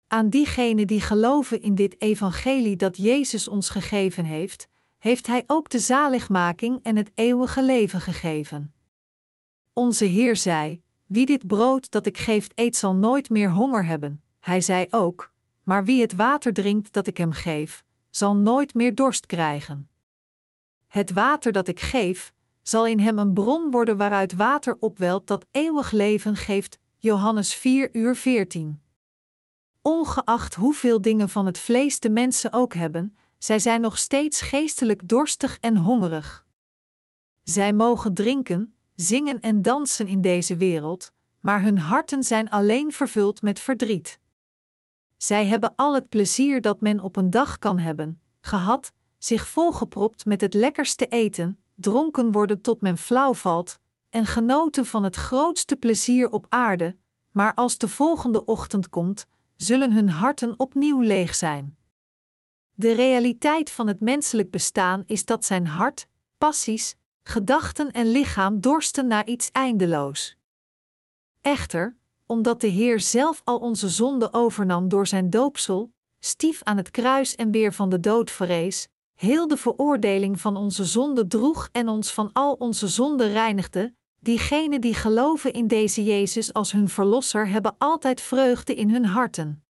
Aan 0.07 0.29
diegenen 0.29 0.87
die 0.87 1.01
geloven 1.01 1.61
in 1.61 1.75
dit 1.75 2.01
evangelie 2.01 2.75
dat 2.75 2.97
Jezus 2.97 3.47
ons 3.47 3.69
gegeven 3.69 4.25
heeft, 4.25 4.67
heeft 4.97 5.27
Hij 5.27 5.43
ook 5.47 5.69
de 5.69 5.79
zaligmaking 5.79 6.79
en 6.83 6.95
het 6.95 7.11
eeuwige 7.15 7.63
leven 7.63 8.01
gegeven. 8.01 8.73
Onze 9.73 10.05
Heer 10.05 10.35
zei: 10.35 10.81
Wie 11.09 11.25
dit 11.25 11.47
brood 11.47 11.91
dat 11.91 12.05
ik 12.05 12.17
geef 12.17 12.47
eet, 12.55 12.75
zal 12.75 12.95
nooit 12.95 13.29
meer 13.29 13.51
honger 13.51 13.85
hebben. 13.85 14.21
Hij 14.39 14.61
zei 14.61 14.87
ook: 14.89 15.33
Maar 15.63 15.85
wie 15.85 16.01
het 16.01 16.15
water 16.15 16.53
drinkt 16.53 16.93
dat 16.93 17.07
ik 17.07 17.17
hem 17.17 17.31
geef, 17.31 17.83
zal 18.09 18.35
nooit 18.35 18.73
meer 18.73 18.95
dorst 18.95 19.25
krijgen. 19.25 19.89
Het 20.87 21.11
water 21.11 21.51
dat 21.51 21.67
ik 21.67 21.79
geef, 21.79 22.33
zal 22.61 22.87
in 22.87 22.99
hem 22.99 23.19
een 23.19 23.33
bron 23.33 23.71
worden 23.71 23.97
waaruit 23.97 24.35
water 24.35 24.77
opwelt 24.79 25.27
dat 25.27 25.45
eeuwig 25.51 25.91
leven 25.91 26.35
geeft. 26.35 26.79
Johannes 26.97 27.53
4 27.53 27.89
uur 27.95 28.15
14. 28.15 28.81
Ongeacht 29.81 30.55
hoeveel 30.55 31.01
dingen 31.01 31.29
van 31.29 31.45
het 31.45 31.57
vlees 31.57 31.99
de 31.99 32.09
mensen 32.09 32.53
ook 32.53 32.73
hebben, 32.73 33.17
zij 33.37 33.59
zijn 33.59 33.81
nog 33.81 33.97
steeds 33.97 34.41
geestelijk 34.41 35.07
dorstig 35.07 35.57
en 35.59 35.77
hongerig. 35.77 36.45
Zij 37.43 37.73
mogen 37.73 38.13
drinken, 38.13 38.73
zingen 39.01 39.39
en 39.39 39.61
dansen 39.61 40.07
in 40.07 40.21
deze 40.21 40.57
wereld, 40.57 41.11
maar 41.39 41.61
hun 41.61 41.77
harten 41.77 42.23
zijn 42.23 42.49
alleen 42.49 42.91
vervuld 42.91 43.41
met 43.41 43.59
verdriet. 43.59 44.19
Zij 45.17 45.45
hebben 45.45 45.73
al 45.75 45.93
het 45.93 46.09
plezier 46.09 46.61
dat 46.61 46.81
men 46.81 46.99
op 46.99 47.15
een 47.15 47.29
dag 47.29 47.59
kan 47.59 47.79
hebben, 47.79 48.21
gehad, 48.41 48.91
zich 49.17 49.47
volgepropt 49.47 50.25
met 50.25 50.41
het 50.41 50.53
lekkerste 50.53 51.07
eten, 51.07 51.59
dronken 51.75 52.31
worden 52.31 52.61
tot 52.61 52.81
men 52.81 52.97
flauw 52.97 53.33
valt, 53.33 53.79
en 54.09 54.25
genoten 54.25 54.85
van 54.85 55.03
het 55.03 55.15
grootste 55.15 55.75
plezier 55.75 56.29
op 56.29 56.45
aarde, 56.49 56.97
maar 57.31 57.53
als 57.53 57.77
de 57.77 57.87
volgende 57.87 58.45
ochtend 58.45 58.89
komt, 58.89 59.25
zullen 59.55 59.91
hun 59.91 60.09
harten 60.09 60.59
opnieuw 60.59 61.01
leeg 61.01 61.35
zijn. 61.35 61.77
De 62.71 62.91
realiteit 62.91 63.71
van 63.71 63.87
het 63.87 63.99
menselijk 63.99 64.51
bestaan 64.51 65.03
is 65.05 65.25
dat 65.25 65.45
zijn 65.45 65.67
hart, 65.67 66.07
passies, 66.37 66.95
gedachten 67.29 67.91
en 67.91 68.11
lichaam 68.11 68.59
dorsten 68.59 69.07
naar 69.07 69.25
iets 69.25 69.51
eindeloos. 69.51 70.37
Echter, 71.41 71.97
omdat 72.25 72.61
de 72.61 72.67
Heer 72.67 72.99
zelf 72.99 73.41
al 73.43 73.57
onze 73.57 73.89
zonde 73.89 74.33
overnam 74.33 74.89
door 74.89 75.07
zijn 75.07 75.29
doopsel, 75.29 75.91
stief 76.19 76.63
aan 76.63 76.77
het 76.77 76.91
kruis 76.91 77.35
en 77.35 77.51
weer 77.51 77.73
van 77.73 77.89
de 77.89 77.99
dood 77.99 78.31
verrees, 78.31 78.87
heel 79.15 79.47
de 79.47 79.57
veroordeling 79.57 80.41
van 80.41 80.57
onze 80.57 80.85
zonde 80.85 81.27
droeg 81.27 81.69
en 81.71 81.87
ons 81.87 82.13
van 82.13 82.29
al 82.33 82.53
onze 82.53 82.87
zonde 82.87 83.31
reinigde, 83.31 83.93
diegenen 84.19 84.81
die 84.81 84.93
geloven 84.93 85.53
in 85.53 85.67
deze 85.67 86.03
Jezus 86.03 86.53
als 86.53 86.71
hun 86.71 86.89
Verlosser 86.89 87.47
hebben 87.47 87.75
altijd 87.77 88.21
vreugde 88.21 88.75
in 88.75 88.89
hun 88.89 89.05
harten. 89.05 89.63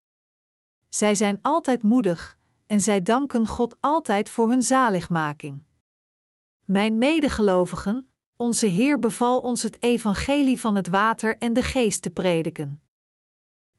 Zij 0.90 1.16
zijn 1.16 1.40
altijd 1.42 1.84
moedig, 1.84 2.38
en 2.68 2.82
zij 2.82 3.02
danken 3.02 3.48
God 3.48 3.76
altijd 3.80 4.30
voor 4.30 4.50
hun 4.50 4.62
zaligmaking. 4.62 5.66
Mijn 6.68 6.98
medegelovigen, 6.98 8.10
onze 8.36 8.66
Heer 8.66 9.00
beval 9.00 9.40
ons 9.40 9.64
het 9.64 9.84
evangelie 9.84 10.60
van 10.60 10.76
het 10.76 10.88
water 10.88 11.38
en 11.38 11.54
de 11.54 11.64
geest 11.64 12.02
te 12.02 12.10
prediken. 12.10 12.82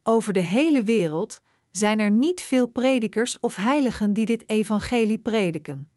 Over 0.02 0.32
de 0.32 0.40
hele 0.40 0.82
wereld 0.82 1.40
zijn 1.70 1.98
er 1.98 2.10
niet 2.10 2.40
veel 2.40 2.66
predikers 2.66 3.40
of 3.40 3.56
heiligen 3.56 4.12
die 4.12 4.26
dit 4.26 4.48
evangelie 4.48 5.18
prediken. 5.18 5.90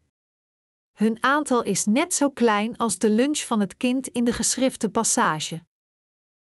Hun 0.91 1.23
aantal 1.23 1.63
is 1.63 1.86
net 1.86 2.13
zo 2.13 2.30
klein 2.30 2.77
als 2.77 2.97
de 2.97 3.10
lunch 3.10 3.39
van 3.39 3.60
het 3.60 3.77
kind 3.77 4.08
in 4.08 4.23
de 4.23 4.34
geschrifte 4.34 4.89
passage. 4.89 5.65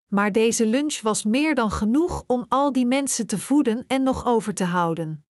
Maar 0.08 0.32
deze 0.32 0.66
lunch 0.66 1.02
was 1.02 1.24
meer 1.24 1.56
dan 1.56 1.72
genoeg 1.72 2.24
om 2.28 2.46
al 2.48 2.72
die 2.72 2.86
mensen 2.86 3.28
te 3.28 3.40
voeden 3.40 3.84
en 3.88 4.04
nog 4.04 4.26
over 4.26 4.54
te 4.54 4.64
houden. 4.64 5.26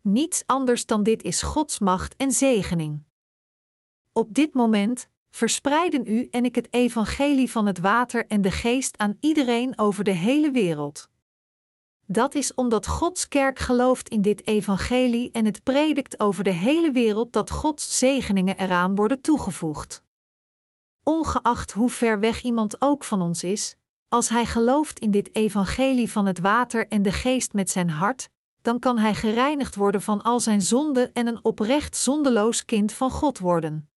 Niets 0.00 0.42
anders 0.46 0.86
dan 0.86 1.02
dit 1.02 1.22
is 1.22 1.42
Gods 1.42 1.78
macht 1.78 2.16
en 2.16 2.32
zegening. 2.32 3.05
Op 4.16 4.34
dit 4.34 4.54
moment 4.54 5.08
verspreiden 5.30 6.06
u 6.06 6.28
en 6.30 6.44
ik 6.44 6.54
het 6.54 6.72
evangelie 6.72 7.50
van 7.50 7.66
het 7.66 7.78
water 7.78 8.26
en 8.26 8.40
de 8.42 8.50
geest 8.50 8.98
aan 8.98 9.16
iedereen 9.20 9.78
over 9.78 10.04
de 10.04 10.10
hele 10.12 10.50
wereld. 10.50 11.08
Dat 12.06 12.34
is 12.34 12.54
omdat 12.54 12.86
Gods 12.86 13.28
kerk 13.28 13.58
gelooft 13.58 14.08
in 14.08 14.22
dit 14.22 14.46
evangelie 14.46 15.30
en 15.30 15.44
het 15.44 15.62
predikt 15.62 16.20
over 16.20 16.44
de 16.44 16.50
hele 16.50 16.90
wereld 16.90 17.32
dat 17.32 17.50
Gods 17.50 17.98
zegeningen 17.98 18.58
eraan 18.58 18.94
worden 18.94 19.20
toegevoegd. 19.20 20.02
Ongeacht 21.02 21.72
hoe 21.72 21.90
ver 21.90 22.20
weg 22.20 22.42
iemand 22.42 22.80
ook 22.80 23.04
van 23.04 23.22
ons 23.22 23.44
is, 23.44 23.76
als 24.08 24.28
hij 24.28 24.46
gelooft 24.46 24.98
in 24.98 25.10
dit 25.10 25.34
evangelie 25.34 26.10
van 26.10 26.26
het 26.26 26.38
water 26.38 26.88
en 26.88 27.02
de 27.02 27.12
geest 27.12 27.52
met 27.52 27.70
zijn 27.70 27.90
hart, 27.90 28.28
dan 28.62 28.78
kan 28.78 28.98
hij 28.98 29.14
gereinigd 29.14 29.74
worden 29.74 30.02
van 30.02 30.22
al 30.22 30.40
zijn 30.40 30.62
zonden 30.62 31.12
en 31.12 31.26
een 31.26 31.44
oprecht 31.44 31.96
zondeloos 31.96 32.64
kind 32.64 32.92
van 32.92 33.10
God 33.10 33.38
worden. 33.38 33.90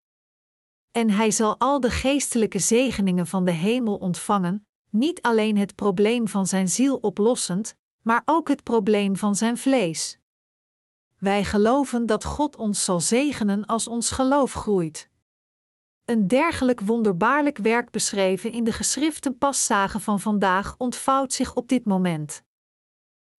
En 0.99 1.09
hij 1.09 1.31
zal 1.31 1.59
al 1.59 1.79
de 1.79 1.89
geestelijke 1.89 2.59
zegeningen 2.59 3.27
van 3.27 3.45
de 3.45 3.51
hemel 3.51 3.95
ontvangen, 3.95 4.67
niet 4.89 5.21
alleen 5.21 5.57
het 5.57 5.75
probleem 5.75 6.27
van 6.27 6.47
zijn 6.47 6.67
ziel 6.67 6.95
oplossend, 6.95 7.75
maar 8.01 8.21
ook 8.25 8.47
het 8.47 8.63
probleem 8.63 9.15
van 9.15 9.35
zijn 9.35 9.57
vlees. 9.57 10.19
Wij 11.17 11.43
geloven 11.43 12.05
dat 12.05 12.23
God 12.23 12.55
ons 12.55 12.83
zal 12.83 12.99
zegenen 12.99 13.65
als 13.65 13.87
ons 13.87 14.11
geloof 14.11 14.53
groeit. 14.53 15.09
Een 16.05 16.27
dergelijk 16.27 16.79
wonderbaarlijk 16.79 17.57
werk 17.57 17.91
beschreven 17.91 18.51
in 18.51 18.63
de 18.63 18.71
geschriften 18.71 19.37
passagen 19.37 20.01
van 20.01 20.19
vandaag 20.19 20.75
ontvouwt 20.77 21.33
zich 21.33 21.55
op 21.55 21.67
dit 21.67 21.85
moment. 21.85 22.43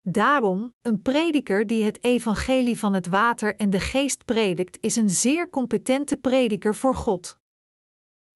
Daarom, 0.02 0.74
een 0.82 1.02
prediker 1.02 1.68
die 1.68 1.84
het 1.84 2.04
evangelie 2.04 2.80
van 2.80 2.94
het 2.94 3.08
water 3.08 3.56
en 3.56 3.70
de 3.70 3.80
geest 3.80 4.26
predikt, 4.26 4.78
is 4.82 4.96
een 4.96 5.10
zeer 5.10 5.50
competente 5.50 6.18
prediker 6.18 6.76
voor 6.76 6.96
God. 6.96 7.39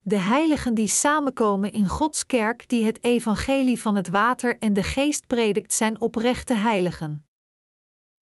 De 0.04 0.18
heiligen 0.18 0.74
die 0.74 0.86
samenkomen 0.86 1.72
in 1.72 1.88
Gods 1.88 2.26
kerk 2.26 2.68
die 2.68 2.84
het 2.84 3.04
evangelie 3.04 3.80
van 3.80 3.96
het 3.96 4.08
water 4.08 4.58
en 4.58 4.72
de 4.72 4.82
geest 4.82 5.26
predikt 5.26 5.72
zijn 5.72 6.00
oprechte 6.00 6.54
heiligen. 6.54 7.26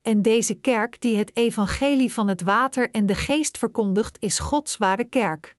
En 0.02 0.22
deze 0.22 0.54
kerk 0.54 1.00
die 1.00 1.16
het 1.16 1.36
evangelie 1.36 2.12
van 2.12 2.28
het 2.28 2.42
water 2.42 2.90
en 2.90 3.06
de 3.06 3.14
geest 3.14 3.58
verkondigt 3.58 4.16
is 4.20 4.38
Gods 4.38 4.76
ware 4.76 5.04
kerk. 5.04 5.56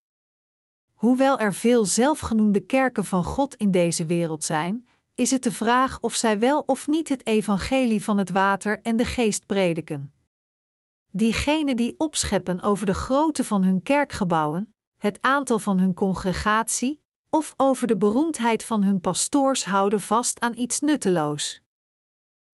Hoewel 0.93 1.39
er 1.39 1.53
veel 1.53 1.86
zelfgenoemde 1.86 2.60
kerken 2.60 3.05
van 3.05 3.23
God 3.23 3.55
in 3.55 3.71
deze 3.71 4.05
wereld 4.05 4.43
zijn, 4.43 4.88
is 5.15 5.31
het 5.31 5.43
de 5.43 5.51
vraag 5.51 5.99
of 5.99 6.13
zij 6.13 6.39
wel 6.39 6.63
of 6.65 6.88
niet 6.88 7.10
het 7.10 7.25
evangelie 7.25 8.03
van 8.03 8.17
het 8.17 8.29
water 8.29 8.81
en 8.81 8.95
de 8.95 9.05
geest 9.05 9.45
prediken. 9.45 10.13
Diegenen 11.12 11.75
die 11.75 11.95
opscheppen 11.97 12.62
over 12.62 12.86
de 12.86 12.93
grootte 12.93 13.43
van 13.43 13.63
hun 13.63 13.84
kerkgebouwen, 13.84 14.70
het 15.01 15.17
aantal 15.21 15.59
van 15.59 15.79
hun 15.79 15.93
congregatie 15.93 17.01
of 17.29 17.53
over 17.57 17.87
de 17.87 17.97
beroemdheid 17.97 18.63
van 18.63 18.83
hun 18.83 19.01
pastoors 19.01 19.65
houden 19.65 20.01
vast 20.01 20.39
aan 20.39 20.57
iets 20.57 20.79
nutteloos. 20.79 21.61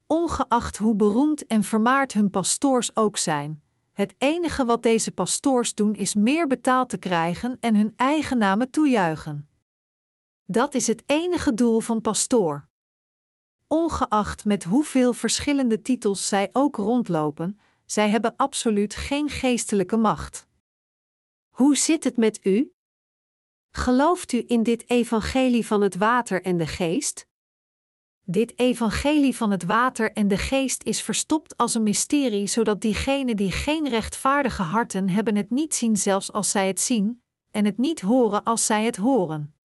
Ongeacht 0.06 0.78
hoe 0.78 0.96
beroemd 0.96 1.46
en 1.46 1.64
vermaard 1.64 2.14
hun 2.14 2.30
pastoors 2.30 2.96
ook 2.96 3.18
zijn, 3.18 3.64
het 3.92 4.16
enige 4.18 4.66
wat 4.66 4.84
deze 4.84 5.12
pastoors 5.12 5.74
doen 5.74 5.94
is 5.94 6.16
meer 6.16 6.48
betaald 6.48 6.90
te 6.90 6.98
krijgen 6.98 7.58
en 7.60 7.76
hun 7.76 7.94
eigen 7.96 8.38
namen 8.38 8.70
toejuichen. 8.70 9.50
Dat 10.46 10.74
is 10.74 10.88
het 10.88 11.04
enige 11.06 11.54
doel 11.54 11.80
van 11.80 12.02
pastoor. 12.02 12.68
Ongeacht 13.68 14.46
met 14.46 14.64
hoeveel 14.64 15.14
verschillende 15.14 15.82
titels 15.82 16.28
zij 16.28 16.50
ook 16.52 16.76
rondlopen, 16.76 17.60
zij 17.86 18.10
hebben 18.10 18.34
absoluut 18.36 18.96
geen 18.96 19.30
geestelijke 19.30 19.98
macht. 19.98 20.47
Hoe 21.58 21.78
zit 21.78 22.04
het 22.04 22.18
met 22.18 22.46
u? 22.46 22.74
Gelooft 23.72 24.32
u 24.32 24.44
in 24.48 24.64
dit 24.64 24.90
evangelie 24.90 25.66
van 25.66 25.82
het 25.82 25.96
water 25.96 26.44
en 26.44 26.58
de 26.58 26.68
geest? 26.68 27.28
Dit 28.22 28.60
evangelie 28.60 29.36
van 29.36 29.52
het 29.52 29.64
water 29.64 30.12
en 30.12 30.28
de 30.28 30.38
geest 30.38 30.84
is 30.84 31.02
verstopt 31.02 31.58
als 31.58 31.74
een 31.74 31.84
mysterie, 31.84 32.48
zodat 32.48 32.82
diegenen 32.82 33.36
die 33.36 33.52
geen 33.52 33.90
rechtvaardige 33.90 34.62
harten 34.62 35.10
hebben 35.10 35.36
het 35.36 35.50
niet 35.50 35.76
zien 35.76 35.98
zelfs 35.98 36.32
als 36.32 36.52
zij 36.52 36.68
het 36.68 36.80
zien, 36.80 37.24
en 37.52 37.66
het 37.66 37.78
niet 37.78 38.02
horen 38.02 38.44
als 38.44 38.66
zij 38.66 38.86
het 38.86 38.96
horen. 38.96 39.56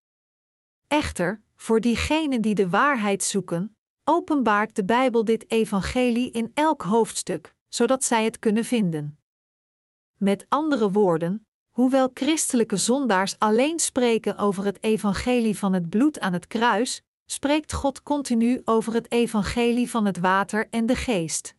Echter, 0.87 1.43
voor 1.57 1.81
diegenen 1.81 2.41
die 2.41 2.55
de 2.55 2.69
waarheid 2.69 3.23
zoeken, 3.23 3.77
openbaart 4.05 4.77
de 4.77 4.85
Bijbel 4.85 5.25
dit 5.25 5.51
evangelie 5.51 6.31
in 6.31 6.51
elk 6.55 6.83
hoofdstuk, 6.83 7.55
zodat 7.69 8.05
zij 8.05 8.25
het 8.25 8.39
kunnen 8.39 8.65
vinden. 8.65 9.19
Met 10.17 10.47
andere 10.49 10.91
woorden, 10.91 11.47
Hoewel 11.73 12.11
christelijke 12.15 12.77
zondaars 12.77 13.39
alleen 13.39 13.79
spreken 13.79 14.37
over 14.37 14.65
het 14.65 14.83
evangelie 14.83 15.59
van 15.59 15.73
het 15.73 15.89
bloed 15.89 16.21
aan 16.21 16.33
het 16.33 16.47
kruis, 16.47 17.03
spreekt 17.27 17.73
God 17.73 18.03
continu 18.03 18.63
over 18.65 18.93
het 18.93 19.13
evangelie 19.13 19.91
van 19.91 20.05
het 20.05 20.19
water 20.19 20.69
en 20.71 20.87
de 20.87 20.97
geest. 20.97 21.55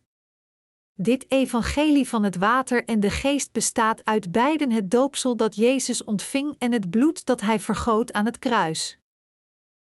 Dit 0.96 1.30
evangelie 1.30 2.08
van 2.08 2.22
het 2.22 2.36
water 2.36 2.84
en 2.84 3.00
de 3.00 3.10
geest 3.10 3.52
bestaat 3.52 4.04
uit 4.04 4.32
beiden 4.32 4.70
het 4.70 4.90
doopsel 4.90 5.36
dat 5.36 5.54
Jezus 5.54 6.04
ontving 6.04 6.54
en 6.58 6.72
het 6.72 6.90
bloed 6.90 7.24
dat 7.24 7.40
hij 7.40 7.60
vergoot 7.60 8.12
aan 8.12 8.26
het 8.26 8.38
kruis. 8.38 8.98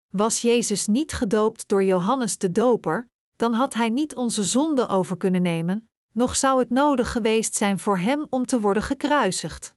Was 0.07 0.41
Jezus 0.41 0.87
niet 0.87 1.13
gedoopt 1.13 1.67
door 1.67 1.83
Johannes 1.83 2.37
de 2.37 2.51
Doper, 2.51 3.09
dan 3.35 3.53
had 3.53 3.73
hij 3.73 3.89
niet 3.89 4.15
onze 4.15 4.43
zonde 4.43 4.87
over 4.87 5.17
kunnen 5.17 5.41
nemen, 5.41 5.89
nog 6.13 6.35
zou 6.35 6.59
het 6.59 6.69
nodig 6.69 7.11
geweest 7.11 7.55
zijn 7.55 7.79
voor 7.79 7.97
hem 7.97 8.27
om 8.29 8.45
te 8.45 8.59
worden 8.59 8.83
gekruisigd. 8.83 9.75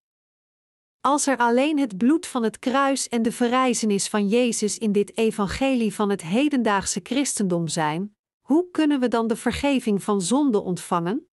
Als 1.00 1.26
er 1.26 1.36
alleen 1.36 1.78
het 1.78 1.96
bloed 1.96 2.26
van 2.26 2.42
het 2.42 2.58
kruis 2.58 3.08
en 3.08 3.22
de 3.22 3.32
verrijzenis 3.32 4.08
van 4.08 4.28
Jezus 4.28 4.78
in 4.78 4.92
dit 4.92 5.16
evangelie 5.16 5.94
van 5.94 6.10
het 6.10 6.22
hedendaagse 6.22 7.00
christendom 7.02 7.68
zijn, 7.68 8.16
hoe 8.40 8.70
kunnen 8.70 9.00
we 9.00 9.08
dan 9.08 9.26
de 9.26 9.36
vergeving 9.36 10.02
van 10.02 10.22
zonde 10.22 10.60
ontvangen? 10.60 11.28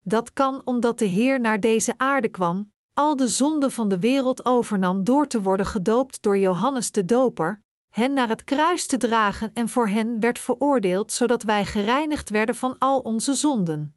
Dat 0.00 0.32
kan 0.32 0.62
omdat 0.64 0.98
de 0.98 1.04
Heer 1.04 1.40
naar 1.40 1.60
deze 1.60 1.94
aarde 1.96 2.28
kwam, 2.28 2.72
al 2.94 3.16
de 3.16 3.28
zonden 3.28 3.72
van 3.72 3.88
de 3.88 3.98
wereld 3.98 4.44
overnam 4.44 5.04
door 5.04 5.26
te 5.26 5.42
worden 5.42 5.66
gedoopt 5.66 6.22
door 6.22 6.38
Johannes 6.38 6.90
de 6.90 7.04
Doper, 7.04 7.62
hen 7.88 8.12
naar 8.12 8.28
het 8.28 8.44
kruis 8.44 8.86
te 8.86 8.96
dragen 8.96 9.50
en 9.54 9.68
voor 9.68 9.88
hen 9.88 10.20
werd 10.20 10.38
veroordeeld, 10.38 11.12
zodat 11.12 11.42
wij 11.42 11.64
gereinigd 11.64 12.30
werden 12.30 12.54
van 12.54 12.78
al 12.78 13.00
onze 13.00 13.34
zonden. 13.34 13.96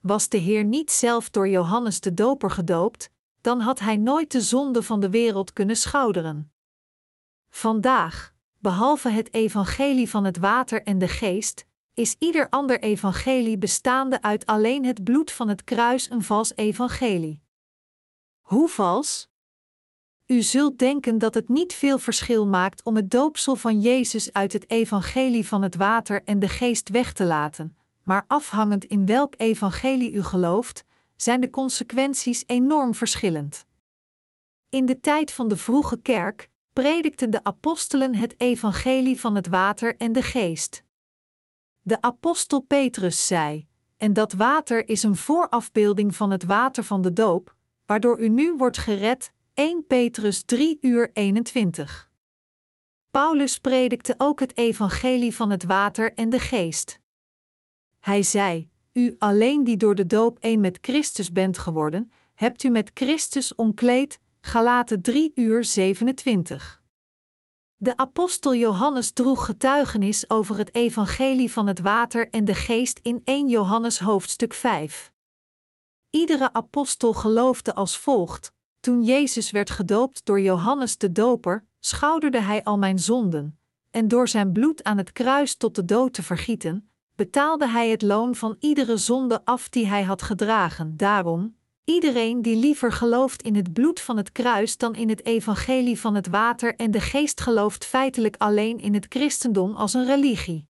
Was 0.00 0.28
de 0.28 0.38
Heer 0.38 0.64
niet 0.64 0.90
zelf 0.90 1.30
door 1.30 1.48
Johannes 1.48 2.00
de 2.00 2.14
Doper 2.14 2.50
gedoopt, 2.50 3.12
dan 3.44 3.60
had 3.60 3.80
hij 3.80 3.96
nooit 3.96 4.32
de 4.32 4.40
zonde 4.40 4.82
van 4.82 5.00
de 5.00 5.10
wereld 5.10 5.52
kunnen 5.52 5.76
schouderen. 5.76 6.52
Vandaag, 7.50 8.34
behalve 8.58 9.08
het 9.08 9.34
evangelie 9.34 10.10
van 10.10 10.24
het 10.24 10.36
water 10.38 10.82
en 10.82 10.98
de 10.98 11.08
geest, 11.08 11.66
is 11.94 12.16
ieder 12.18 12.48
ander 12.48 12.80
evangelie 12.80 13.58
bestaande 13.58 14.22
uit 14.22 14.46
alleen 14.46 14.84
het 14.84 15.04
bloed 15.04 15.32
van 15.32 15.48
het 15.48 15.64
kruis 15.64 16.10
een 16.10 16.22
vals 16.22 16.52
evangelie. 16.56 17.42
Hoe 18.40 18.68
vals? 18.68 19.28
U 20.26 20.42
zult 20.42 20.78
denken 20.78 21.18
dat 21.18 21.34
het 21.34 21.48
niet 21.48 21.72
veel 21.72 21.98
verschil 21.98 22.46
maakt 22.46 22.84
om 22.84 22.96
het 22.96 23.10
doopsel 23.10 23.56
van 23.56 23.80
Jezus 23.80 24.32
uit 24.32 24.52
het 24.52 24.70
evangelie 24.70 25.46
van 25.46 25.62
het 25.62 25.74
water 25.74 26.22
en 26.24 26.38
de 26.38 26.48
geest 26.48 26.88
weg 26.88 27.12
te 27.12 27.24
laten, 27.24 27.76
maar 28.02 28.24
afhangend 28.26 28.84
in 28.84 29.06
welk 29.06 29.34
evangelie 29.36 30.12
u 30.12 30.22
gelooft, 30.22 30.84
zijn 31.16 31.40
de 31.40 31.50
consequenties 31.50 32.42
enorm 32.46 32.94
verschillend. 32.94 33.66
In 34.68 34.86
de 34.86 35.00
tijd 35.00 35.32
van 35.32 35.48
de 35.48 35.56
vroege 35.56 36.00
kerk 36.00 36.50
predikten 36.72 37.30
de 37.30 37.44
apostelen 37.44 38.14
het 38.14 38.40
evangelie 38.40 39.20
van 39.20 39.34
het 39.34 39.46
water 39.46 39.96
en 39.96 40.12
de 40.12 40.22
geest. 40.22 40.84
De 41.80 42.00
apostel 42.00 42.60
Petrus 42.60 43.26
zei: 43.26 43.66
En 43.96 44.12
dat 44.12 44.32
water 44.32 44.88
is 44.88 45.02
een 45.02 45.16
voorafbeelding 45.16 46.16
van 46.16 46.30
het 46.30 46.44
water 46.44 46.84
van 46.84 47.02
de 47.02 47.12
doop, 47.12 47.56
waardoor 47.86 48.20
u 48.20 48.28
nu 48.28 48.54
wordt 48.56 48.78
gered. 48.78 49.32
1 49.54 49.86
Petrus 49.86 50.42
3 50.42 50.78
uur 50.80 51.10
21. 51.12 52.10
Paulus 53.10 53.58
predikte 53.58 54.14
ook 54.18 54.40
het 54.40 54.56
evangelie 54.56 55.34
van 55.34 55.50
het 55.50 55.64
water 55.64 56.14
en 56.14 56.30
de 56.30 56.38
geest. 56.38 57.00
Hij 58.00 58.22
zei: 58.22 58.70
U 58.94 59.14
alleen 59.18 59.64
die 59.64 59.76
door 59.76 59.94
de 59.94 60.06
doop 60.06 60.38
één 60.38 60.60
met 60.60 60.78
Christus 60.80 61.32
bent 61.32 61.58
geworden, 61.58 62.12
hebt 62.34 62.62
u 62.62 62.68
met 62.68 62.90
Christus 62.94 63.54
omkleed. 63.54 64.18
Galaten 64.40 65.02
3 65.02 65.32
uur 65.34 65.64
27. 65.64 66.82
De 67.76 67.96
apostel 67.96 68.54
Johannes 68.54 69.12
droeg 69.12 69.44
getuigenis 69.44 70.30
over 70.30 70.56
het 70.56 70.74
evangelie 70.74 71.52
van 71.52 71.66
het 71.66 71.80
water 71.80 72.30
en 72.30 72.44
de 72.44 72.54
geest 72.54 72.98
in 73.02 73.20
1 73.24 73.48
Johannes 73.48 73.98
hoofdstuk 73.98 74.54
5. 74.54 75.12
Iedere 76.10 76.52
apostel 76.52 77.12
geloofde 77.12 77.74
als 77.74 77.98
volgt: 77.98 78.52
Toen 78.80 79.02
Jezus 79.02 79.50
werd 79.50 79.70
gedoopt 79.70 80.24
door 80.24 80.40
Johannes 80.40 80.98
de 80.98 81.12
Doper, 81.12 81.66
schouderde 81.80 82.40
hij 82.40 82.64
al 82.64 82.78
mijn 82.78 82.98
zonden, 82.98 83.58
en 83.90 84.08
door 84.08 84.28
zijn 84.28 84.52
bloed 84.52 84.84
aan 84.84 84.98
het 84.98 85.12
kruis 85.12 85.56
tot 85.56 85.74
de 85.74 85.84
dood 85.84 86.12
te 86.12 86.22
vergieten, 86.22 86.88
betaalde 87.14 87.68
hij 87.68 87.88
het 87.88 88.02
loon 88.02 88.34
van 88.34 88.56
iedere 88.60 88.96
zonde 88.96 89.44
af 89.44 89.68
die 89.68 89.86
hij 89.86 90.02
had 90.02 90.22
gedragen. 90.22 90.96
Daarom, 90.96 91.54
Iedereen 91.84 92.42
die 92.42 92.56
liever 92.56 92.92
gelooft 92.92 93.42
in 93.42 93.54
het 93.54 93.72
bloed 93.72 94.00
van 94.00 94.16
het 94.16 94.32
kruis 94.32 94.76
dan 94.76 94.94
in 94.94 95.08
het 95.08 95.24
evangelie 95.24 96.00
van 96.00 96.14
het 96.14 96.26
water 96.26 96.74
en 96.76 96.90
de 96.90 97.00
geest 97.00 97.40
gelooft 97.40 97.84
feitelijk 97.84 98.36
alleen 98.36 98.80
in 98.80 98.94
het 98.94 99.06
christendom 99.08 99.74
als 99.74 99.94
een 99.94 100.06
religie. 100.06 100.68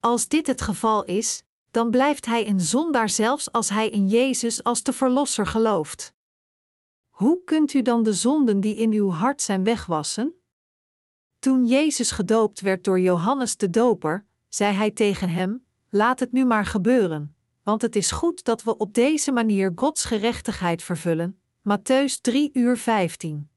Als 0.00 0.28
dit 0.28 0.46
het 0.46 0.60
geval 0.60 1.04
is, 1.04 1.42
dan 1.70 1.90
blijft 1.90 2.26
hij 2.26 2.48
een 2.48 2.60
zondaar 2.60 3.08
zelfs 3.08 3.52
als 3.52 3.68
hij 3.68 3.88
in 3.88 4.08
Jezus 4.08 4.64
als 4.64 4.82
de 4.82 4.92
Verlosser 4.92 5.46
gelooft. 5.46 6.14
Hoe 7.10 7.44
kunt 7.44 7.72
u 7.72 7.82
dan 7.82 8.02
de 8.02 8.12
zonden 8.12 8.60
die 8.60 8.74
in 8.74 8.92
uw 8.92 9.10
hart 9.10 9.42
zijn 9.42 9.64
wegwassen? 9.64 10.34
Toen 11.38 11.66
Jezus 11.66 12.10
gedoopt 12.10 12.60
werd 12.60 12.84
door 12.84 13.00
Johannes 13.00 13.56
de 13.56 13.70
Doper, 13.70 14.26
zei 14.54 14.74
hij 14.74 14.90
tegen 14.90 15.28
hem: 15.28 15.64
Laat 15.90 16.20
het 16.20 16.32
nu 16.32 16.44
maar 16.44 16.66
gebeuren 16.66 17.34
want 17.62 17.82
het 17.82 17.96
is 17.96 18.10
goed 18.10 18.44
dat 18.44 18.62
we 18.62 18.76
op 18.76 18.94
deze 18.94 19.32
manier 19.32 19.72
Gods 19.74 20.04
gerechtigheid 20.04 20.82
vervullen. 20.82 21.40
Matthäus 21.68 22.20
3 22.20 22.50
uur 22.52 22.76
15. 22.76 23.50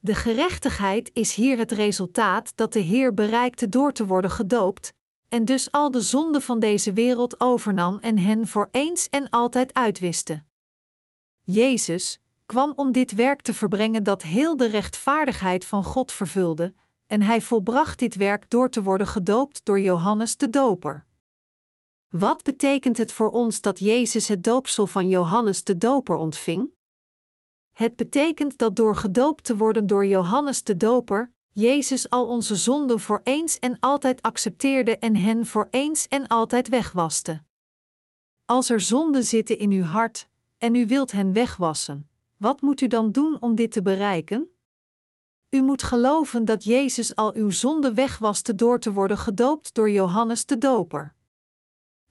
De 0.00 0.14
gerechtigheid 0.14 1.10
is 1.12 1.34
hier 1.34 1.58
het 1.58 1.72
resultaat 1.72 2.56
dat 2.56 2.72
de 2.72 2.78
Heer 2.80 3.14
bereikte 3.14 3.68
door 3.68 3.92
te 3.92 4.06
worden 4.06 4.30
gedoopt, 4.30 4.92
en 5.28 5.44
dus 5.44 5.70
al 5.70 5.90
de 5.90 6.00
zonden 6.00 6.42
van 6.42 6.58
deze 6.58 6.92
wereld 6.92 7.40
overnam 7.40 7.98
en 7.98 8.18
hen 8.18 8.46
voor 8.46 8.68
eens 8.70 9.08
en 9.08 9.30
altijd 9.30 9.74
uitwiste. 9.74 10.42
Jezus 11.42 12.20
kwam 12.46 12.72
om 12.76 12.92
dit 12.92 13.14
werk 13.14 13.40
te 13.40 13.54
verbrengen 13.54 14.02
dat 14.02 14.22
heel 14.22 14.56
de 14.56 14.66
rechtvaardigheid 14.66 15.64
van 15.64 15.84
God 15.84 16.12
vervulde, 16.12 16.74
en 17.06 17.22
hij 17.22 17.40
volbracht 17.40 17.98
dit 17.98 18.14
werk 18.14 18.50
door 18.50 18.70
te 18.70 18.82
worden 18.82 19.06
gedoopt 19.06 19.64
door 19.64 19.80
Johannes 19.80 20.36
de 20.36 20.50
Doper. 20.50 21.06
Wat 22.08 22.42
betekent 22.42 22.96
het 22.96 23.12
voor 23.12 23.30
ons 23.30 23.60
dat 23.60 23.78
Jezus 23.78 24.28
het 24.28 24.44
doopsel 24.44 24.86
van 24.86 25.08
Johannes 25.08 25.64
de 25.64 25.78
Doper 25.78 26.16
ontving? 26.16 26.70
Het 27.72 27.96
betekent 27.96 28.58
dat 28.58 28.76
door 28.76 28.96
gedoopt 28.96 29.44
te 29.44 29.56
worden 29.56 29.86
door 29.86 30.06
Johannes 30.06 30.62
de 30.62 30.76
Doper, 30.76 31.32
Jezus 31.52 32.10
al 32.10 32.26
onze 32.26 32.56
zonden 32.56 33.00
voor 33.00 33.20
eens 33.24 33.58
en 33.58 33.76
altijd 33.80 34.22
accepteerde 34.22 34.98
en 34.98 35.16
hen 35.16 35.46
voor 35.46 35.68
eens 35.70 36.08
en 36.08 36.26
altijd 36.26 36.68
wegwaste. 36.68 37.42
Als 38.44 38.70
er 38.70 38.80
zonden 38.80 39.24
zitten 39.24 39.58
in 39.58 39.70
uw 39.70 39.82
hart 39.82 40.28
en 40.58 40.74
u 40.74 40.86
wilt 40.86 41.12
hen 41.12 41.32
wegwassen, 41.32 42.08
wat 42.36 42.60
moet 42.60 42.80
u 42.80 42.86
dan 42.86 43.12
doen 43.12 43.40
om 43.40 43.54
dit 43.54 43.72
te 43.72 43.82
bereiken? 43.82 44.53
U 45.54 45.62
moet 45.62 45.82
geloven 45.82 46.44
dat 46.44 46.64
Jezus 46.64 47.14
al 47.14 47.34
uw 47.34 47.50
zonden 47.50 47.94
wegwaste 47.94 48.54
door 48.54 48.80
te 48.80 48.92
worden 48.92 49.18
gedoopt 49.18 49.74
door 49.74 49.90
Johannes 49.90 50.46
de 50.46 50.58
Doper. 50.58 51.14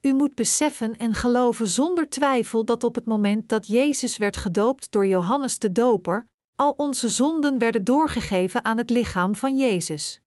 U 0.02 0.14
moet 0.14 0.36
beseffen 0.36 0.98
en 0.98 1.14
geloven 1.14 1.68
zonder 1.68 2.10
twijfel 2.10 2.66
dat 2.66 2.84
op 2.84 2.96
het 2.96 3.06
moment 3.06 3.50
dat 3.50 3.68
Jezus 3.68 4.18
werd 4.18 4.38
gedoopt 4.38 4.92
door 4.92 5.08
Johannes 5.08 5.60
de 5.60 5.72
Doper, 5.72 6.28
al 6.56 6.72
onze 6.72 7.10
zonden 7.10 7.58
werden 7.58 7.84
doorgegeven 7.84 8.66
aan 8.66 8.78
het 8.78 8.90
lichaam 8.90 9.36
van 9.36 9.58
Jezus. 9.58 10.22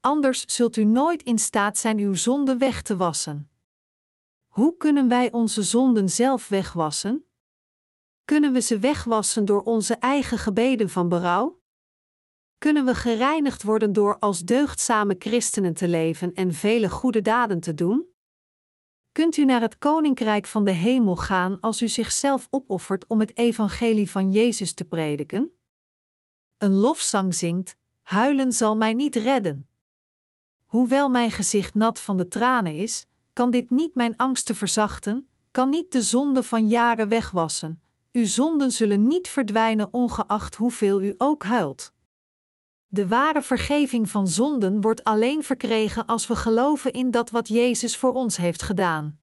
Anders 0.00 0.44
zult 0.46 0.76
u 0.76 0.84
nooit 0.84 1.22
in 1.22 1.38
staat 1.38 1.78
zijn 1.78 1.98
uw 1.98 2.14
zonden 2.14 2.58
weg 2.58 2.82
te 2.82 2.96
wassen. 2.96 3.50
Hoe 4.48 4.76
kunnen 4.76 5.08
wij 5.08 5.32
onze 5.32 5.62
zonden 5.62 6.08
zelf 6.08 6.48
wegwassen? 6.48 7.26
Kunnen 8.24 8.52
we 8.52 8.60
ze 8.60 8.78
wegwassen 8.78 9.44
door 9.44 9.62
onze 9.62 9.94
eigen 9.94 10.38
gebeden 10.38 10.88
van 10.88 11.08
berouw? 11.08 11.61
Kunnen 12.62 12.84
we 12.84 12.94
gereinigd 12.94 13.62
worden 13.62 13.92
door 13.92 14.18
als 14.18 14.40
deugdzame 14.40 15.16
christenen 15.18 15.74
te 15.74 15.88
leven 15.88 16.34
en 16.34 16.52
vele 16.52 16.90
goede 16.90 17.22
daden 17.22 17.60
te 17.60 17.74
doen? 17.74 18.06
kunt 19.12 19.36
u 19.36 19.44
naar 19.44 19.60
het 19.60 19.78
koninkrijk 19.78 20.46
van 20.46 20.64
de 20.64 20.70
hemel 20.70 21.16
gaan 21.16 21.60
als 21.60 21.82
u 21.82 21.88
zichzelf 21.88 22.46
opoffert 22.50 23.06
om 23.06 23.20
het 23.20 23.36
evangelie 23.36 24.10
van 24.10 24.32
Jezus 24.32 24.74
te 24.74 24.84
prediken? 24.84 25.52
Een 26.58 26.72
lofzang 26.72 27.34
zingt: 27.34 27.76
Huilen 28.02 28.52
zal 28.52 28.76
mij 28.76 28.94
niet 28.94 29.16
redden. 29.16 29.68
Hoewel 30.64 31.08
mijn 31.08 31.30
gezicht 31.30 31.74
nat 31.74 32.00
van 32.00 32.16
de 32.16 32.28
tranen 32.28 32.74
is, 32.74 33.06
kan 33.32 33.50
dit 33.50 33.70
niet 33.70 33.94
mijn 33.94 34.16
angsten 34.16 34.54
verzachten, 34.54 35.28
kan 35.50 35.68
niet 35.68 35.92
de 35.92 36.02
zonde 36.02 36.42
van 36.42 36.68
jaren 36.68 37.08
wegwassen. 37.08 37.82
Uw 38.12 38.26
zonden 38.26 38.70
zullen 38.70 39.06
niet 39.06 39.28
verdwijnen, 39.28 39.88
ongeacht 39.92 40.54
hoeveel 40.54 41.02
u 41.02 41.14
ook 41.18 41.44
huilt. 41.44 41.92
De 42.94 43.08
ware 43.08 43.42
vergeving 43.42 44.10
van 44.10 44.28
zonden 44.28 44.80
wordt 44.80 45.04
alleen 45.04 45.42
verkregen 45.42 46.06
als 46.06 46.26
we 46.26 46.36
geloven 46.36 46.92
in 46.92 47.10
dat 47.10 47.30
wat 47.30 47.48
Jezus 47.48 47.96
voor 47.96 48.12
ons 48.12 48.36
heeft 48.36 48.62
gedaan. 48.62 49.20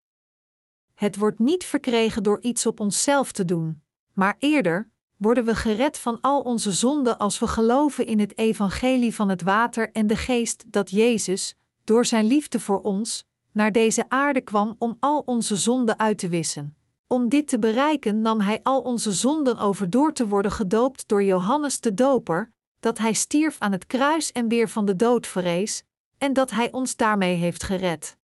Het 0.94 1.18
wordt 1.18 1.40
niet 1.40 1.64
verkregen 1.64 2.24
door 2.24 2.42
iets 2.42 2.66
op 2.66 2.80
onszelf 2.80 3.32
te 3.32 3.46
doen, 3.46 3.82
maar 4.14 4.36
eerder 4.40 4.90
worden 5.18 5.46
we 5.46 5.56
gered 5.56 5.98
van 5.98 6.22
al 6.22 6.42
onze 6.42 6.72
zonden 6.72 7.18
als 7.18 7.40
we 7.40 7.48
geloven 7.48 8.06
in 8.06 8.20
het 8.20 8.38
evangelie 8.38 9.16
van 9.16 9.30
het 9.30 9.42
water 9.42 9.92
en 9.92 10.08
de 10.08 10.18
geest 10.18 10.64
dat 10.68 10.90
Jezus, 10.90 11.56
door 11.84 12.06
zijn 12.06 12.26
liefde 12.26 12.60
voor 12.60 12.82
ons, 12.82 13.26
naar 13.52 13.72
deze 13.72 14.10
aarde 14.10 14.42
kwam 14.42 14.76
om 14.78 14.98
al 15.00 15.24
onze 15.26 15.56
zonden 15.56 16.00
uit 16.00 16.18
te 16.18 16.30
wissen. 16.30 16.76
Om 17.08 17.30
dit 17.30 17.48
te 17.48 17.60
bereiken 17.60 18.22
nam 18.22 18.40
hij 18.40 18.60
al 18.64 18.82
onze 18.82 19.12
zonden 19.12 19.58
over 19.58 19.90
door 19.90 20.14
te 20.14 20.28
worden 20.28 20.52
gedoopt 20.52 21.08
door 21.08 21.24
Johannes 21.24 21.80
de 21.80 21.94
Doper, 21.94 22.58
dat 22.80 22.98
hij 22.98 23.14
stierf 23.14 23.60
aan 23.60 23.72
het 23.72 23.86
kruis 23.86 24.32
en 24.32 24.48
weer 24.48 24.70
van 24.70 24.86
de 24.86 24.96
dood 24.96 25.28
verrees, 25.28 25.84
en 26.18 26.34
dat 26.34 26.52
hij 26.52 26.72
ons 26.72 26.96
daarmee 26.96 27.36
heeft 27.36 27.64
gered. 27.64 28.18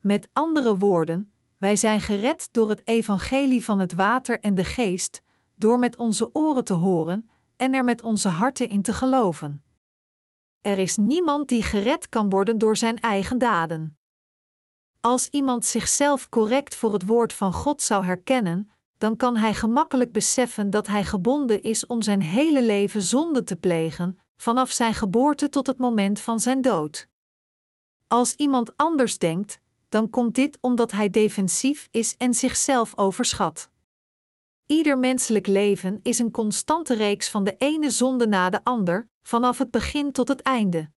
Met 0.00 0.28
andere 0.32 0.78
woorden, 0.78 1.32
wij 1.58 1.76
zijn 1.76 2.00
gered 2.00 2.48
door 2.52 2.68
het 2.68 2.82
evangelie 2.84 3.64
van 3.64 3.78
het 3.78 3.92
water 3.92 4.40
en 4.40 4.54
de 4.54 4.64
geest, 4.64 5.22
door 5.54 5.78
met 5.78 5.96
onze 5.96 6.30
oren 6.32 6.64
te 6.64 6.72
horen 6.72 7.30
en 7.56 7.74
er 7.74 7.84
met 7.84 8.02
onze 8.02 8.28
harten 8.28 8.68
in 8.68 8.82
te 8.82 8.92
geloven. 8.92 9.64
Er 10.60 10.78
is 10.78 10.96
niemand 10.96 11.48
die 11.48 11.62
gered 11.62 12.08
kan 12.08 12.30
worden 12.30 12.58
door 12.58 12.76
zijn 12.76 13.00
eigen 13.00 13.38
daden. 13.38 13.98
Als 15.00 15.28
iemand 15.28 15.64
zichzelf 15.64 16.28
correct 16.28 16.74
voor 16.74 16.92
het 16.92 17.06
woord 17.06 17.32
van 17.32 17.52
God 17.52 17.82
zou 17.82 18.04
herkennen, 18.04 18.70
dan 19.04 19.16
kan 19.16 19.36
hij 19.36 19.54
gemakkelijk 19.54 20.12
beseffen 20.12 20.70
dat 20.70 20.86
hij 20.86 21.04
gebonden 21.04 21.62
is 21.62 21.86
om 21.86 22.02
zijn 22.02 22.22
hele 22.22 22.62
leven 22.62 23.02
zonde 23.02 23.44
te 23.44 23.56
plegen, 23.56 24.18
vanaf 24.36 24.70
zijn 24.70 24.94
geboorte 24.94 25.48
tot 25.48 25.66
het 25.66 25.78
moment 25.78 26.20
van 26.20 26.40
zijn 26.40 26.60
dood. 26.60 27.08
Als 28.08 28.34
iemand 28.34 28.76
anders 28.76 29.18
denkt, 29.18 29.60
dan 29.88 30.10
komt 30.10 30.34
dit 30.34 30.58
omdat 30.60 30.90
hij 30.92 31.10
defensief 31.10 31.88
is 31.90 32.16
en 32.16 32.34
zichzelf 32.34 32.98
overschat. 32.98 33.70
Ieder 34.66 34.98
menselijk 34.98 35.46
leven 35.46 36.00
is 36.02 36.18
een 36.18 36.30
constante 36.30 36.94
reeks 36.94 37.28
van 37.28 37.44
de 37.44 37.54
ene 37.58 37.90
zonde 37.90 38.26
na 38.26 38.50
de 38.50 38.64
ander, 38.64 39.08
vanaf 39.22 39.58
het 39.58 39.70
begin 39.70 40.12
tot 40.12 40.28
het 40.28 40.42
einde. 40.42 40.90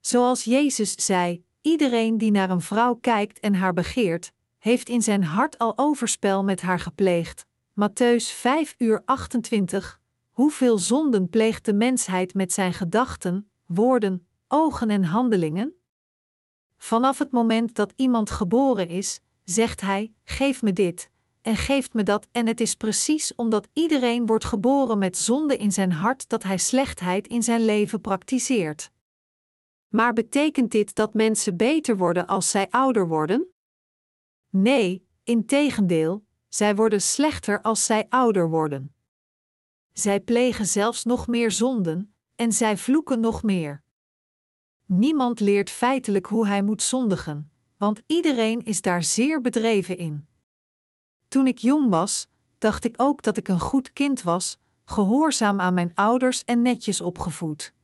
Zoals 0.00 0.44
Jezus 0.44 1.04
zei: 1.04 1.44
Iedereen 1.62 2.18
die 2.18 2.30
naar 2.30 2.50
een 2.50 2.60
vrouw 2.60 2.94
kijkt 2.94 3.40
en 3.40 3.54
haar 3.54 3.72
begeert, 3.72 4.32
heeft 4.62 4.88
in 4.88 5.02
zijn 5.02 5.24
hart 5.24 5.58
al 5.58 5.72
overspel 5.76 6.44
met 6.44 6.60
haar 6.60 6.78
gepleegd. 6.78 7.46
Matthäus 7.80 8.24
5 8.34 8.74
uur 8.78 9.02
28. 9.04 10.00
Hoeveel 10.30 10.78
zonden 10.78 11.28
pleegt 11.28 11.64
de 11.64 11.72
mensheid 11.72 12.34
met 12.34 12.52
zijn 12.52 12.72
gedachten, 12.72 13.50
woorden, 13.66 14.26
ogen 14.48 14.90
en 14.90 15.04
handelingen? 15.04 15.74
Vanaf 16.76 17.18
het 17.18 17.30
moment 17.30 17.74
dat 17.74 17.92
iemand 17.96 18.30
geboren 18.30 18.88
is, 18.88 19.20
zegt 19.44 19.80
hij: 19.80 20.12
Geef 20.24 20.62
me 20.62 20.72
dit, 20.72 21.10
en 21.40 21.56
geeft 21.56 21.94
me 21.94 22.02
dat, 22.02 22.28
en 22.32 22.46
het 22.46 22.60
is 22.60 22.74
precies 22.74 23.34
omdat 23.34 23.68
iedereen 23.72 24.26
wordt 24.26 24.44
geboren 24.44 24.98
met 24.98 25.16
zonde 25.16 25.56
in 25.56 25.72
zijn 25.72 25.92
hart 25.92 26.28
dat 26.28 26.42
hij 26.42 26.58
slechtheid 26.58 27.26
in 27.26 27.42
zijn 27.42 27.64
leven 27.64 28.00
praktiseert. 28.00 28.90
Maar 29.88 30.12
betekent 30.12 30.70
dit 30.70 30.94
dat 30.94 31.14
mensen 31.14 31.56
beter 31.56 31.96
worden 31.96 32.26
als 32.26 32.50
zij 32.50 32.66
ouder 32.70 33.08
worden? 33.08 33.51
Nee, 34.54 35.06
integendeel, 35.22 36.24
zij 36.48 36.76
worden 36.76 37.02
slechter 37.02 37.62
als 37.62 37.84
zij 37.84 38.06
ouder 38.08 38.48
worden. 38.48 38.94
Zij 39.92 40.20
plegen 40.20 40.66
zelfs 40.66 41.04
nog 41.04 41.26
meer 41.26 41.50
zonden, 41.50 42.14
en 42.36 42.52
zij 42.52 42.76
vloeken 42.76 43.20
nog 43.20 43.42
meer. 43.42 43.82
Niemand 44.86 45.40
leert 45.40 45.70
feitelijk 45.70 46.26
hoe 46.26 46.46
hij 46.46 46.62
moet 46.62 46.82
zondigen, 46.82 47.50
want 47.76 48.02
iedereen 48.06 48.64
is 48.64 48.80
daar 48.80 49.02
zeer 49.02 49.40
bedreven 49.40 49.96
in. 49.96 50.26
Toen 51.28 51.46
ik 51.46 51.58
jong 51.58 51.90
was, 51.90 52.28
dacht 52.58 52.84
ik 52.84 52.94
ook 52.96 53.22
dat 53.22 53.36
ik 53.36 53.48
een 53.48 53.60
goed 53.60 53.92
kind 53.92 54.22
was, 54.22 54.58
gehoorzaam 54.84 55.60
aan 55.60 55.74
mijn 55.74 55.94
ouders 55.94 56.44
en 56.44 56.62
netjes 56.62 57.00
opgevoed. 57.00 57.74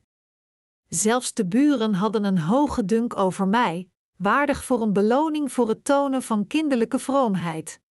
Zelfs 0.87 1.33
de 1.33 1.45
buren 1.45 1.93
hadden 1.93 2.23
een 2.23 2.39
hoge 2.39 2.85
dunk 2.85 3.17
over 3.17 3.47
mij, 3.47 3.89
waardig 4.21 4.63
voor 4.63 4.81
een 4.81 4.93
beloning 4.93 5.51
voor 5.51 5.69
het 5.69 5.83
tonen 5.83 6.23
van 6.23 6.47
kinderlijke 6.47 6.99
vroomheid. 6.99 7.81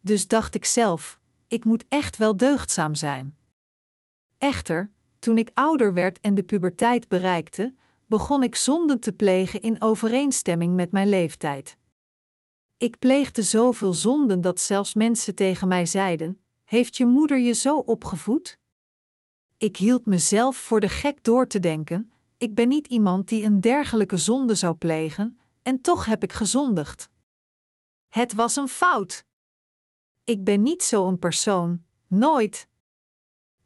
Dus 0.00 0.28
dacht 0.28 0.54
ik 0.54 0.64
zelf: 0.64 1.20
ik 1.46 1.64
moet 1.64 1.84
echt 1.88 2.16
wel 2.16 2.36
deugdzaam 2.36 2.94
zijn. 2.94 3.36
Echter, 4.38 4.90
toen 5.18 5.38
ik 5.38 5.50
ouder 5.54 5.94
werd 5.94 6.20
en 6.20 6.34
de 6.34 6.42
puberteit 6.42 7.08
bereikte, 7.08 7.74
begon 8.06 8.42
ik 8.42 8.54
zonden 8.54 9.00
te 9.00 9.12
plegen 9.12 9.60
in 9.60 9.82
overeenstemming 9.82 10.74
met 10.74 10.92
mijn 10.92 11.08
leeftijd. 11.08 11.76
Ik 12.76 12.98
pleegde 12.98 13.42
zoveel 13.42 13.92
zonden 13.92 14.40
dat 14.40 14.60
zelfs 14.60 14.94
mensen 14.94 15.34
tegen 15.34 15.68
mij 15.68 15.86
zeiden: 15.86 16.42
Heeft 16.64 16.96
je 16.96 17.06
moeder 17.06 17.38
je 17.38 17.52
zo 17.52 17.78
opgevoed? 17.78 18.58
Ik 19.56 19.76
hield 19.76 20.06
mezelf 20.06 20.56
voor 20.56 20.80
de 20.80 20.88
gek 20.88 21.24
door 21.24 21.46
te 21.46 21.58
denken: 21.58 22.11
ik 22.42 22.54
ben 22.54 22.68
niet 22.68 22.86
iemand 22.86 23.28
die 23.28 23.44
een 23.44 23.60
dergelijke 23.60 24.16
zonde 24.16 24.54
zou 24.54 24.74
plegen, 24.74 25.38
en 25.62 25.80
toch 25.80 26.04
heb 26.04 26.22
ik 26.22 26.32
gezondigd. 26.32 27.10
Het 28.08 28.32
was 28.32 28.56
een 28.56 28.68
fout. 28.68 29.24
Ik 30.24 30.44
ben 30.44 30.62
niet 30.62 30.82
zo'n 30.82 31.18
persoon, 31.18 31.84
nooit. 32.06 32.68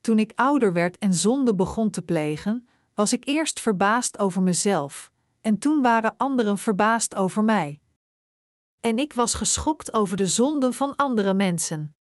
Toen 0.00 0.18
ik 0.18 0.32
ouder 0.34 0.72
werd 0.72 0.98
en 0.98 1.14
zonde 1.14 1.54
begon 1.54 1.90
te 1.90 2.02
plegen, 2.02 2.68
was 2.94 3.12
ik 3.12 3.26
eerst 3.26 3.60
verbaasd 3.60 4.18
over 4.18 4.42
mezelf, 4.42 5.12
en 5.40 5.58
toen 5.58 5.82
waren 5.82 6.16
anderen 6.16 6.58
verbaasd 6.58 7.14
over 7.14 7.44
mij. 7.44 7.80
En 8.80 8.98
ik 8.98 9.12
was 9.12 9.34
geschokt 9.34 9.92
over 9.92 10.16
de 10.16 10.26
zonden 10.26 10.74
van 10.74 10.96
andere 10.96 11.34
mensen. 11.34 11.96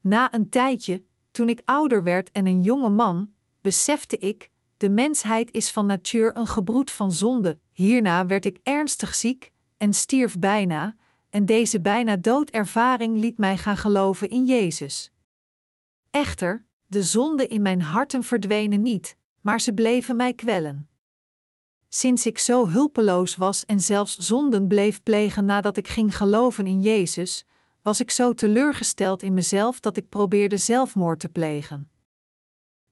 Na 0.00 0.34
een 0.34 0.48
tijdje, 0.48 1.04
toen 1.30 1.48
ik 1.48 1.62
ouder 1.64 2.02
werd 2.02 2.30
en 2.30 2.46
een 2.46 2.62
jonge 2.62 2.90
man, 2.90 3.34
besefte 3.60 4.18
ik: 4.18 4.50
de 4.80 4.88
mensheid 4.88 5.50
is 5.52 5.70
van 5.70 5.86
natuur 5.86 6.36
een 6.36 6.46
gebroed 6.46 6.90
van 6.90 7.12
zonde. 7.12 7.58
Hierna 7.72 8.26
werd 8.26 8.44
ik 8.44 8.58
ernstig 8.62 9.14
ziek 9.14 9.52
en 9.76 9.94
stierf 9.94 10.38
bijna, 10.38 10.96
en 11.30 11.46
deze 11.46 11.80
bijna 11.80 12.16
doodervaring 12.16 13.18
liet 13.18 13.38
mij 13.38 13.56
gaan 13.56 13.76
geloven 13.76 14.28
in 14.28 14.44
Jezus. 14.44 15.12
Echter, 16.10 16.66
de 16.86 17.02
zonden 17.02 17.48
in 17.48 17.62
mijn 17.62 17.82
harten 17.82 18.22
verdwenen 18.22 18.82
niet, 18.82 19.16
maar 19.40 19.60
ze 19.60 19.72
bleven 19.72 20.16
mij 20.16 20.34
kwellen. 20.34 20.88
Sinds 21.88 22.26
ik 22.26 22.38
zo 22.38 22.68
hulpeloos 22.68 23.36
was 23.36 23.64
en 23.64 23.80
zelfs 23.80 24.16
zonden 24.16 24.68
bleef 24.68 25.02
plegen 25.02 25.44
nadat 25.44 25.76
ik 25.76 25.88
ging 25.88 26.16
geloven 26.16 26.66
in 26.66 26.80
Jezus, 26.80 27.44
was 27.82 28.00
ik 28.00 28.10
zo 28.10 28.34
teleurgesteld 28.34 29.22
in 29.22 29.34
mezelf 29.34 29.80
dat 29.80 29.96
ik 29.96 30.08
probeerde 30.08 30.56
zelfmoord 30.56 31.20
te 31.20 31.28
plegen. 31.28 31.90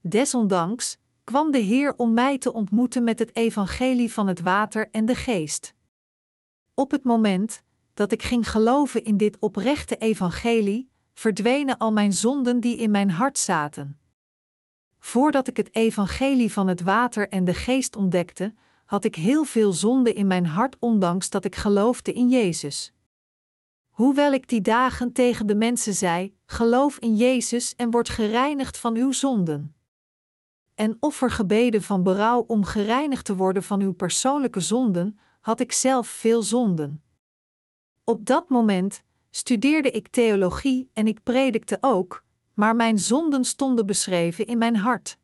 Desondanks 0.00 0.98
kwam 1.28 1.50
de 1.50 1.58
Heer 1.58 1.94
om 1.96 2.12
mij 2.12 2.38
te 2.38 2.52
ontmoeten 2.52 3.04
met 3.04 3.18
het 3.18 3.36
evangelie 3.36 4.12
van 4.12 4.26
het 4.26 4.40
water 4.40 4.88
en 4.90 5.06
de 5.06 5.14
geest. 5.14 5.74
Op 6.74 6.90
het 6.90 7.04
moment 7.04 7.62
dat 7.94 8.12
ik 8.12 8.22
ging 8.22 8.50
geloven 8.50 9.04
in 9.04 9.16
dit 9.16 9.38
oprechte 9.38 9.96
evangelie, 9.96 10.90
verdwenen 11.14 11.78
al 11.78 11.92
mijn 11.92 12.12
zonden 12.12 12.60
die 12.60 12.76
in 12.76 12.90
mijn 12.90 13.10
hart 13.10 13.38
zaten. 13.38 13.98
Voordat 14.98 15.48
ik 15.48 15.56
het 15.56 15.74
evangelie 15.74 16.52
van 16.52 16.68
het 16.68 16.80
water 16.80 17.28
en 17.28 17.44
de 17.44 17.54
geest 17.54 17.96
ontdekte, 17.96 18.54
had 18.84 19.04
ik 19.04 19.14
heel 19.14 19.44
veel 19.44 19.72
zonde 19.72 20.12
in 20.12 20.26
mijn 20.26 20.46
hart 20.46 20.76
ondanks 20.78 21.30
dat 21.30 21.44
ik 21.44 21.56
geloofde 21.56 22.12
in 22.12 22.28
Jezus. 22.28 22.92
Hoewel 23.88 24.32
ik 24.32 24.48
die 24.48 24.60
dagen 24.60 25.12
tegen 25.12 25.46
de 25.46 25.54
mensen 25.54 25.94
zei: 25.94 26.34
geloof 26.46 26.98
in 26.98 27.16
Jezus 27.16 27.74
en 27.76 27.90
word 27.90 28.08
gereinigd 28.08 28.78
van 28.78 28.96
uw 28.96 29.12
zonden. 29.12 29.77
En 30.78 30.96
offergebeden 31.00 31.82
van 31.82 32.02
berouw 32.02 32.44
om 32.46 32.64
gereinigd 32.64 33.24
te 33.24 33.36
worden 33.36 33.62
van 33.62 33.80
uw 33.80 33.92
persoonlijke 33.92 34.60
zonden, 34.60 35.18
had 35.40 35.60
ik 35.60 35.72
zelf 35.72 36.08
veel 36.08 36.42
zonden. 36.42 37.02
Op 38.04 38.26
dat 38.26 38.48
moment 38.48 39.02
studeerde 39.30 39.90
ik 39.90 40.08
theologie 40.08 40.90
en 40.92 41.06
ik 41.06 41.22
predikte 41.22 41.78
ook, 41.80 42.24
maar 42.54 42.76
mijn 42.76 42.98
zonden 42.98 43.44
stonden 43.44 43.86
beschreven 43.86 44.46
in 44.46 44.58
mijn 44.58 44.76
hart. 44.76 45.18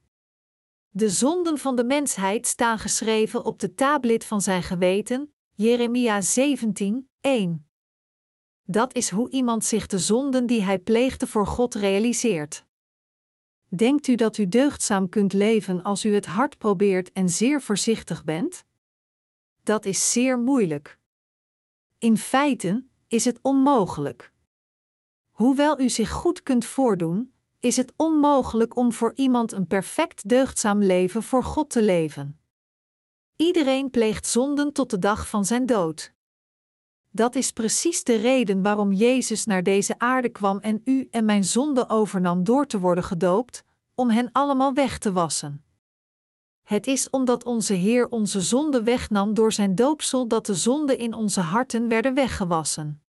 De 0.91 1.11
zonden 1.11 1.59
van 1.59 1.77
de 1.77 1.85
mensheid 1.85 2.47
staan 2.47 2.79
geschreven 2.79 3.45
op 3.45 3.59
de 3.59 3.75
tablet 3.75 4.25
van 4.25 4.41
zijn 4.41 4.63
geweten, 4.63 5.33
Jeremia 5.53 6.21
17, 6.21 7.09
1. 7.21 7.69
Dat 8.65 8.95
is 8.95 9.11
hoe 9.11 9.31
iemand 9.31 9.65
zich 9.65 9.87
de 9.87 9.99
zonden 9.99 10.47
die 10.47 10.63
hij 10.63 10.79
pleegde 10.79 11.27
voor 11.27 11.47
God 11.47 11.75
realiseert. 11.75 12.67
Denkt 13.77 14.07
u 14.07 14.15
dat 14.15 14.39
u 14.39 14.49
deugdzaam 14.49 15.09
kunt 15.09 15.33
leven 15.33 15.83
als 15.83 16.05
u 16.05 16.15
het 16.15 16.27
hart 16.27 16.59
probeert 16.59 17.13
en 17.13 17.29
zeer 17.29 17.63
voorzichtig 17.63 18.25
bent? 18.25 18.65
Dat 19.63 19.85
is 19.85 20.13
zeer 20.13 20.39
moeilijk. 20.39 20.99
In 21.99 22.17
feite 22.19 22.85
is 23.09 23.25
het 23.25 23.39
onmogelijk. 23.43 24.33
Hoewel 25.31 25.81
u 25.81 25.89
zich 25.89 26.11
goed 26.11 26.43
kunt 26.43 26.65
voordoen, 26.65 27.33
is 27.61 27.77
het 27.77 27.93
onmogelijk 27.97 28.77
om 28.77 28.93
voor 28.93 29.13
iemand 29.15 29.53
een 29.53 29.67
perfect 29.67 30.29
deugdzaam 30.29 30.83
leven 30.83 31.23
voor 31.23 31.45
God 31.45 31.71
te 31.71 31.83
leven. 31.83 32.41
Iedereen 33.37 33.91
pleegt 33.91 34.27
zonden 34.27 34.73
tot 34.73 34.91
de 34.91 34.99
dag 34.99 35.29
van 35.29 35.45
zijn 35.45 35.67
dood. 35.67 36.13
Dat 37.15 37.35
is 37.35 37.51
precies 37.51 38.05
de 38.05 38.17
reden 38.17 38.63
waarom 38.63 38.93
Jezus 38.93 39.45
naar 39.45 39.63
deze 39.63 39.99
aarde 39.99 40.29
kwam 40.29 40.59
en 40.59 40.81
u 40.85 41.09
en 41.11 41.25
mijn 41.25 41.45
zonde 41.45 41.89
overnam 41.89 42.45
door 42.45 42.67
te 42.67 42.79
worden 42.79 43.05
gedoopt, 43.05 43.65
om 43.95 44.11
hen 44.11 44.29
allemaal 44.33 44.73
weg 44.73 44.99
te 44.99 45.13
wassen. 45.13 45.65
Het 46.63 46.87
is 46.87 47.11
omdat 47.11 47.45
onze 47.45 47.75
Heer 47.75 48.09
onze 48.09 48.41
zonde 48.41 48.83
wegnam 48.83 49.35
door 49.35 49.53
zijn 49.53 49.75
doopsel 49.75 50.29
dat 50.29 50.47
de 50.47 50.55
zonden 50.55 50.99
in 50.99 51.15
onze 51.15 51.41
harten 51.41 51.89
werden 51.89 52.15
weggewassen. 52.15 53.03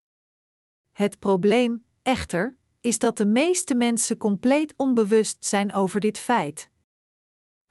Het 0.91 1.19
probleem, 1.19 1.85
echter, 2.01 2.57
is 2.81 2.99
dat 2.99 3.17
de 3.17 3.25
meeste 3.25 3.75
mensen 3.75 4.17
compleet 4.17 4.73
onbewust 4.77 5.45
zijn 5.45 5.73
over 5.73 5.99
dit 5.99 6.17
feit. 6.17 6.69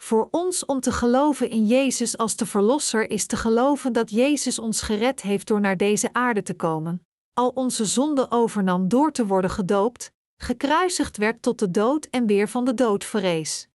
Voor 0.04 0.28
ons 0.30 0.64
om 0.64 0.80
te 0.80 0.92
geloven 0.92 1.50
in 1.50 1.66
Jezus 1.66 2.16
als 2.16 2.36
de 2.36 2.46
Verlosser 2.46 3.10
is 3.10 3.26
te 3.26 3.36
geloven 3.36 3.92
dat 3.92 4.10
Jezus 4.10 4.58
ons 4.58 4.82
gered 4.82 5.22
heeft 5.22 5.46
door 5.46 5.60
naar 5.60 5.76
deze 5.76 6.12
aarde 6.12 6.42
te 6.42 6.54
komen, 6.54 7.06
al 7.32 7.48
onze 7.48 7.84
zonde 7.84 8.30
overnam 8.30 8.88
door 8.88 9.12
te 9.12 9.26
worden 9.26 9.50
gedoopt, 9.50 10.12
gekruisigd 10.36 11.16
werd 11.16 11.42
tot 11.42 11.58
de 11.58 11.70
dood 11.70 12.04
en 12.04 12.26
weer 12.26 12.48
van 12.48 12.64
de 12.64 12.74
dood 12.74 13.04
verrees. 13.04 13.68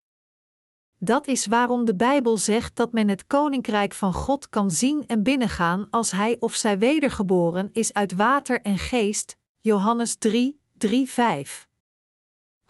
Dat 0.98 1.26
is 1.26 1.46
waarom 1.46 1.84
de 1.84 1.94
Bijbel 1.94 2.36
zegt 2.36 2.76
dat 2.76 2.92
men 2.92 3.08
het 3.08 3.26
koninkrijk 3.26 3.92
van 3.92 4.12
God 4.12 4.48
kan 4.48 4.70
zien 4.70 5.06
en 5.06 5.22
binnengaan 5.22 5.86
als 5.90 6.10
hij 6.10 6.36
of 6.40 6.54
zij 6.54 6.78
wedergeboren 6.78 7.68
is 7.72 7.92
uit 7.92 8.12
water 8.12 8.60
en 8.60 8.78
geest. 8.78 9.36
Johannes 9.60 10.16
3, 10.16 10.60
3, 10.76 11.10
5. 11.10 11.69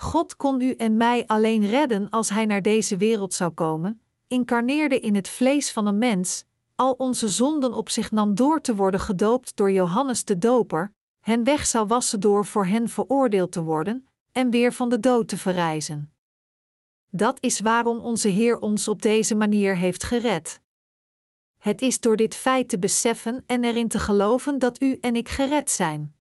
God 0.01 0.37
kon 0.37 0.61
u 0.61 0.73
en 0.73 0.97
mij 0.97 1.27
alleen 1.27 1.67
redden 1.67 2.11
als 2.11 2.29
Hij 2.29 2.47
naar 2.47 2.63
deze 2.63 2.97
wereld 2.97 3.35
zou 3.35 3.51
komen, 3.51 4.01
incarneerde 4.27 5.01
in 5.01 5.15
het 5.15 5.29
vlees 5.29 5.73
van 5.73 5.87
een 5.87 5.99
mens, 5.99 6.45
al 6.75 6.93
onze 6.93 7.29
zonden 7.29 7.73
op 7.73 7.89
zich 7.89 8.11
nam 8.11 8.35
door 8.35 8.61
te 8.61 8.75
worden 8.75 9.01
gedoopt 9.01 9.57
door 9.57 9.73
Johannes 9.73 10.25
de 10.25 10.39
Doper, 10.39 10.93
hen 11.21 11.45
weg 11.45 11.67
zou 11.67 11.87
wassen 11.87 12.21
door 12.21 12.47
voor 12.47 12.67
hen 12.67 12.89
veroordeeld 12.89 13.53
te 13.53 13.63
worden 13.63 14.09
en 14.33 14.51
weer 14.51 14.73
van 14.73 14.89
de 14.89 15.01
dood 15.01 15.29
te 15.29 15.37
verrijzen. 15.37 16.13
Dat 17.11 17.39
is 17.41 17.61
waarom 17.61 17.99
onze 17.99 18.29
Heer 18.29 18.59
ons 18.59 18.89
op 18.89 19.03
deze 19.03 19.35
manier 19.35 19.77
heeft 19.77 20.05
gered. 20.05 20.61
Het 21.59 21.83
is 21.83 22.01
door 22.01 22.17
dit 22.17 22.35
feit 22.35 22.69
te 22.69 22.79
beseffen 22.79 23.45
en 23.47 23.65
erin 23.65 23.89
te 23.89 23.99
geloven 23.99 24.59
dat 24.59 24.83
u 24.83 24.99
en 25.01 25.17
ik 25.17 25.29
gered 25.29 25.71
zijn. 25.71 26.15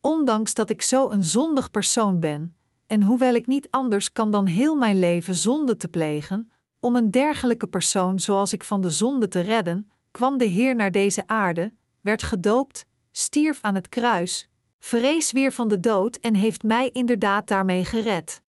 Ondanks 0.00 0.54
dat 0.54 0.70
ik 0.70 0.82
zo 0.82 1.10
een 1.10 1.24
zondig 1.24 1.70
persoon 1.70 2.20
ben, 2.20 2.56
en 2.86 3.02
hoewel 3.02 3.34
ik 3.34 3.46
niet 3.46 3.70
anders 3.70 4.12
kan 4.12 4.30
dan 4.30 4.46
heel 4.46 4.76
mijn 4.76 4.98
leven 4.98 5.34
zonde 5.34 5.76
te 5.76 5.88
plegen, 5.88 6.52
om 6.80 6.96
een 6.96 7.10
dergelijke 7.10 7.66
persoon 7.66 8.20
zoals 8.20 8.52
ik 8.52 8.64
van 8.64 8.80
de 8.80 8.90
zonde 8.90 9.28
te 9.28 9.40
redden, 9.40 9.90
kwam 10.10 10.38
de 10.38 10.44
Heer 10.44 10.74
naar 10.74 10.90
deze 10.90 11.26
aarde, 11.26 11.72
werd 12.00 12.22
gedoopt, 12.22 12.86
stierf 13.12 13.58
aan 13.60 13.74
het 13.74 13.88
kruis, 13.88 14.48
vrees 14.78 15.32
weer 15.32 15.52
van 15.52 15.68
de 15.68 15.80
dood 15.80 16.16
en 16.16 16.34
heeft 16.34 16.62
mij 16.62 16.90
inderdaad 16.90 17.48
daarmee 17.48 17.84
gered. 17.84 18.42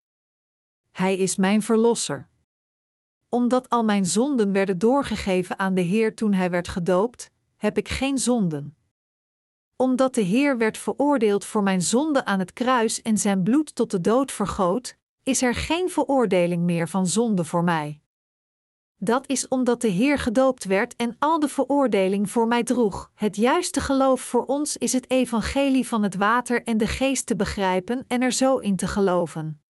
Hij 0.92 1.18
is 1.18 1.36
mijn 1.36 1.62
verlosser. 1.62 2.28
Omdat 3.30 3.70
al 3.70 3.84
mijn 3.84 4.06
zonden 4.06 4.52
werden 4.52 4.78
doorgegeven 4.78 5.60
aan 5.60 5.74
de 5.74 5.82
Heer 5.82 6.16
toen 6.16 6.34
hij 6.34 6.50
werd 6.50 6.68
gedoopt, 6.68 7.30
heb 7.58 7.78
ik 7.78 7.90
geen 7.90 8.18
zonden 8.18 8.76
omdat 9.84 10.16
de 10.16 10.22
Heer 10.22 10.58
werd 10.58 10.78
veroordeeld 10.78 11.46
voor 11.46 11.64
mijn 11.64 11.82
zonde 11.82 12.26
aan 12.26 12.40
het 12.40 12.54
kruis 12.54 13.02
en 13.02 13.18
zijn 13.18 13.44
bloed 13.44 13.76
tot 13.76 13.92
de 13.92 14.02
dood 14.02 14.32
vergoot, 14.32 14.98
is 15.24 15.42
er 15.42 15.56
geen 15.56 15.90
veroordeling 15.90 16.64
meer 16.64 16.90
van 16.90 17.08
zonde 17.08 17.44
voor 17.44 17.64
mij. 17.64 18.02
Dat 18.96 19.28
is 19.28 19.48
omdat 19.48 19.82
de 19.82 19.88
Heer 19.88 20.20
gedoopt 20.20 20.64
werd 20.64 20.96
en 20.96 21.16
al 21.20 21.40
de 21.40 21.48
veroordeling 21.48 22.30
voor 22.30 22.48
mij 22.48 22.64
droeg. 22.64 23.12
Het 23.16 23.36
juiste 23.36 23.82
geloof 23.82 24.22
voor 24.22 24.46
ons 24.46 24.78
is 24.78 24.94
het 24.94 25.10
evangelie 25.10 25.88
van 25.88 26.04
het 26.04 26.16
water 26.16 26.64
en 26.64 26.78
de 26.78 26.88
geest 26.88 27.26
te 27.26 27.36
begrijpen 27.36 28.06
en 28.08 28.22
er 28.22 28.32
zo 28.32 28.58
in 28.58 28.76
te 28.76 28.88
geloven. 28.88 29.62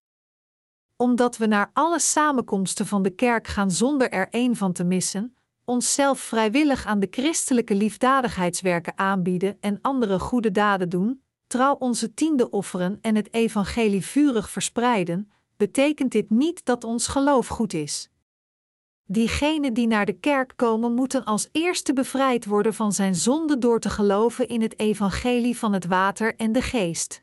Omdat 0.96 1.36
we 1.36 1.46
naar 1.46 1.70
alle 1.72 2.00
samenkomsten 2.00 2.86
van 2.86 3.02
de 3.02 3.10
kerk 3.10 3.46
gaan 3.46 3.70
zonder 3.70 4.10
er 4.10 4.28
één 4.30 4.56
van 4.56 4.72
te 4.72 4.84
missen, 4.84 5.36
onszelf 5.64 6.18
vrijwillig 6.20 6.86
aan 6.86 7.00
de 7.00 7.08
christelijke 7.10 7.74
liefdadigheidswerken 7.74 8.98
aanbieden 8.98 9.56
en 9.60 9.78
andere 9.82 10.18
goede 10.18 10.50
daden 10.50 10.88
doen, 10.88 11.22
trouw 11.46 11.74
onze 11.74 12.14
tiende 12.14 12.50
offeren 12.50 12.98
en 13.00 13.14
het 13.14 13.32
evangelie 13.34 14.04
vurig 14.04 14.50
verspreiden, 14.50 15.30
betekent 15.56 16.12
dit 16.12 16.30
niet 16.30 16.64
dat 16.64 16.84
ons 16.84 17.06
geloof 17.06 17.46
goed 17.46 17.72
is. 17.72 18.08
Diegenen 19.06 19.74
die 19.74 19.86
naar 19.86 20.06
de 20.06 20.18
kerk 20.18 20.52
komen 20.56 20.94
moeten 20.94 21.24
als 21.24 21.48
eerste 21.52 21.92
bevrijd 21.92 22.44
worden 22.44 22.74
van 22.74 22.92
zijn 22.92 23.14
zonde 23.14 23.58
door 23.58 23.80
te 23.80 23.90
geloven 23.90 24.48
in 24.48 24.62
het 24.62 24.78
evangelie 24.78 25.58
van 25.58 25.72
het 25.72 25.86
water 25.86 26.36
en 26.36 26.52
de 26.52 26.62
geest. 26.62 27.22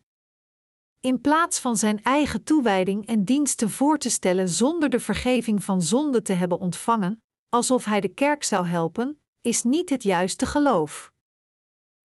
In 1.00 1.22
plaats 1.22 1.60
van 1.60 1.78
zijn 1.78 2.04
eigen 2.04 2.44
toewijding 2.44 3.08
en 3.08 3.24
diensten 3.24 3.70
voor 3.70 3.98
te 3.98 4.10
stellen 4.10 4.50
zonder 4.50 4.90
de 4.90 5.00
vergeving 5.00 5.64
van 5.64 5.82
zonde 5.82 6.22
te 6.22 6.34
hebben 6.34 6.60
ontvangen, 6.60 7.24
alsof 7.52 7.86
hij 7.86 8.02
de 8.02 8.14
kerk 8.14 8.44
zou 8.44 8.66
helpen, 8.66 9.22
is 9.42 9.64
niet 9.64 9.90
het 9.90 10.04
juiste 10.04 10.46
geloof. 10.46 11.14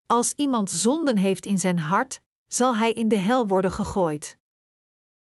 Als 0.05 0.33
iemand 0.33 0.71
zonden 0.71 1.17
heeft 1.17 1.45
in 1.45 1.59
zijn 1.59 1.79
hart, 1.79 2.21
zal 2.47 2.75
hij 2.75 2.93
in 2.93 3.07
de 3.07 3.17
hel 3.17 3.47
worden 3.47 3.71
gegooid. 3.71 4.37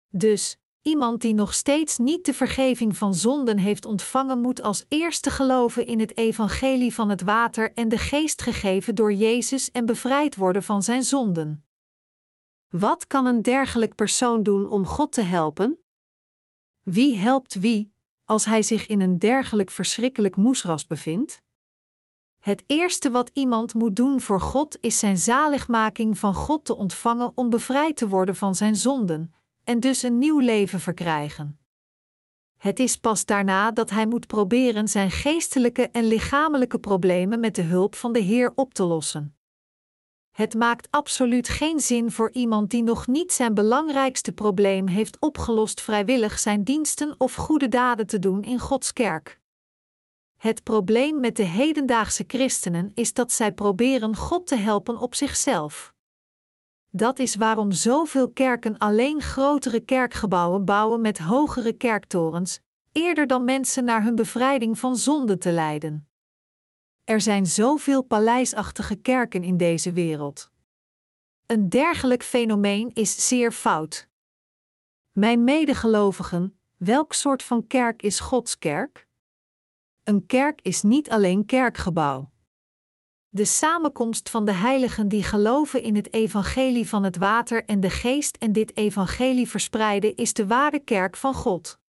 Dus, 0.07 0.57
iemand 0.81 1.21
die 1.21 1.33
nog 1.33 1.53
steeds 1.53 1.97
niet 1.97 2.25
de 2.25 2.33
vergeving 2.33 2.97
van 2.97 3.13
zonden 3.13 3.57
heeft 3.57 3.85
ontvangen, 3.85 4.41
moet 4.41 4.61
als 4.61 4.85
eerste 4.87 5.29
geloven 5.29 5.85
in 5.85 5.99
het 5.99 6.17
evangelie 6.17 6.93
van 6.93 7.09
het 7.09 7.21
water 7.21 7.73
en 7.73 7.89
de 7.89 7.97
geest 7.97 8.41
gegeven 8.41 8.95
door 8.95 9.13
Jezus 9.13 9.71
en 9.71 9.85
bevrijd 9.85 10.35
worden 10.35 10.63
van 10.63 10.83
zijn 10.83 11.03
zonden. 11.03 11.65
Wat 12.69 13.07
kan 13.07 13.25
een 13.25 13.41
dergelijk 13.41 13.95
persoon 13.95 14.43
doen 14.43 14.69
om 14.69 14.85
God 14.85 15.11
te 15.11 15.21
helpen? 15.21 15.83
Wie 16.81 17.17
helpt 17.17 17.53
wie, 17.53 17.92
als 18.25 18.45
hij 18.45 18.63
zich 18.63 18.87
in 18.87 19.01
een 19.01 19.19
dergelijk 19.19 19.69
verschrikkelijk 19.71 20.35
moesras 20.35 20.87
bevindt? 20.87 21.41
Het 22.39 22.63
eerste 22.67 23.11
wat 23.11 23.29
iemand 23.33 23.73
moet 23.73 23.95
doen 23.95 24.21
voor 24.21 24.41
God 24.41 24.77
is 24.81 24.99
zijn 24.99 25.17
zaligmaking 25.17 26.17
van 26.17 26.33
God 26.33 26.65
te 26.65 26.75
ontvangen 26.75 27.31
om 27.35 27.49
bevrijd 27.49 27.97
te 27.97 28.07
worden 28.07 28.35
van 28.35 28.55
zijn 28.55 28.75
zonden, 28.75 29.33
en 29.63 29.79
dus 29.79 30.03
een 30.03 30.17
nieuw 30.17 30.39
leven 30.39 30.79
verkrijgen. 30.79 31.59
Het 32.57 32.79
is 32.79 32.97
pas 32.97 33.25
daarna 33.25 33.71
dat 33.71 33.89
hij 33.89 34.05
moet 34.05 34.27
proberen 34.27 34.87
zijn 34.87 35.11
geestelijke 35.11 35.89
en 35.89 36.03
lichamelijke 36.03 36.79
problemen 36.79 37.39
met 37.39 37.55
de 37.55 37.61
hulp 37.61 37.95
van 37.95 38.13
de 38.13 38.19
Heer 38.19 38.51
op 38.55 38.73
te 38.73 38.83
lossen. 38.83 39.37
Het 40.33 40.53
maakt 40.53 40.87
absoluut 40.91 41.49
geen 41.49 41.79
zin 41.79 42.11
voor 42.11 42.31
iemand 42.31 42.69
die 42.69 42.83
nog 42.83 43.07
niet 43.07 43.33
zijn 43.33 43.53
belangrijkste 43.53 44.31
probleem 44.31 44.87
heeft 44.87 45.19
opgelost 45.19 45.81
vrijwillig 45.81 46.39
zijn 46.39 46.63
diensten 46.63 47.15
of 47.17 47.35
goede 47.35 47.67
daden 47.67 48.07
te 48.07 48.19
doen 48.19 48.43
in 48.43 48.59
Gods 48.59 48.93
kerk. 48.93 49.39
Het 50.37 50.63
probleem 50.63 51.19
met 51.19 51.35
de 51.35 51.43
hedendaagse 51.43 52.23
christenen 52.27 52.91
is 52.93 53.13
dat 53.13 53.31
zij 53.31 53.51
proberen 53.51 54.15
God 54.15 54.47
te 54.47 54.55
helpen 54.55 54.97
op 54.97 55.15
zichzelf. 55.15 55.93
Dat 56.89 57.19
is 57.19 57.35
waarom 57.35 57.71
zoveel 57.71 58.29
kerken 58.29 58.77
alleen 58.77 59.21
grotere 59.21 59.79
kerkgebouwen 59.79 60.65
bouwen 60.65 61.01
met 61.01 61.19
hogere 61.19 61.73
kerktorens, 61.73 62.59
eerder 62.91 63.27
dan 63.27 63.43
mensen 63.43 63.83
naar 63.83 64.03
hun 64.03 64.15
bevrijding 64.15 64.79
van 64.79 64.95
zonde 64.95 65.37
te 65.37 65.51
leiden. 65.51 66.07
Er 67.03 67.21
zijn 67.21 67.45
zoveel 67.45 68.01
paleisachtige 68.01 68.95
kerken 68.95 69.43
in 69.43 69.57
deze 69.57 69.91
wereld. 69.91 70.51
Een 71.45 71.69
dergelijk 71.69 72.23
fenomeen 72.23 72.91
is 72.93 73.27
zeer 73.27 73.51
fout. 73.51 74.07
Mijn 75.11 75.43
medegelovigen, 75.43 76.59
welk 76.77 77.13
soort 77.13 77.43
van 77.43 77.67
kerk 77.67 78.01
is 78.01 78.19
Gods 78.19 78.57
kerk? 78.57 79.07
Een 80.03 80.25
kerk 80.25 80.61
is 80.61 80.81
niet 80.81 81.09
alleen 81.09 81.45
kerkgebouw. 81.45 82.31
De 83.29 83.45
samenkomst 83.45 84.29
van 84.29 84.45
de 84.45 84.53
heiligen 84.53 85.07
die 85.07 85.23
geloven 85.23 85.81
in 85.81 85.95
het 85.95 86.13
evangelie 86.13 86.89
van 86.89 87.03
het 87.03 87.17
water 87.17 87.65
en 87.65 87.79
de 87.79 87.89
geest 87.89 88.37
en 88.37 88.51
dit 88.51 88.77
evangelie 88.77 89.49
verspreiden 89.49 90.15
is 90.15 90.33
de 90.33 90.47
ware 90.47 90.79
kerk 90.79 91.17
van 91.17 91.33
God. 91.33 91.81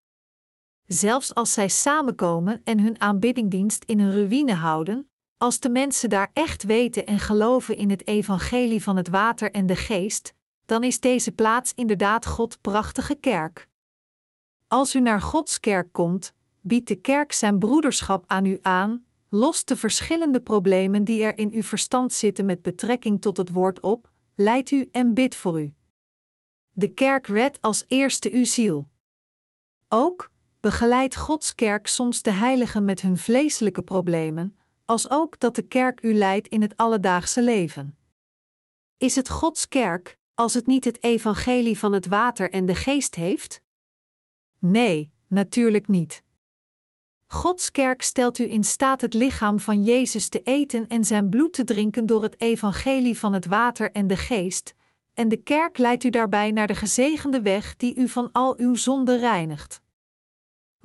Zelfs 0.87 1.35
als 1.35 1.53
zij 1.53 1.68
samenkomen 1.68 2.61
en 2.64 2.80
hun 2.80 3.01
aanbiddingdienst 3.01 3.85
in 3.85 3.99
een 3.99 4.12
ruïne 4.12 4.55
houden, 4.55 5.09
als 5.37 5.61
de 5.61 5.68
mensen 5.68 6.09
daar 6.09 6.30
echt 6.32 6.62
weten 6.62 7.07
en 7.07 7.18
geloven 7.18 7.76
in 7.76 7.91
het 7.91 8.07
evangelie 8.07 8.82
van 8.82 8.97
het 8.97 9.09
water 9.09 9.51
en 9.51 9.66
de 9.66 9.76
geest, 9.76 10.35
dan 10.64 10.82
is 10.85 11.01
deze 11.01 11.32
plaats 11.32 11.72
inderdaad 11.74 12.26
God 12.26 12.61
prachtige 12.61 13.14
kerk. 13.14 13.68
Als 14.68 14.95
u 14.95 15.01
naar 15.01 15.20
Gods 15.20 15.61
kerk 15.61 15.93
komt, 15.93 16.35
biedt 16.61 16.89
de 16.89 16.97
kerk 16.97 17.32
zijn 17.32 17.59
broederschap 17.59 18.24
aan 18.26 18.45
u 18.45 18.59
aan, 18.62 19.05
lost 19.28 19.68
de 19.68 19.76
verschillende 19.76 20.41
problemen 20.41 21.05
die 21.05 21.22
er 21.22 21.39
in 21.39 21.53
uw 21.53 21.62
verstand 21.62 22.12
zitten 22.12 22.45
met 22.45 22.62
betrekking 22.62 23.20
tot 23.20 23.37
het 23.37 23.51
woord 23.51 23.80
op, 23.80 24.11
leidt 24.35 24.70
u 24.70 24.89
en 24.93 25.14
bidt 25.14 25.35
voor 25.35 25.61
u. 25.61 25.74
De 26.70 26.89
kerk 26.89 27.26
redt 27.26 27.61
als 27.61 27.85
eerste 27.87 28.32
uw 28.32 28.45
ziel. 28.45 28.89
Ook 29.89 30.30
begeleidt 30.65 31.17
Gods 31.17 31.55
kerk 31.55 31.87
soms 31.87 32.23
de 32.23 32.31
heiligen 32.31 32.85
met 32.85 33.01
hun 33.01 33.19
vleeselijke 33.19 33.83
problemen, 33.83 34.59
als 34.85 35.11
ook 35.11 35.41
dat 35.41 35.55
de 35.55 35.62
kerk 35.62 36.03
u 36.03 36.15
leidt 36.15 36.49
in 36.49 36.62
het 36.62 36.77
alledaagse 36.77 37.43
leven. 37.43 37.97
Is 38.97 39.17
het 39.17 39.29
Gods 39.29 39.69
kerk, 39.69 40.19
als 40.35 40.55
het 40.55 40.67
niet 40.67 40.85
het 40.85 41.03
evangelie 41.03 41.79
van 41.79 41.93
het 41.93 42.07
water 42.07 42.51
en 42.51 42.67
de 42.67 42.75
geest 42.75 43.15
heeft? 43.15 43.61
Nee, 44.59 45.12
natuurlijk 45.29 45.89
niet. 45.89 46.23
Gods 47.27 47.71
kerk 47.71 48.03
stelt 48.03 48.39
u 48.39 48.51
in 48.51 48.65
staat 48.65 49.01
het 49.01 49.15
lichaam 49.15 49.61
van 49.61 49.83
Jezus 49.83 50.29
te 50.29 50.43
eten 50.43 50.89
en 50.89 51.05
zijn 51.05 51.29
bloed 51.29 51.53
te 51.53 51.65
drinken 51.65 52.07
door 52.07 52.23
het 52.23 52.41
evangelie 52.41 53.19
van 53.19 53.33
het 53.33 53.47
water 53.47 53.91
en 53.93 54.07
de 54.07 54.17
geest, 54.17 54.75
en 55.15 55.29
de 55.29 55.43
kerk 55.43 55.79
leidt 55.79 56.05
u 56.05 56.11
daarbij 56.11 56.51
naar 56.51 56.67
de 56.67 56.75
gezegende 56.75 57.43
weg 57.43 57.77
die 57.77 57.95
u 57.97 58.09
van 58.09 58.29
al 58.33 58.59
uw 58.59 58.75
zonden 58.75 59.19
reinigt. 59.19 59.83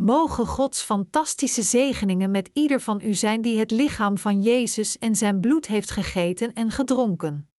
Mogen 0.01 0.47
Gods 0.47 0.81
fantastische 0.81 1.61
zegeningen 1.61 2.31
met 2.31 2.49
ieder 2.53 2.81
van 2.81 3.01
u 3.03 3.13
zijn 3.13 3.41
die 3.41 3.59
het 3.59 3.71
lichaam 3.71 4.17
van 4.17 4.41
Jezus 4.41 4.97
en 4.97 5.15
zijn 5.15 5.39
bloed 5.39 5.67
heeft 5.67 5.91
gegeten 5.91 6.53
en 6.53 6.71
gedronken. 6.71 7.49